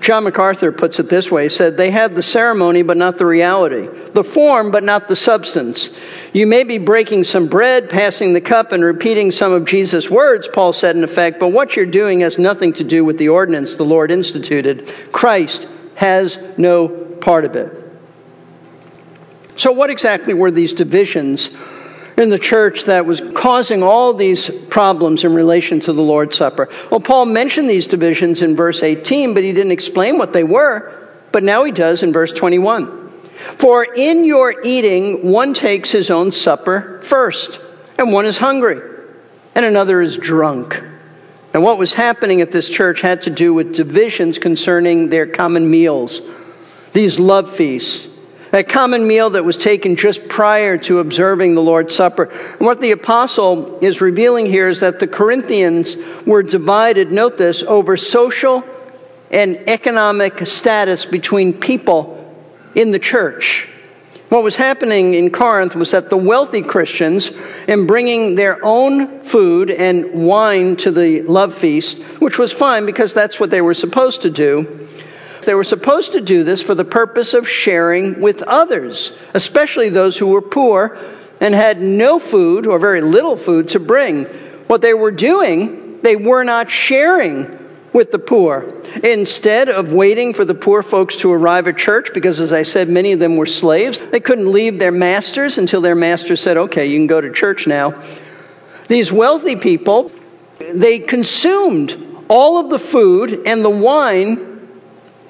John 0.00 0.24
MacArthur 0.24 0.72
puts 0.72 0.98
it 0.98 1.08
this 1.08 1.30
way 1.30 1.44
he 1.44 1.48
said, 1.48 1.76
They 1.76 1.90
had 1.90 2.14
the 2.14 2.22
ceremony, 2.22 2.82
but 2.82 2.96
not 2.96 3.18
the 3.18 3.26
reality, 3.26 3.88
the 4.12 4.22
form, 4.22 4.70
but 4.70 4.84
not 4.84 5.08
the 5.08 5.16
substance. 5.16 5.90
You 6.32 6.46
may 6.46 6.64
be 6.64 6.78
breaking 6.78 7.24
some 7.24 7.46
bread, 7.46 7.88
passing 7.88 8.32
the 8.32 8.40
cup, 8.40 8.72
and 8.72 8.84
repeating 8.84 9.32
some 9.32 9.52
of 9.52 9.64
Jesus' 9.64 10.10
words, 10.10 10.48
Paul 10.52 10.72
said 10.72 10.96
in 10.96 11.02
effect, 11.02 11.40
but 11.40 11.48
what 11.48 11.76
you're 11.76 11.86
doing 11.86 12.20
has 12.20 12.38
nothing 12.38 12.74
to 12.74 12.84
do 12.84 13.04
with 13.04 13.18
the 13.18 13.30
ordinance 13.30 13.74
the 13.74 13.84
Lord 13.84 14.10
instituted. 14.10 14.92
Christ 15.12 15.66
has 15.96 16.38
no 16.58 16.88
part 16.88 17.44
of 17.44 17.56
it. 17.56 17.82
So, 19.56 19.72
what 19.72 19.88
exactly 19.88 20.34
were 20.34 20.50
these 20.50 20.74
divisions 20.74 21.50
in 22.16 22.30
the 22.30 22.38
church 22.38 22.84
that 22.84 23.04
was 23.04 23.22
causing 23.34 23.82
all 23.82 24.14
these 24.14 24.50
problems 24.70 25.24
in 25.24 25.34
relation 25.34 25.80
to 25.80 25.92
the 25.92 26.02
Lord's 26.02 26.36
Supper. 26.36 26.68
Well, 26.90 27.00
Paul 27.00 27.26
mentioned 27.26 27.68
these 27.68 27.86
divisions 27.86 28.42
in 28.42 28.56
verse 28.56 28.82
18, 28.82 29.34
but 29.34 29.42
he 29.42 29.52
didn't 29.52 29.72
explain 29.72 30.16
what 30.16 30.32
they 30.32 30.44
were. 30.44 31.08
But 31.32 31.44
now 31.44 31.64
he 31.64 31.72
does 31.72 32.02
in 32.02 32.12
verse 32.12 32.32
21. 32.32 33.12
For 33.58 33.84
in 33.84 34.24
your 34.24 34.62
eating, 34.64 35.30
one 35.30 35.52
takes 35.52 35.90
his 35.90 36.10
own 36.10 36.32
supper 36.32 37.00
first, 37.02 37.60
and 37.98 38.10
one 38.12 38.24
is 38.24 38.38
hungry, 38.38 38.80
and 39.54 39.66
another 39.66 40.00
is 40.00 40.16
drunk. 40.16 40.82
And 41.52 41.62
what 41.62 41.76
was 41.78 41.92
happening 41.92 42.40
at 42.40 42.52
this 42.52 42.68
church 42.68 43.02
had 43.02 43.22
to 43.22 43.30
do 43.30 43.52
with 43.52 43.74
divisions 43.74 44.38
concerning 44.38 45.10
their 45.10 45.26
common 45.26 45.70
meals, 45.70 46.22
these 46.94 47.18
love 47.18 47.54
feasts 47.54 48.08
that 48.52 48.68
common 48.68 49.06
meal 49.06 49.30
that 49.30 49.44
was 49.44 49.56
taken 49.56 49.96
just 49.96 50.28
prior 50.28 50.78
to 50.78 50.98
observing 50.98 51.54
the 51.54 51.62
Lord's 51.62 51.94
Supper. 51.94 52.24
And 52.24 52.60
what 52.60 52.80
the 52.80 52.92
apostle 52.92 53.78
is 53.80 54.00
revealing 54.00 54.46
here 54.46 54.68
is 54.68 54.80
that 54.80 54.98
the 54.98 55.06
Corinthians 55.06 55.96
were 56.26 56.42
divided, 56.42 57.12
note 57.12 57.38
this, 57.38 57.62
over 57.62 57.96
social 57.96 58.64
and 59.30 59.68
economic 59.68 60.46
status 60.46 61.04
between 61.04 61.52
people 61.52 62.12
in 62.74 62.92
the 62.92 62.98
church. 62.98 63.68
What 64.28 64.42
was 64.42 64.56
happening 64.56 65.14
in 65.14 65.30
Corinth 65.30 65.76
was 65.76 65.92
that 65.92 66.10
the 66.10 66.16
wealthy 66.16 66.62
Christians, 66.62 67.30
in 67.68 67.86
bringing 67.86 68.34
their 68.34 68.58
own 68.64 69.22
food 69.22 69.70
and 69.70 70.26
wine 70.26 70.74
to 70.76 70.90
the 70.90 71.22
love 71.22 71.54
feast, 71.54 71.98
which 72.18 72.36
was 72.36 72.52
fine 72.52 72.86
because 72.86 73.14
that's 73.14 73.38
what 73.38 73.50
they 73.50 73.60
were 73.60 73.74
supposed 73.74 74.22
to 74.22 74.30
do, 74.30 74.88
they 75.46 75.54
were 75.54 75.64
supposed 75.64 76.12
to 76.12 76.20
do 76.20 76.44
this 76.44 76.62
for 76.62 76.74
the 76.74 76.84
purpose 76.84 77.32
of 77.32 77.48
sharing 77.48 78.20
with 78.20 78.42
others, 78.42 79.12
especially 79.32 79.88
those 79.88 80.18
who 80.18 80.26
were 80.26 80.42
poor 80.42 80.98
and 81.40 81.54
had 81.54 81.80
no 81.80 82.18
food 82.18 82.66
or 82.66 82.78
very 82.78 83.00
little 83.00 83.36
food 83.36 83.70
to 83.70 83.80
bring. 83.80 84.24
What 84.66 84.82
they 84.82 84.94
were 84.94 85.10
doing, 85.10 86.00
they 86.02 86.16
were 86.16 86.44
not 86.44 86.70
sharing 86.70 87.58
with 87.92 88.12
the 88.12 88.18
poor. 88.18 88.82
Instead 89.02 89.68
of 89.68 89.92
waiting 89.92 90.34
for 90.34 90.44
the 90.44 90.54
poor 90.54 90.82
folks 90.82 91.16
to 91.16 91.32
arrive 91.32 91.66
at 91.68 91.78
church, 91.78 92.10
because 92.12 92.40
as 92.40 92.52
I 92.52 92.62
said, 92.62 92.88
many 92.88 93.12
of 93.12 93.20
them 93.20 93.36
were 93.36 93.46
slaves, 93.46 94.00
they 94.00 94.20
couldn't 94.20 94.52
leave 94.52 94.78
their 94.78 94.92
masters 94.92 95.56
until 95.56 95.80
their 95.80 95.94
master 95.94 96.36
said, 96.36 96.56
okay, 96.56 96.86
you 96.86 96.98
can 96.98 97.06
go 97.06 97.20
to 97.20 97.32
church 97.32 97.66
now. 97.66 98.02
These 98.88 99.10
wealthy 99.10 99.56
people, 99.56 100.12
they 100.58 100.98
consumed 100.98 102.24
all 102.28 102.58
of 102.58 102.70
the 102.70 102.78
food 102.78 103.42
and 103.46 103.64
the 103.64 103.70
wine 103.70 104.55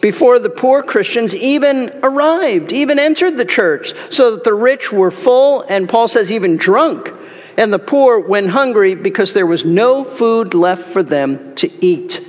before 0.00 0.38
the 0.38 0.50
poor 0.50 0.82
Christians 0.82 1.34
even 1.34 1.90
arrived, 2.02 2.72
even 2.72 2.98
entered 2.98 3.36
the 3.36 3.44
church, 3.44 3.92
so 4.10 4.32
that 4.32 4.44
the 4.44 4.54
rich 4.54 4.92
were 4.92 5.10
full, 5.10 5.62
and 5.62 5.88
Paul 5.88 6.08
says 6.08 6.30
even 6.30 6.56
drunk, 6.56 7.12
and 7.56 7.72
the 7.72 7.78
poor 7.78 8.18
went 8.18 8.48
hungry 8.48 8.94
because 8.94 9.32
there 9.32 9.46
was 9.46 9.64
no 9.64 10.04
food 10.04 10.54
left 10.54 10.84
for 10.84 11.02
them 11.02 11.54
to 11.56 11.84
eat. 11.84 12.24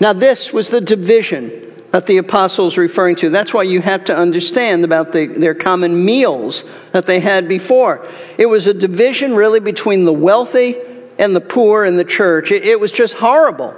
Now, 0.00 0.12
this 0.12 0.52
was 0.52 0.68
the 0.68 0.80
division 0.80 1.62
that 1.92 2.06
the 2.06 2.18
apostles 2.18 2.76
referring 2.76 3.16
to. 3.16 3.30
That's 3.30 3.54
why 3.54 3.62
you 3.62 3.80
have 3.80 4.04
to 4.06 4.16
understand 4.16 4.84
about 4.84 5.12
the, 5.12 5.26
their 5.26 5.54
common 5.54 6.04
meals 6.04 6.64
that 6.92 7.06
they 7.06 7.20
had 7.20 7.48
before. 7.48 8.06
It 8.36 8.46
was 8.46 8.66
a 8.66 8.74
division 8.74 9.34
really 9.34 9.60
between 9.60 10.04
the 10.04 10.12
wealthy 10.12 10.76
and 11.18 11.34
the 11.34 11.40
poor 11.40 11.84
in 11.84 11.96
the 11.96 12.04
church. 12.04 12.50
It, 12.50 12.64
it 12.64 12.78
was 12.78 12.92
just 12.92 13.14
horrible. 13.14 13.74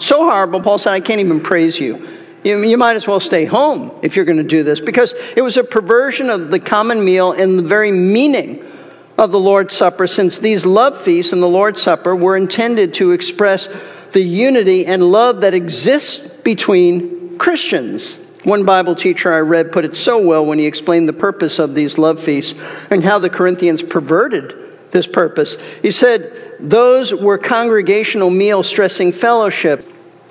So 0.00 0.24
horrible, 0.24 0.62
Paul 0.62 0.78
said, 0.78 0.92
I 0.92 1.00
can't 1.00 1.20
even 1.20 1.40
praise 1.40 1.78
you. 1.78 2.08
you. 2.42 2.58
You 2.62 2.78
might 2.78 2.96
as 2.96 3.06
well 3.06 3.20
stay 3.20 3.44
home 3.44 3.92
if 4.02 4.16
you're 4.16 4.24
going 4.24 4.38
to 4.38 4.44
do 4.44 4.62
this 4.62 4.80
because 4.80 5.14
it 5.36 5.42
was 5.42 5.56
a 5.56 5.64
perversion 5.64 6.30
of 6.30 6.50
the 6.50 6.58
common 6.58 7.04
meal 7.04 7.32
and 7.32 7.58
the 7.58 7.62
very 7.62 7.92
meaning 7.92 8.64
of 9.18 9.30
the 9.30 9.38
Lord's 9.38 9.76
Supper, 9.76 10.06
since 10.06 10.38
these 10.38 10.64
love 10.64 11.02
feasts 11.02 11.34
and 11.34 11.42
the 11.42 11.48
Lord's 11.48 11.82
Supper 11.82 12.16
were 12.16 12.38
intended 12.38 12.94
to 12.94 13.12
express 13.12 13.68
the 14.12 14.22
unity 14.22 14.86
and 14.86 15.02
love 15.02 15.42
that 15.42 15.52
exists 15.52 16.18
between 16.18 17.36
Christians. 17.36 18.16
One 18.44 18.64
Bible 18.64 18.94
teacher 18.94 19.30
I 19.30 19.40
read 19.40 19.72
put 19.72 19.84
it 19.84 19.94
so 19.94 20.26
well 20.26 20.46
when 20.46 20.58
he 20.58 20.64
explained 20.64 21.06
the 21.06 21.12
purpose 21.12 21.58
of 21.58 21.74
these 21.74 21.98
love 21.98 22.22
feasts 22.22 22.58
and 22.88 23.04
how 23.04 23.18
the 23.18 23.28
Corinthians 23.28 23.82
perverted 23.82 24.59
this 24.92 25.06
purpose. 25.06 25.56
He 25.82 25.90
said, 25.90 26.56
Those 26.60 27.14
were 27.14 27.38
congregational 27.38 28.30
meals 28.30 28.68
stressing 28.68 29.12
fellowship, 29.12 29.86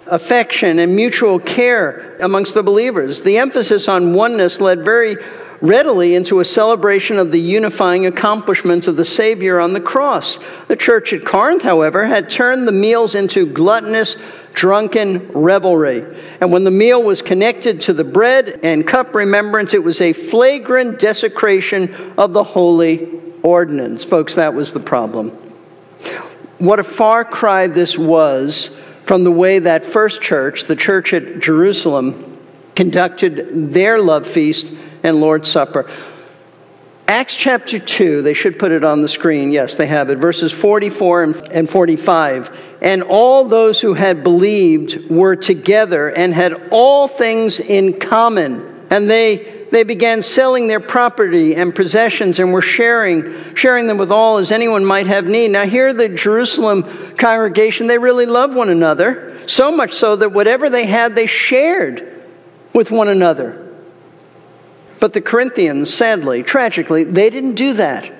affection, 0.07 0.79
and 0.79 0.95
mutual 0.95 1.39
care 1.39 2.17
amongst 2.19 2.53
the 2.53 2.63
believers. 2.63 3.21
The 3.21 3.37
emphasis 3.37 3.87
on 3.87 4.13
oneness 4.13 4.59
led 4.59 4.83
very 4.83 5.17
readily 5.61 6.15
into 6.15 6.39
a 6.39 6.45
celebration 6.45 7.19
of 7.19 7.31
the 7.31 7.39
unifying 7.39 8.05
accomplishments 8.05 8.87
of 8.87 8.95
the 8.95 9.05
Savior 9.05 9.59
on 9.59 9.73
the 9.73 9.81
cross. 9.81 10.39
The 10.67 10.75
church 10.75 11.13
at 11.13 11.25
Corinth, 11.25 11.63
however, 11.63 12.07
had 12.07 12.29
turned 12.29 12.67
the 12.67 12.71
meals 12.71 13.15
into 13.15 13.45
gluttonous, 13.45 14.15
drunken 14.53 15.29
revelry. 15.33 16.05
And 16.41 16.51
when 16.51 16.63
the 16.63 16.71
meal 16.71 17.03
was 17.03 17.21
connected 17.21 17.81
to 17.81 17.93
the 17.93 18.03
bread 18.03 18.61
and 18.63 18.87
cup 18.87 19.13
remembrance, 19.13 19.73
it 19.73 19.83
was 19.83 20.01
a 20.01 20.13
flagrant 20.13 20.99
desecration 20.99 21.93
of 22.17 22.33
the 22.33 22.43
holy 22.43 23.18
ordinance. 23.43 24.03
Folks, 24.03 24.35
that 24.35 24.53
was 24.53 24.73
the 24.73 24.79
problem. 24.79 25.29
What 26.57 26.79
a 26.79 26.83
far 26.83 27.23
cry 27.23 27.67
this 27.67 27.97
was 27.97 28.75
from 29.05 29.23
the 29.23 29.31
way 29.31 29.59
that 29.59 29.85
first 29.85 30.21
church, 30.21 30.65
the 30.65 30.75
church 30.75 31.13
at 31.13 31.39
Jerusalem, 31.39 32.37
conducted 32.75 33.73
their 33.73 33.99
love 33.99 34.27
feast 34.27 34.71
and 35.03 35.19
Lord's 35.19 35.49
Supper. 35.49 35.89
Acts 37.07 37.35
chapter 37.35 37.79
2, 37.79 38.21
they 38.21 38.35
should 38.35 38.59
put 38.59 38.71
it 38.71 38.83
on 38.83 39.01
the 39.01 39.09
screen. 39.09 39.51
Yes, 39.51 39.75
they 39.75 39.87
have 39.87 40.11
it. 40.11 40.19
Verses 40.19 40.51
44 40.51 41.23
and 41.51 41.69
45. 41.69 42.59
And 42.81 43.01
all 43.01 43.45
those 43.45 43.81
who 43.81 43.95
had 43.95 44.23
believed 44.23 45.09
were 45.09 45.35
together 45.35 46.09
and 46.09 46.33
had 46.33 46.69
all 46.71 47.07
things 47.07 47.59
in 47.59 47.99
common. 47.99 48.85
And 48.91 49.09
they 49.09 49.58
they 49.71 49.83
began 49.83 50.23
selling 50.23 50.67
their 50.67 50.79
property 50.79 51.55
and 51.55 51.75
possessions 51.75 52.39
and 52.39 52.51
were 52.51 52.61
sharing, 52.61 53.55
sharing 53.55 53.87
them 53.87 53.97
with 53.97 54.11
all 54.11 54.37
as 54.37 54.51
anyone 54.51 54.83
might 54.83 55.07
have 55.07 55.25
need. 55.25 55.51
Now, 55.51 55.65
here, 55.65 55.93
the 55.93 56.09
Jerusalem 56.09 56.83
congregation, 57.15 57.87
they 57.87 57.97
really 57.97 58.25
loved 58.25 58.55
one 58.55 58.69
another, 58.69 59.37
so 59.47 59.71
much 59.71 59.93
so 59.93 60.15
that 60.15 60.31
whatever 60.31 60.69
they 60.69 60.85
had, 60.85 61.15
they 61.15 61.27
shared 61.27 62.23
with 62.73 62.91
one 62.91 63.07
another. 63.07 63.67
But 64.99 65.13
the 65.13 65.21
Corinthians, 65.21 65.93
sadly, 65.93 66.43
tragically, 66.43 67.03
they 67.03 67.29
didn't 67.29 67.55
do 67.55 67.73
that. 67.73 68.11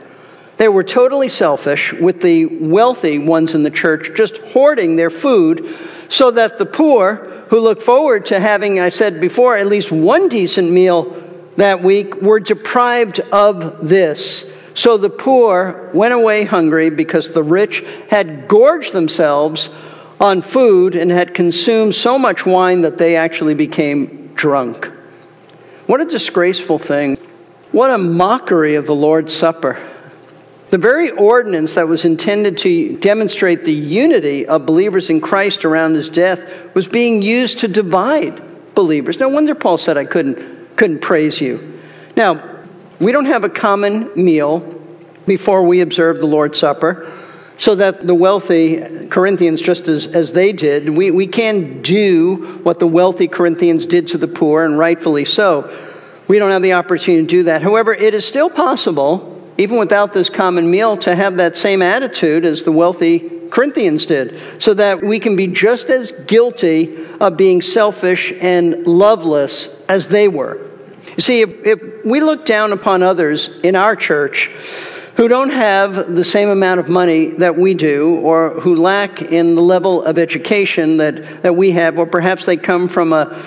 They 0.58 0.68
were 0.68 0.84
totally 0.84 1.30
selfish 1.30 1.94
with 1.94 2.22
the 2.22 2.46
wealthy 2.46 3.18
ones 3.18 3.56
in 3.56 3.64
the 3.64 3.72
church, 3.72 4.12
just 4.16 4.38
hoarding 4.38 4.96
their 4.98 5.10
food 5.10 5.76
so 6.10 6.32
that 6.32 6.58
the 6.58 6.66
poor, 6.66 7.16
who 7.50 7.60
look 7.60 7.82
forward 7.82 8.26
to 8.28 8.40
having, 8.40 8.80
I 8.80 8.90
said 8.90 9.22
before, 9.22 9.56
at 9.56 9.68
least 9.68 9.92
one 9.92 10.28
decent 10.28 10.70
meal 10.70 11.29
that 11.60 11.84
week 11.84 12.16
were 12.22 12.40
deprived 12.40 13.20
of 13.32 13.88
this. 13.88 14.46
So 14.76 14.98
the 14.98 15.10
poor 15.10 15.90
went 15.94 16.14
away 16.14 16.46
hungry 16.46 16.90
because 16.90 17.32
the 17.32 17.44
rich 17.44 17.86
had 18.10 18.48
gorged 18.48 18.94
themselves 18.94 19.70
on 20.22 20.42
food 20.42 20.96
and 20.96 21.12
had 21.12 21.34
consumed 21.34 21.96
so 21.96 22.18
much 22.18 22.46
wine 22.46 22.82
that 22.82 22.98
they 22.98 23.18
actually 23.18 23.56
became 23.56 24.32
drunk. 24.36 24.90
What 25.86 26.00
a 26.00 26.06
disgraceful 26.06 26.80
thing. 26.80 27.18
What 27.72 27.90
a 27.90 27.98
mockery 27.98 28.76
of 28.76 28.86
the 28.86 28.96
Lord's 28.96 29.36
Supper. 29.36 29.86
The 30.70 30.78
very 30.78 31.10
ordinance 31.12 31.74
that 31.76 31.88
was 31.88 32.06
intended 32.06 32.58
to 32.60 32.98
demonstrate 33.00 33.64
the 33.66 33.74
unity 33.74 34.46
of 34.46 34.66
believers 34.66 35.10
in 35.10 35.20
Christ 35.20 35.66
around 35.66 35.96
his 35.96 36.10
death 36.10 36.74
was 36.74 36.88
being 36.88 37.22
used 37.22 37.60
to 37.60 37.68
divide 37.68 38.76
believers. 38.76 39.20
No 39.20 39.30
wonder 39.30 39.56
Paul 39.56 39.78
said, 39.78 39.98
I 39.98 40.06
couldn't 40.06 40.59
couldn't 40.80 41.02
praise 41.02 41.40
you. 41.42 41.82
Now, 42.16 42.42
we 43.00 43.12
don't 43.12 43.26
have 43.26 43.44
a 43.44 43.50
common 43.50 44.10
meal 44.16 44.62
before 45.28 45.62
we 45.64 45.82
observe 45.82 46.20
the 46.20 46.26
Lord's 46.26 46.58
Supper. 46.58 47.12
so 47.58 47.76
that 47.76 48.08
the 48.08 48.16
wealthy 48.16 49.08
Corinthians, 49.10 49.62
just 49.62 49.90
as, 49.90 50.08
as 50.08 50.32
they 50.32 50.54
did, 50.54 50.90
we, 50.90 51.12
we 51.12 51.28
can 51.28 51.82
do 51.82 52.62
what 52.64 52.80
the 52.80 52.88
wealthy 52.88 53.28
Corinthians 53.28 53.86
did 53.86 54.08
to 54.08 54.18
the 54.18 54.30
poor, 54.30 54.64
and 54.64 54.80
rightfully 54.80 55.26
so. 55.26 55.70
We 56.30 56.40
don't 56.40 56.52
have 56.52 56.62
the 56.62 56.74
opportunity 56.74 57.24
to 57.24 57.28
do 57.28 57.44
that. 57.44 57.62
However, 57.62 57.94
it 57.94 58.14
is 58.14 58.26
still 58.26 58.50
possible, 58.50 59.44
even 59.58 59.78
without 59.78 60.14
this 60.14 60.30
common 60.30 60.72
meal, 60.72 60.96
to 60.98 61.14
have 61.14 61.36
that 61.36 61.58
same 61.58 61.82
attitude 61.82 62.46
as 62.46 62.64
the 62.64 62.72
wealthy 62.72 63.30
Corinthians 63.50 64.06
did, 64.06 64.40
so 64.60 64.74
that 64.76 65.04
we 65.04 65.20
can 65.20 65.36
be 65.36 65.48
just 65.48 65.90
as 65.90 66.14
guilty 66.28 67.06
of 67.20 67.36
being 67.36 67.62
selfish 67.62 68.32
and 68.40 68.88
loveless 68.88 69.68
as 69.90 70.08
they 70.08 70.30
were. 70.30 70.69
You 71.20 71.22
see, 71.22 71.42
if, 71.42 71.66
if 71.66 72.06
we 72.06 72.22
look 72.22 72.46
down 72.46 72.72
upon 72.72 73.04
others 73.04 73.50
in 73.62 73.76
our 73.76 73.98
church, 73.98 74.48
who 75.18 75.28
don't 75.28 75.50
have 75.50 76.16
the 76.16 76.24
same 76.24 76.48
amount 76.48 76.80
of 76.80 76.88
money 76.88 77.32
that 77.32 77.58
we 77.58 77.74
do, 77.74 78.22
or 78.22 78.52
who 78.52 78.78
lack 78.78 79.22
in 79.22 79.56
the 79.56 79.62
level 79.62 80.02
of 80.02 80.18
education 80.18 80.96
that, 80.96 81.44
that 81.44 81.58
we 81.58 81.72
have, 81.72 82.00
or 82.00 82.06
perhaps 82.06 82.46
they 82.46 82.56
come 82.56 82.88
from 82.88 83.12
a, 83.12 83.38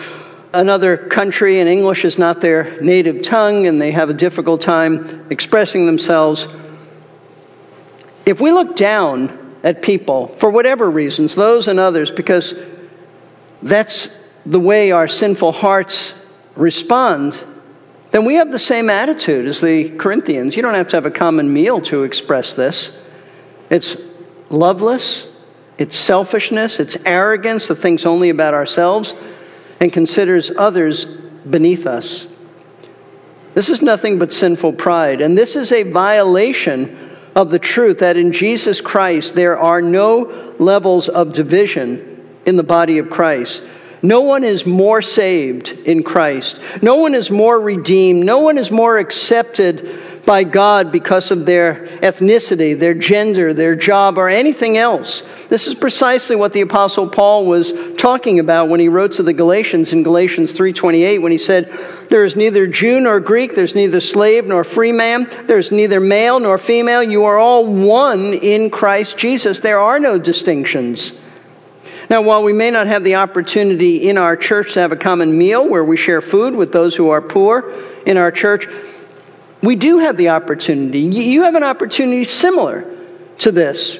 another 0.52 0.98
country 0.98 1.60
and 1.60 1.68
English 1.70 2.04
is 2.04 2.18
not 2.18 2.42
their 2.42 2.78
native 2.82 3.22
tongue 3.22 3.66
and 3.66 3.80
they 3.80 3.90
have 3.90 4.10
a 4.10 4.14
difficult 4.14 4.60
time 4.60 5.26
expressing 5.30 5.86
themselves. 5.86 6.46
If 8.26 8.38
we 8.38 8.52
look 8.52 8.76
down 8.76 9.56
at 9.64 9.80
people, 9.80 10.28
for 10.36 10.50
whatever 10.50 10.90
reasons, 10.90 11.34
those 11.34 11.68
and 11.68 11.78
others, 11.78 12.10
because 12.10 12.52
that's 13.62 14.10
the 14.44 14.60
way 14.60 14.90
our 14.90 15.08
sinful 15.08 15.52
hearts 15.52 16.12
respond, 16.54 17.42
then 18.12 18.26
we 18.26 18.34
have 18.34 18.52
the 18.52 18.58
same 18.58 18.90
attitude 18.90 19.46
as 19.46 19.60
the 19.60 19.90
Corinthians. 19.96 20.54
You 20.54 20.62
don't 20.62 20.74
have 20.74 20.88
to 20.88 20.96
have 20.96 21.06
a 21.06 21.10
common 21.10 21.52
meal 21.52 21.80
to 21.82 22.04
express 22.04 22.54
this. 22.54 22.92
It's 23.70 23.96
loveless, 24.50 25.26
it's 25.78 25.96
selfishness, 25.96 26.78
it's 26.78 26.96
arrogance 27.06 27.68
that 27.68 27.76
thinks 27.76 28.04
only 28.04 28.28
about 28.28 28.52
ourselves 28.52 29.14
and 29.80 29.90
considers 29.92 30.50
others 30.56 31.06
beneath 31.06 31.86
us. 31.86 32.26
This 33.54 33.70
is 33.70 33.82
nothing 33.82 34.18
but 34.18 34.32
sinful 34.32 34.74
pride, 34.74 35.20
and 35.20 35.36
this 35.36 35.56
is 35.56 35.72
a 35.72 35.82
violation 35.82 37.18
of 37.34 37.50
the 37.50 37.58
truth 37.58 37.98
that 37.98 38.16
in 38.16 38.32
Jesus 38.32 38.80
Christ 38.80 39.34
there 39.34 39.58
are 39.58 39.80
no 39.80 40.54
levels 40.58 41.08
of 41.08 41.32
division 41.32 42.38
in 42.44 42.56
the 42.56 42.62
body 42.62 42.98
of 42.98 43.10
Christ. 43.10 43.62
No 44.02 44.20
one 44.20 44.42
is 44.42 44.66
more 44.66 45.00
saved 45.00 45.70
in 45.70 46.02
Christ. 46.02 46.58
No 46.82 46.96
one 46.96 47.14
is 47.14 47.30
more 47.30 47.60
redeemed. 47.60 48.24
No 48.24 48.40
one 48.40 48.58
is 48.58 48.70
more 48.70 48.98
accepted 48.98 49.88
by 50.24 50.44
God 50.44 50.92
because 50.92 51.30
of 51.30 51.46
their 51.46 51.86
ethnicity, 52.02 52.78
their 52.78 52.94
gender, 52.94 53.52
their 53.52 53.74
job, 53.74 54.18
or 54.18 54.28
anything 54.28 54.76
else. 54.76 55.22
This 55.48 55.66
is 55.66 55.74
precisely 55.74 56.36
what 56.36 56.52
the 56.52 56.60
apostle 56.60 57.08
Paul 57.08 57.46
was 57.46 57.72
talking 57.96 58.38
about 58.38 58.68
when 58.68 58.80
he 58.80 58.88
wrote 58.88 59.12
to 59.14 59.22
the 59.22 59.32
Galatians 59.32 59.92
in 59.92 60.02
Galatians 60.02 60.52
3:28 60.52 61.22
when 61.22 61.32
he 61.32 61.38
said, 61.38 61.68
"There 62.08 62.24
is 62.24 62.36
neither 62.36 62.66
Jew 62.66 63.00
nor 63.00 63.20
Greek, 63.20 63.54
there's 63.54 63.74
neither 63.74 64.00
slave 64.00 64.46
nor 64.46 64.64
free 64.64 64.92
man, 64.92 65.26
there's 65.46 65.72
neither 65.72 66.00
male 66.00 66.38
nor 66.40 66.58
female, 66.58 67.02
you 67.02 67.24
are 67.24 67.38
all 67.38 67.66
one 67.66 68.34
in 68.34 68.70
Christ 68.70 69.16
Jesus. 69.16 69.60
There 69.60 69.80
are 69.80 69.98
no 69.98 70.18
distinctions." 70.18 71.12
Now, 72.12 72.20
while 72.20 72.44
we 72.44 72.52
may 72.52 72.70
not 72.70 72.88
have 72.88 73.04
the 73.04 73.14
opportunity 73.14 74.06
in 74.06 74.18
our 74.18 74.36
church 74.36 74.74
to 74.74 74.80
have 74.80 74.92
a 74.92 74.96
common 74.96 75.38
meal 75.38 75.66
where 75.66 75.82
we 75.82 75.96
share 75.96 76.20
food 76.20 76.54
with 76.54 76.70
those 76.70 76.94
who 76.94 77.08
are 77.08 77.22
poor 77.22 77.72
in 78.04 78.18
our 78.18 78.30
church, 78.30 78.66
we 79.62 79.76
do 79.76 79.96
have 79.96 80.18
the 80.18 80.28
opportunity. 80.28 81.00
You 81.00 81.44
have 81.44 81.54
an 81.54 81.62
opportunity 81.62 82.26
similar 82.26 82.84
to 83.38 83.50
this. 83.50 83.96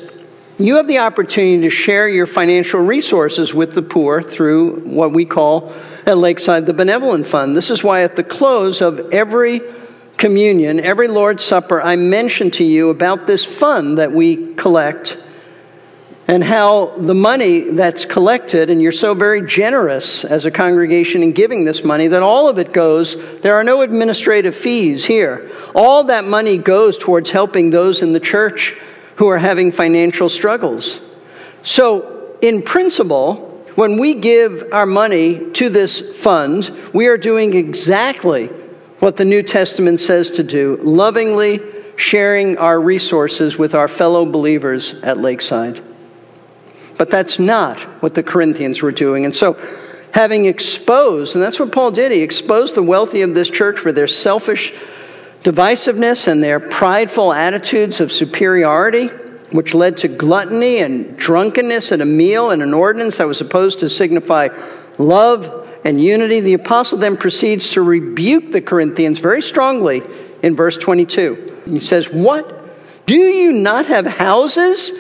You 0.59 0.77
have 0.77 0.89
the 0.89 0.99
opportunity 0.99 1.63
to 1.63 1.71
share 1.71 2.07
your 2.07 2.27
financial 2.27 2.81
resources 2.81 3.55
with 3.55 3.73
the 3.73 3.81
poor 3.81 4.23
through 4.23 4.81
what 4.81 5.13
we 5.13 5.25
call 5.25 5.73
at 6.05 6.19
Lakeside 6.19 6.67
the 6.67 6.75
Benevolent 6.75 7.27
Fund. 7.27 7.57
This 7.57 7.71
is 7.71 7.83
why 7.83 8.03
at 8.03 8.17
the 8.17 8.25
close 8.25 8.83
of 8.83 9.11
every 9.11 9.63
communion, 10.19 10.81
every 10.81 11.09
Lord's 11.09 11.45
Supper, 11.45 11.81
I 11.81 11.97
mention 11.97 12.51
to 12.51 12.63
you 12.63 12.91
about 12.91 13.27
this 13.27 13.43
fund 13.43 13.97
that 13.97 14.13
we 14.13 14.53
collect 14.57 15.17
and 16.29 16.45
how 16.45 16.87
the 16.97 17.15
money 17.15 17.61
that's 17.61 18.05
collected, 18.05 18.71
and 18.71 18.81
you're 18.81 18.93
so 18.93 19.13
very 19.13 19.45
generous 19.45 20.25
as 20.25 20.45
a 20.45 20.51
congregation 20.51 21.23
in 21.23 21.33
giving 21.33 21.65
this 21.65 21.85
money, 21.85 22.07
that 22.09 22.23
all 22.23 22.49
of 22.49 22.59
it 22.59 22.73
goes, 22.73 23.17
there 23.41 23.57
are 23.57 23.65
no 23.65 23.83
administrative 23.83 24.55
fees 24.55 25.05
here. 25.05 25.51
All 25.75 26.05
that 26.05 26.25
money 26.25 26.59
goes 26.59 26.97
towards 26.97 27.31
helping 27.31 27.71
those 27.71 28.03
in 28.03 28.13
the 28.13 28.21
church 28.21 28.77
who 29.17 29.29
are 29.29 29.39
having 29.39 29.73
financial 29.73 30.29
struggles. 30.29 31.01
So, 31.65 32.37
in 32.41 32.63
principle, 32.63 33.49
when 33.75 33.99
we 33.99 34.15
give 34.15 34.69
our 34.73 34.87
money 34.87 35.51
to 35.53 35.69
this 35.69 36.01
fund, 36.17 36.71
we 36.93 37.07
are 37.07 37.17
doing 37.17 37.55
exactly 37.55 38.47
what 39.01 39.17
the 39.17 39.25
New 39.25 39.43
Testament 39.43 40.01
says 40.01 40.31
to 40.33 40.45
do 40.45 40.77
lovingly 40.83 41.61
sharing 41.97 42.59
our 42.59 42.81
resources 42.81 43.59
with 43.59 43.75
our 43.75 43.89
fellow 43.89 44.25
believers 44.25 44.95
at 45.03 45.19
Lakeside. 45.19 45.83
But 47.03 47.11
that's 47.11 47.41
not 47.41 47.81
what 48.01 48.15
the 48.15 48.23
Corinthians 48.23 48.81
were 48.81 48.93
doing. 48.93 49.25
And 49.25 49.35
so, 49.35 49.59
having 50.15 50.45
exposed, 50.45 51.35
and 51.35 51.43
that's 51.43 51.59
what 51.59 51.73
Paul 51.73 51.91
did, 51.91 52.13
he 52.13 52.21
exposed 52.21 52.77
the 52.77 52.83
wealthy 52.85 53.23
of 53.23 53.35
this 53.35 53.51
church 53.51 53.81
for 53.81 53.91
their 53.91 54.07
selfish 54.07 54.73
divisiveness 55.43 56.29
and 56.29 56.41
their 56.41 56.61
prideful 56.61 57.33
attitudes 57.33 58.01
of 58.01 58.13
superiority, 58.13 59.09
which 59.51 59.75
led 59.75 59.97
to 59.97 60.07
gluttony 60.07 60.79
and 60.79 61.17
drunkenness 61.17 61.91
at 61.91 62.01
a 62.01 62.05
meal 62.05 62.53
and 62.53 62.63
an 62.63 62.73
ordinance 62.73 63.17
that 63.17 63.27
was 63.27 63.37
supposed 63.37 63.81
to 63.81 63.91
signify 63.91 64.49
love 64.97 65.69
and 65.85 66.01
unity. 66.01 66.39
The 66.39 66.55
apostle 66.55 66.99
then 66.99 67.17
proceeds 67.17 67.71
to 67.71 67.83
rebuke 67.83 68.53
the 68.53 68.63
Corinthians 68.63 69.19
very 69.19 69.43
strongly 69.43 70.05
in 70.45 70.55
verse 70.55 70.77
22. 70.77 71.63
He 71.65 71.81
says, 71.81 72.09
What? 72.09 72.61
Do 73.07 73.17
you 73.17 73.51
not 73.51 73.87
have 73.87 74.07
houses 74.07 74.93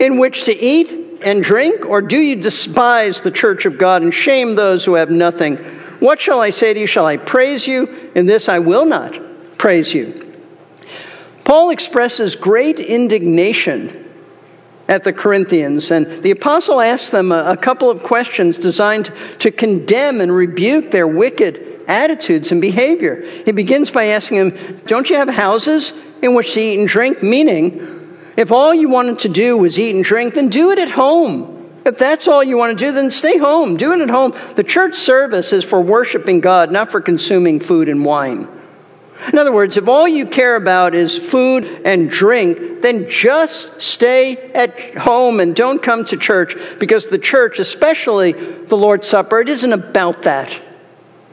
in 0.00 0.18
which 0.18 0.42
to 0.46 0.52
eat 0.52 1.05
and 1.22 1.42
drink? 1.42 1.84
Or 1.86 2.02
do 2.02 2.18
you 2.18 2.36
despise 2.36 3.20
the 3.20 3.30
church 3.30 3.66
of 3.66 3.78
God 3.78 4.02
and 4.02 4.12
shame 4.12 4.54
those 4.54 4.84
who 4.84 4.94
have 4.94 5.10
nothing? 5.10 5.56
What 6.00 6.20
shall 6.20 6.40
I 6.40 6.50
say 6.50 6.74
to 6.74 6.80
you? 6.80 6.86
Shall 6.86 7.06
I 7.06 7.16
praise 7.16 7.66
you? 7.66 8.10
In 8.14 8.26
this 8.26 8.48
I 8.48 8.58
will 8.58 8.86
not 8.86 9.18
praise 9.58 9.94
you. 9.94 10.22
Paul 11.44 11.70
expresses 11.70 12.36
great 12.36 12.80
indignation 12.80 14.04
at 14.88 15.04
the 15.04 15.12
Corinthians, 15.12 15.90
and 15.90 16.22
the 16.22 16.30
apostle 16.30 16.80
asks 16.80 17.10
them 17.10 17.32
a, 17.32 17.56
couple 17.56 17.90
of 17.90 18.02
questions 18.02 18.58
designed 18.58 19.12
to 19.40 19.50
condemn 19.50 20.20
and 20.20 20.32
rebuke 20.32 20.90
their 20.90 21.06
wicked 21.06 21.84
attitudes 21.88 22.52
and 22.52 22.60
behavior. 22.60 23.22
He 23.44 23.52
begins 23.52 23.90
by 23.90 24.06
asking 24.06 24.38
them, 24.38 24.80
Don't 24.86 25.10
you 25.10 25.16
have 25.16 25.28
houses 25.28 25.92
in 26.22 26.34
which 26.34 26.54
to 26.54 26.60
eat 26.60 26.78
and 26.78 26.88
drink? 26.88 27.22
Meaning, 27.22 28.05
if 28.36 28.52
all 28.52 28.74
you 28.74 28.88
wanted 28.88 29.20
to 29.20 29.28
do 29.28 29.56
was 29.56 29.78
eat 29.78 29.94
and 29.94 30.04
drink, 30.04 30.34
then 30.34 30.48
do 30.48 30.70
it 30.70 30.78
at 30.78 30.90
home. 30.90 31.52
If 31.84 31.98
that's 31.98 32.26
all 32.26 32.42
you 32.42 32.56
want 32.56 32.76
to 32.76 32.84
do, 32.84 32.92
then 32.92 33.10
stay 33.10 33.38
home. 33.38 33.76
Do 33.76 33.92
it 33.92 34.00
at 34.00 34.10
home. 34.10 34.34
The 34.56 34.64
church 34.64 34.94
service 34.94 35.52
is 35.52 35.64
for 35.64 35.80
worshiping 35.80 36.40
God, 36.40 36.72
not 36.72 36.90
for 36.90 37.00
consuming 37.00 37.60
food 37.60 37.88
and 37.88 38.04
wine. 38.04 38.48
In 39.32 39.38
other 39.38 39.52
words, 39.52 39.76
if 39.76 39.88
all 39.88 40.06
you 40.06 40.26
care 40.26 40.56
about 40.56 40.94
is 40.94 41.16
food 41.16 41.64
and 41.84 42.10
drink, 42.10 42.82
then 42.82 43.08
just 43.08 43.80
stay 43.80 44.36
at 44.52 44.98
home 44.98 45.40
and 45.40 45.56
don't 45.56 45.82
come 45.82 46.04
to 46.06 46.16
church 46.16 46.56
because 46.78 47.06
the 47.06 47.18
church, 47.18 47.58
especially 47.58 48.32
the 48.32 48.76
Lord's 48.76 49.08
Supper, 49.08 49.40
it 49.40 49.48
isn't 49.48 49.72
about 49.72 50.22
that. 50.22 50.60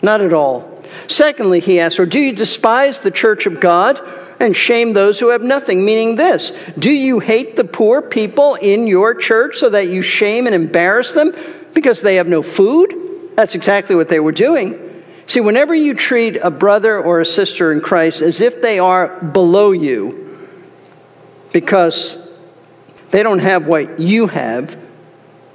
Not 0.01 0.21
at 0.21 0.33
all. 0.33 0.83
Secondly, 1.07 1.59
he 1.59 1.79
asks, 1.79 1.99
or 1.99 2.05
do 2.05 2.19
you 2.19 2.33
despise 2.33 2.99
the 2.99 3.11
church 3.11 3.45
of 3.45 3.59
God? 3.59 3.99
And 4.43 4.55
shame 4.55 4.91
those 4.91 5.19
who 5.19 5.29
have 5.29 5.41
nothing. 5.41 5.83
Meaning 5.85 6.15
this 6.15 6.51
Do 6.77 6.91
you 6.91 7.19
hate 7.19 7.55
the 7.55 7.63
poor 7.63 8.01
people 8.01 8.55
in 8.55 8.87
your 8.87 9.15
church 9.15 9.57
so 9.57 9.69
that 9.69 9.87
you 9.87 10.01
shame 10.01 10.45
and 10.45 10.53
embarrass 10.53 11.13
them 11.13 11.33
because 11.73 12.01
they 12.01 12.15
have 12.15 12.27
no 12.27 12.43
food? 12.43 13.31
That's 13.35 13.55
exactly 13.55 13.95
what 13.95 14.09
they 14.09 14.19
were 14.19 14.31
doing. 14.31 14.79
See, 15.25 15.39
whenever 15.39 15.73
you 15.73 15.93
treat 15.93 16.35
a 16.35 16.51
brother 16.51 17.01
or 17.01 17.21
a 17.21 17.25
sister 17.25 17.71
in 17.71 17.79
Christ 17.79 18.21
as 18.21 18.41
if 18.41 18.61
they 18.61 18.77
are 18.77 19.23
below 19.23 19.71
you 19.71 20.47
because 21.53 22.17
they 23.11 23.23
don't 23.23 23.39
have 23.39 23.65
what 23.65 23.99
you 23.99 24.27
have, 24.27 24.77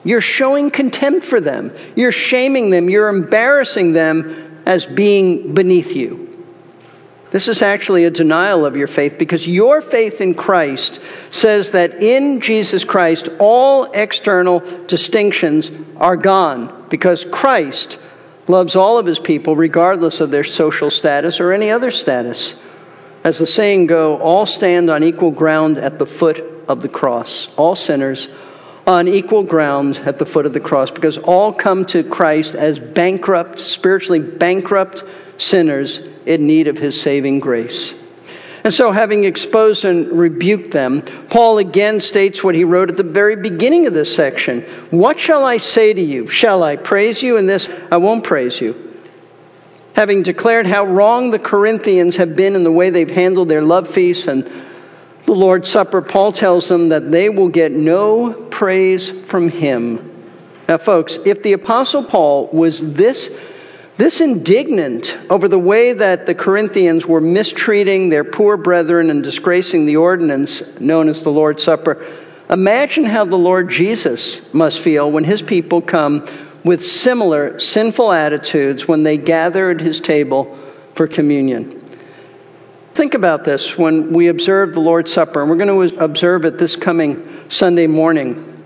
you're 0.04 0.22
showing 0.22 0.70
contempt 0.70 1.26
for 1.26 1.40
them. 1.40 1.76
You're 1.94 2.12
shaming 2.12 2.70
them. 2.70 2.88
You're 2.88 3.08
embarrassing 3.08 3.92
them 3.92 4.62
as 4.64 4.86
being 4.86 5.52
beneath 5.52 5.94
you. 5.94 6.27
This 7.30 7.46
is 7.46 7.60
actually 7.60 8.04
a 8.04 8.10
denial 8.10 8.64
of 8.64 8.76
your 8.76 8.86
faith 8.86 9.16
because 9.18 9.46
your 9.46 9.82
faith 9.82 10.20
in 10.20 10.34
Christ 10.34 10.98
says 11.30 11.72
that 11.72 12.02
in 12.02 12.40
Jesus 12.40 12.84
Christ, 12.84 13.28
all 13.38 13.84
external 13.92 14.60
distinctions 14.86 15.70
are 15.98 16.16
gone 16.16 16.86
because 16.88 17.26
Christ 17.26 17.98
loves 18.46 18.76
all 18.76 18.98
of 18.98 19.04
his 19.04 19.18
people 19.18 19.56
regardless 19.56 20.22
of 20.22 20.30
their 20.30 20.44
social 20.44 20.88
status 20.88 21.38
or 21.38 21.52
any 21.52 21.70
other 21.70 21.90
status. 21.90 22.54
As 23.24 23.38
the 23.38 23.46
saying 23.46 23.88
go, 23.88 24.16
all 24.18 24.46
stand 24.46 24.88
on 24.88 25.02
equal 25.02 25.30
ground 25.30 25.76
at 25.76 25.98
the 25.98 26.06
foot 26.06 26.42
of 26.66 26.80
the 26.80 26.88
cross. 26.88 27.48
All 27.56 27.76
sinners 27.76 28.28
on 28.86 29.06
equal 29.06 29.42
ground 29.42 29.98
at 29.98 30.18
the 30.18 30.24
foot 30.24 30.46
of 30.46 30.54
the 30.54 30.60
cross 30.60 30.90
because 30.90 31.18
all 31.18 31.52
come 31.52 31.84
to 31.84 32.02
Christ 32.02 32.54
as 32.54 32.78
bankrupt, 32.78 33.60
spiritually 33.60 34.20
bankrupt 34.20 35.04
sinners 35.38 36.00
in 36.26 36.46
need 36.46 36.68
of 36.68 36.76
his 36.76 37.00
saving 37.00 37.40
grace. 37.40 37.94
And 38.64 38.74
so, 38.74 38.90
having 38.90 39.24
exposed 39.24 39.84
and 39.84 40.12
rebuked 40.12 40.72
them, 40.72 41.02
Paul 41.30 41.58
again 41.58 42.00
states 42.00 42.44
what 42.44 42.54
he 42.54 42.64
wrote 42.64 42.90
at 42.90 42.96
the 42.96 43.02
very 43.02 43.36
beginning 43.36 43.86
of 43.86 43.94
this 43.94 44.14
section 44.14 44.62
What 44.90 45.18
shall 45.18 45.44
I 45.44 45.58
say 45.58 45.94
to 45.94 46.02
you? 46.02 46.26
Shall 46.26 46.62
I 46.62 46.76
praise 46.76 47.22
you? 47.22 47.36
In 47.36 47.46
this, 47.46 47.70
I 47.90 47.96
won't 47.96 48.24
praise 48.24 48.60
you. 48.60 48.84
Having 49.94 50.24
declared 50.24 50.66
how 50.66 50.84
wrong 50.84 51.30
the 51.30 51.38
Corinthians 51.38 52.16
have 52.16 52.36
been 52.36 52.54
in 52.54 52.62
the 52.62 52.70
way 52.72 52.90
they've 52.90 53.10
handled 53.10 53.48
their 53.48 53.62
love 53.62 53.88
feasts 53.88 54.26
and 54.26 54.44
the 55.24 55.32
Lord's 55.34 55.70
Supper, 55.70 56.00
Paul 56.00 56.32
tells 56.32 56.68
them 56.68 56.88
that 56.88 57.10
they 57.10 57.28
will 57.28 57.48
get 57.48 57.72
no 57.72 58.32
praise 58.32 59.10
from 59.26 59.48
him. 59.48 60.32
Now, 60.68 60.78
folks, 60.78 61.18
if 61.24 61.42
the 61.42 61.52
Apostle 61.52 62.04
Paul 62.04 62.48
was 62.48 62.94
this 62.94 63.30
this 63.98 64.20
indignant 64.20 65.16
over 65.28 65.48
the 65.48 65.58
way 65.58 65.92
that 65.92 66.24
the 66.24 66.34
Corinthians 66.34 67.04
were 67.04 67.20
mistreating 67.20 68.08
their 68.08 68.22
poor 68.22 68.56
brethren 68.56 69.10
and 69.10 69.24
disgracing 69.24 69.86
the 69.86 69.96
ordinance 69.96 70.62
known 70.78 71.08
as 71.08 71.24
the 71.24 71.32
Lord's 71.32 71.64
Supper, 71.64 72.06
imagine 72.48 73.02
how 73.02 73.24
the 73.24 73.36
Lord 73.36 73.68
Jesus 73.68 74.40
must 74.54 74.78
feel 74.78 75.10
when 75.10 75.24
his 75.24 75.42
people 75.42 75.82
come 75.82 76.24
with 76.62 76.86
similar 76.86 77.58
sinful 77.58 78.12
attitudes 78.12 78.86
when 78.86 79.02
they 79.02 79.16
gather 79.16 79.70
at 79.70 79.80
his 79.80 80.00
table 80.00 80.56
for 80.94 81.08
communion. 81.08 81.74
Think 82.94 83.14
about 83.14 83.44
this 83.44 83.76
when 83.76 84.12
we 84.12 84.28
observe 84.28 84.74
the 84.74 84.80
Lord's 84.80 85.12
Supper, 85.12 85.40
and 85.40 85.50
we're 85.50 85.56
going 85.56 85.90
to 85.90 86.02
observe 86.02 86.44
it 86.44 86.56
this 86.56 86.76
coming 86.76 87.28
Sunday 87.48 87.88
morning. 87.88 88.57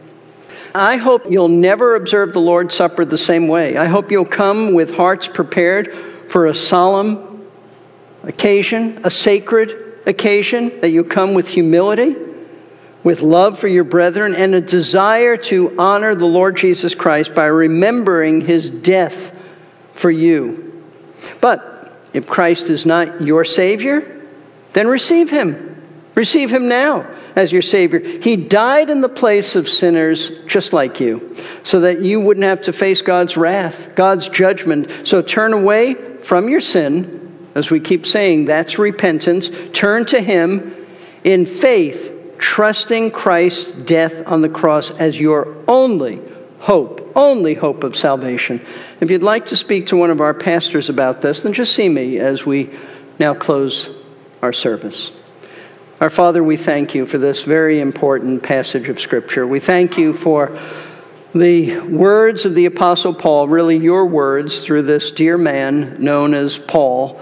I 0.75 0.97
hope 0.97 1.31
you'll 1.31 1.49
never 1.49 1.97
observe 1.97 2.33
the 2.33 2.41
Lord's 2.41 2.75
Supper 2.75 3.05
the 3.05 3.19
same 3.19 3.47
way. 3.47 3.77
I 3.77 3.87
hope 3.87 4.11
you'll 4.11 4.25
come 4.25 4.73
with 4.73 4.95
hearts 4.95 5.29
prepared 5.29 5.95
for 6.29 6.47
a 6.47 6.55
solemn 6.55 7.47
occasion, 8.23 9.03
a 9.05 9.11
sacred 9.11 10.01
occasion, 10.07 10.81
that 10.81 10.89
you 10.89 11.05
come 11.05 11.35
with 11.35 11.49
humility, 11.49 12.17
with 13.05 13.21
love 13.21 13.59
for 13.59 13.69
your 13.69 13.85
brethren, 13.85 14.35
and 14.35 14.55
a 14.55 14.63
desire 14.63 15.37
to 15.37 15.75
honor 15.79 16.15
the 16.15 16.27
Lord 16.27 16.57
Jesus 16.57 16.95
Christ 16.95 17.35
by 17.35 17.47
remembering 17.47 18.41
his 18.41 18.71
death 18.71 19.37
for 19.93 20.11
you. 20.11 20.83
But 21.43 21.93
if 22.15 22.27
Christ 22.27 22.71
is 22.71 22.87
not 22.87 23.21
your 23.21 23.45
Savior, 23.45 24.27
then 24.73 24.87
receive 24.87 25.29
him. 25.29 25.69
Receive 26.15 26.51
him 26.51 26.69
now 26.69 27.07
as 27.37 27.53
your 27.53 27.63
Savior. 27.63 27.99
He 27.99 28.37
died 28.37 28.91
in 28.91 29.01
the 29.01 29.09
place 29.09 29.57
of 29.57 29.69
sinners 29.69 30.31
just 30.47 30.73
like 30.73 31.01
you, 31.01 31.37
so 31.65 31.81
that 31.81 32.01
you 32.01 32.21
wouldn't 32.21 32.45
have 32.45 32.63
to 32.63 32.73
face 32.73 33.03
God's 33.03 33.37
wrath, 33.37 33.95
God's 33.95 34.29
judgment. 34.29 35.07
So 35.07 35.23
turn 35.23 35.53
away 35.53 35.95
from 36.23 36.49
your 36.49 36.61
sin. 36.61 37.21
As 37.55 37.71
we 37.71 37.81
keep 37.81 38.07
saying, 38.07 38.47
that's 38.47 38.79
repentance. 38.79 39.51
Turn 39.73 40.07
to 40.07 40.21
Him 40.21 40.87
in 41.25 41.47
faith, 41.47 42.37
trusting 42.39 43.11
Christ's 43.11 43.73
death 43.73 44.27
on 44.27 44.41
the 44.41 44.49
cross 44.49 44.91
as 44.91 45.19
your 45.21 45.57
only 45.69 46.21
hope, 46.59 47.13
only 47.17 47.55
hope 47.55 47.85
of 47.85 47.97
salvation. 47.97 48.65
If 49.01 49.11
you'd 49.11 49.23
like 49.23 49.47
to 49.47 49.57
speak 49.57 49.89
to 49.89 49.97
one 49.97 50.11
of 50.11 50.21
our 50.21 50.33
pastors 50.33 50.89
about 50.89 51.21
this, 51.21 51.43
then 51.43 51.53
just 51.53 51.75
see 51.75 51.89
me 51.89 52.19
as 52.19 52.47
we 52.47 52.71
now 53.19 53.35
close 53.35 53.91
our 54.41 54.53
service. 54.53 55.13
Our 56.03 56.11
Father, 56.11 56.43
we 56.43 56.57
thank 56.57 56.97
you 56.97 57.07
for 57.07 57.19
this 57.19 57.45
very 57.45 57.79
important 57.79 58.43
passage 58.43 58.89
of 58.89 58.99
Scripture. 58.99 59.47
We 59.47 59.61
thank 59.61 59.97
you 59.97 60.13
for 60.13 60.59
the 61.33 61.79
words 61.79 62.45
of 62.45 62.57
the 62.57 62.67
Apostle 62.67 63.15
Paul, 63.15 63.47
really 63.47 63.77
your 63.77 64.05
words 64.07 64.63
through 64.63 64.83
this 64.83 65.13
dear 65.13 65.39
man 65.39 66.03
known 66.03 66.35
as 66.35 66.59
Paul. 66.59 67.21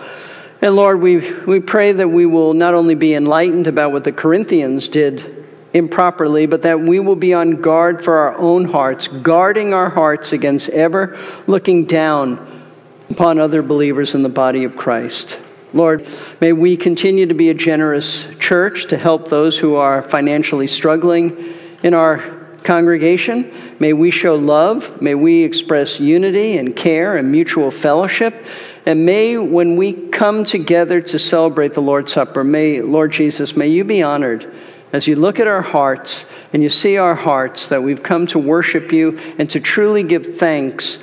And 0.62 0.74
Lord, 0.76 1.02
we, 1.02 1.18
we 1.42 1.60
pray 1.60 1.92
that 1.92 2.08
we 2.08 2.24
will 2.24 2.54
not 2.54 2.72
only 2.72 2.94
be 2.94 3.12
enlightened 3.12 3.66
about 3.66 3.92
what 3.92 4.04
the 4.04 4.12
Corinthians 4.12 4.88
did 4.88 5.44
improperly, 5.74 6.46
but 6.46 6.62
that 6.62 6.80
we 6.80 7.00
will 7.00 7.16
be 7.16 7.34
on 7.34 7.60
guard 7.60 8.02
for 8.02 8.16
our 8.16 8.38
own 8.38 8.64
hearts, 8.64 9.08
guarding 9.08 9.74
our 9.74 9.90
hearts 9.90 10.32
against 10.32 10.70
ever 10.70 11.18
looking 11.46 11.84
down 11.84 12.64
upon 13.10 13.38
other 13.38 13.60
believers 13.60 14.14
in 14.14 14.22
the 14.22 14.30
body 14.30 14.64
of 14.64 14.74
Christ. 14.74 15.38
Lord, 15.72 16.06
may 16.40 16.52
we 16.52 16.76
continue 16.76 17.26
to 17.26 17.34
be 17.34 17.50
a 17.50 17.54
generous 17.54 18.26
church 18.38 18.86
to 18.88 18.96
help 18.96 19.28
those 19.28 19.58
who 19.58 19.76
are 19.76 20.02
financially 20.02 20.66
struggling 20.66 21.54
in 21.82 21.94
our 21.94 22.18
congregation. 22.64 23.52
May 23.78 23.92
we 23.92 24.10
show 24.10 24.34
love. 24.34 25.00
May 25.00 25.14
we 25.14 25.44
express 25.44 26.00
unity 26.00 26.58
and 26.58 26.74
care 26.74 27.16
and 27.16 27.30
mutual 27.30 27.70
fellowship. 27.70 28.46
And 28.86 29.06
may, 29.06 29.38
when 29.38 29.76
we 29.76 29.92
come 29.92 30.44
together 30.44 31.00
to 31.00 31.18
celebrate 31.18 31.74
the 31.74 31.82
Lord's 31.82 32.12
Supper, 32.12 32.42
may, 32.42 32.80
Lord 32.80 33.12
Jesus, 33.12 33.56
may 33.56 33.68
you 33.68 33.84
be 33.84 34.02
honored 34.02 34.52
as 34.92 35.06
you 35.06 35.16
look 35.16 35.38
at 35.38 35.46
our 35.46 35.62
hearts 35.62 36.24
and 36.52 36.62
you 36.62 36.68
see 36.68 36.96
our 36.96 37.14
hearts 37.14 37.68
that 37.68 37.82
we've 37.82 38.02
come 38.02 38.26
to 38.28 38.38
worship 38.38 38.92
you 38.92 39.18
and 39.38 39.48
to 39.50 39.60
truly 39.60 40.02
give 40.02 40.38
thanks 40.38 40.98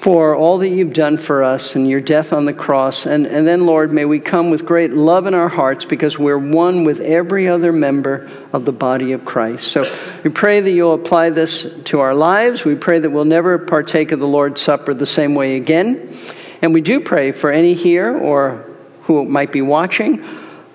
for 0.00 0.34
all 0.34 0.56
that 0.58 0.70
you've 0.70 0.94
done 0.94 1.18
for 1.18 1.42
us 1.42 1.76
and 1.76 1.86
your 1.86 2.00
death 2.00 2.32
on 2.32 2.46
the 2.46 2.54
cross. 2.54 3.04
And, 3.04 3.26
and 3.26 3.46
then, 3.46 3.66
Lord, 3.66 3.92
may 3.92 4.06
we 4.06 4.18
come 4.18 4.48
with 4.48 4.64
great 4.64 4.92
love 4.92 5.26
in 5.26 5.34
our 5.34 5.48
hearts 5.48 5.84
because 5.84 6.18
we're 6.18 6.38
one 6.38 6.84
with 6.84 7.00
every 7.00 7.48
other 7.48 7.70
member 7.70 8.30
of 8.54 8.64
the 8.64 8.72
body 8.72 9.12
of 9.12 9.26
Christ. 9.26 9.68
So 9.68 9.94
we 10.24 10.30
pray 10.30 10.60
that 10.60 10.70
you'll 10.70 10.94
apply 10.94 11.30
this 11.30 11.66
to 11.84 12.00
our 12.00 12.14
lives. 12.14 12.64
We 12.64 12.76
pray 12.76 12.98
that 12.98 13.10
we'll 13.10 13.26
never 13.26 13.58
partake 13.58 14.10
of 14.10 14.20
the 14.20 14.26
Lord's 14.26 14.62
Supper 14.62 14.94
the 14.94 15.04
same 15.04 15.34
way 15.34 15.56
again. 15.56 16.16
And 16.62 16.72
we 16.72 16.80
do 16.80 17.00
pray 17.00 17.32
for 17.32 17.50
any 17.50 17.74
here 17.74 18.16
or 18.16 18.64
who 19.02 19.26
might 19.26 19.52
be 19.52 19.60
watching 19.60 20.24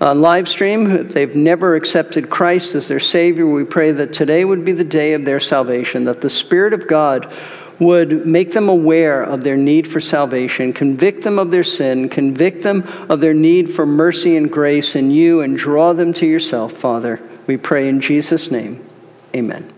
on 0.02 0.20
live 0.22 0.50
stream, 0.50 1.08
they've 1.08 1.36
never 1.36 1.76
accepted 1.76 2.30
Christ 2.30 2.76
as 2.76 2.90
their 2.90 3.00
Savior. 3.00 3.48
We 3.48 3.64
pray 3.64 3.94
that 3.94 4.14
today 4.14 4.44
would 4.44 4.66
be 4.66 4.74
the 4.74 4.84
day 4.84 5.14
of 5.14 5.24
their 5.24 5.40
salvation, 5.40 6.04
that 6.06 6.20
the 6.20 6.30
Spirit 6.30 6.74
of 6.74 6.86
God 6.86 7.32
would 7.80 8.26
make 8.26 8.54
them 8.54 8.70
aware 8.70 9.22
of 9.24 9.44
their 9.44 9.58
need 9.58 9.88
for 9.88 10.00
salvation, 10.00 10.74
convict 10.74 11.24
them 11.24 11.38
of 11.40 11.52
their 11.52 11.64
sin, 11.64 12.10
convict 12.10 12.64
them 12.64 12.84
of 13.10 13.20
their 13.20 13.34
need 13.34 13.72
for 13.72 13.86
mercy 13.86 14.38
and 14.38 14.52
grace 14.52 14.96
in 14.96 15.12
you, 15.12 15.42
and 15.42 15.58
draw 15.58 15.94
them 15.94 16.14
to 16.14 16.26
yourself, 16.26 16.74
Father. 16.74 17.20
We 17.48 17.58
pray 17.58 17.90
in 17.90 18.02
Jesus' 18.02 18.50
name. 18.50 18.84
Amen. 19.36 19.75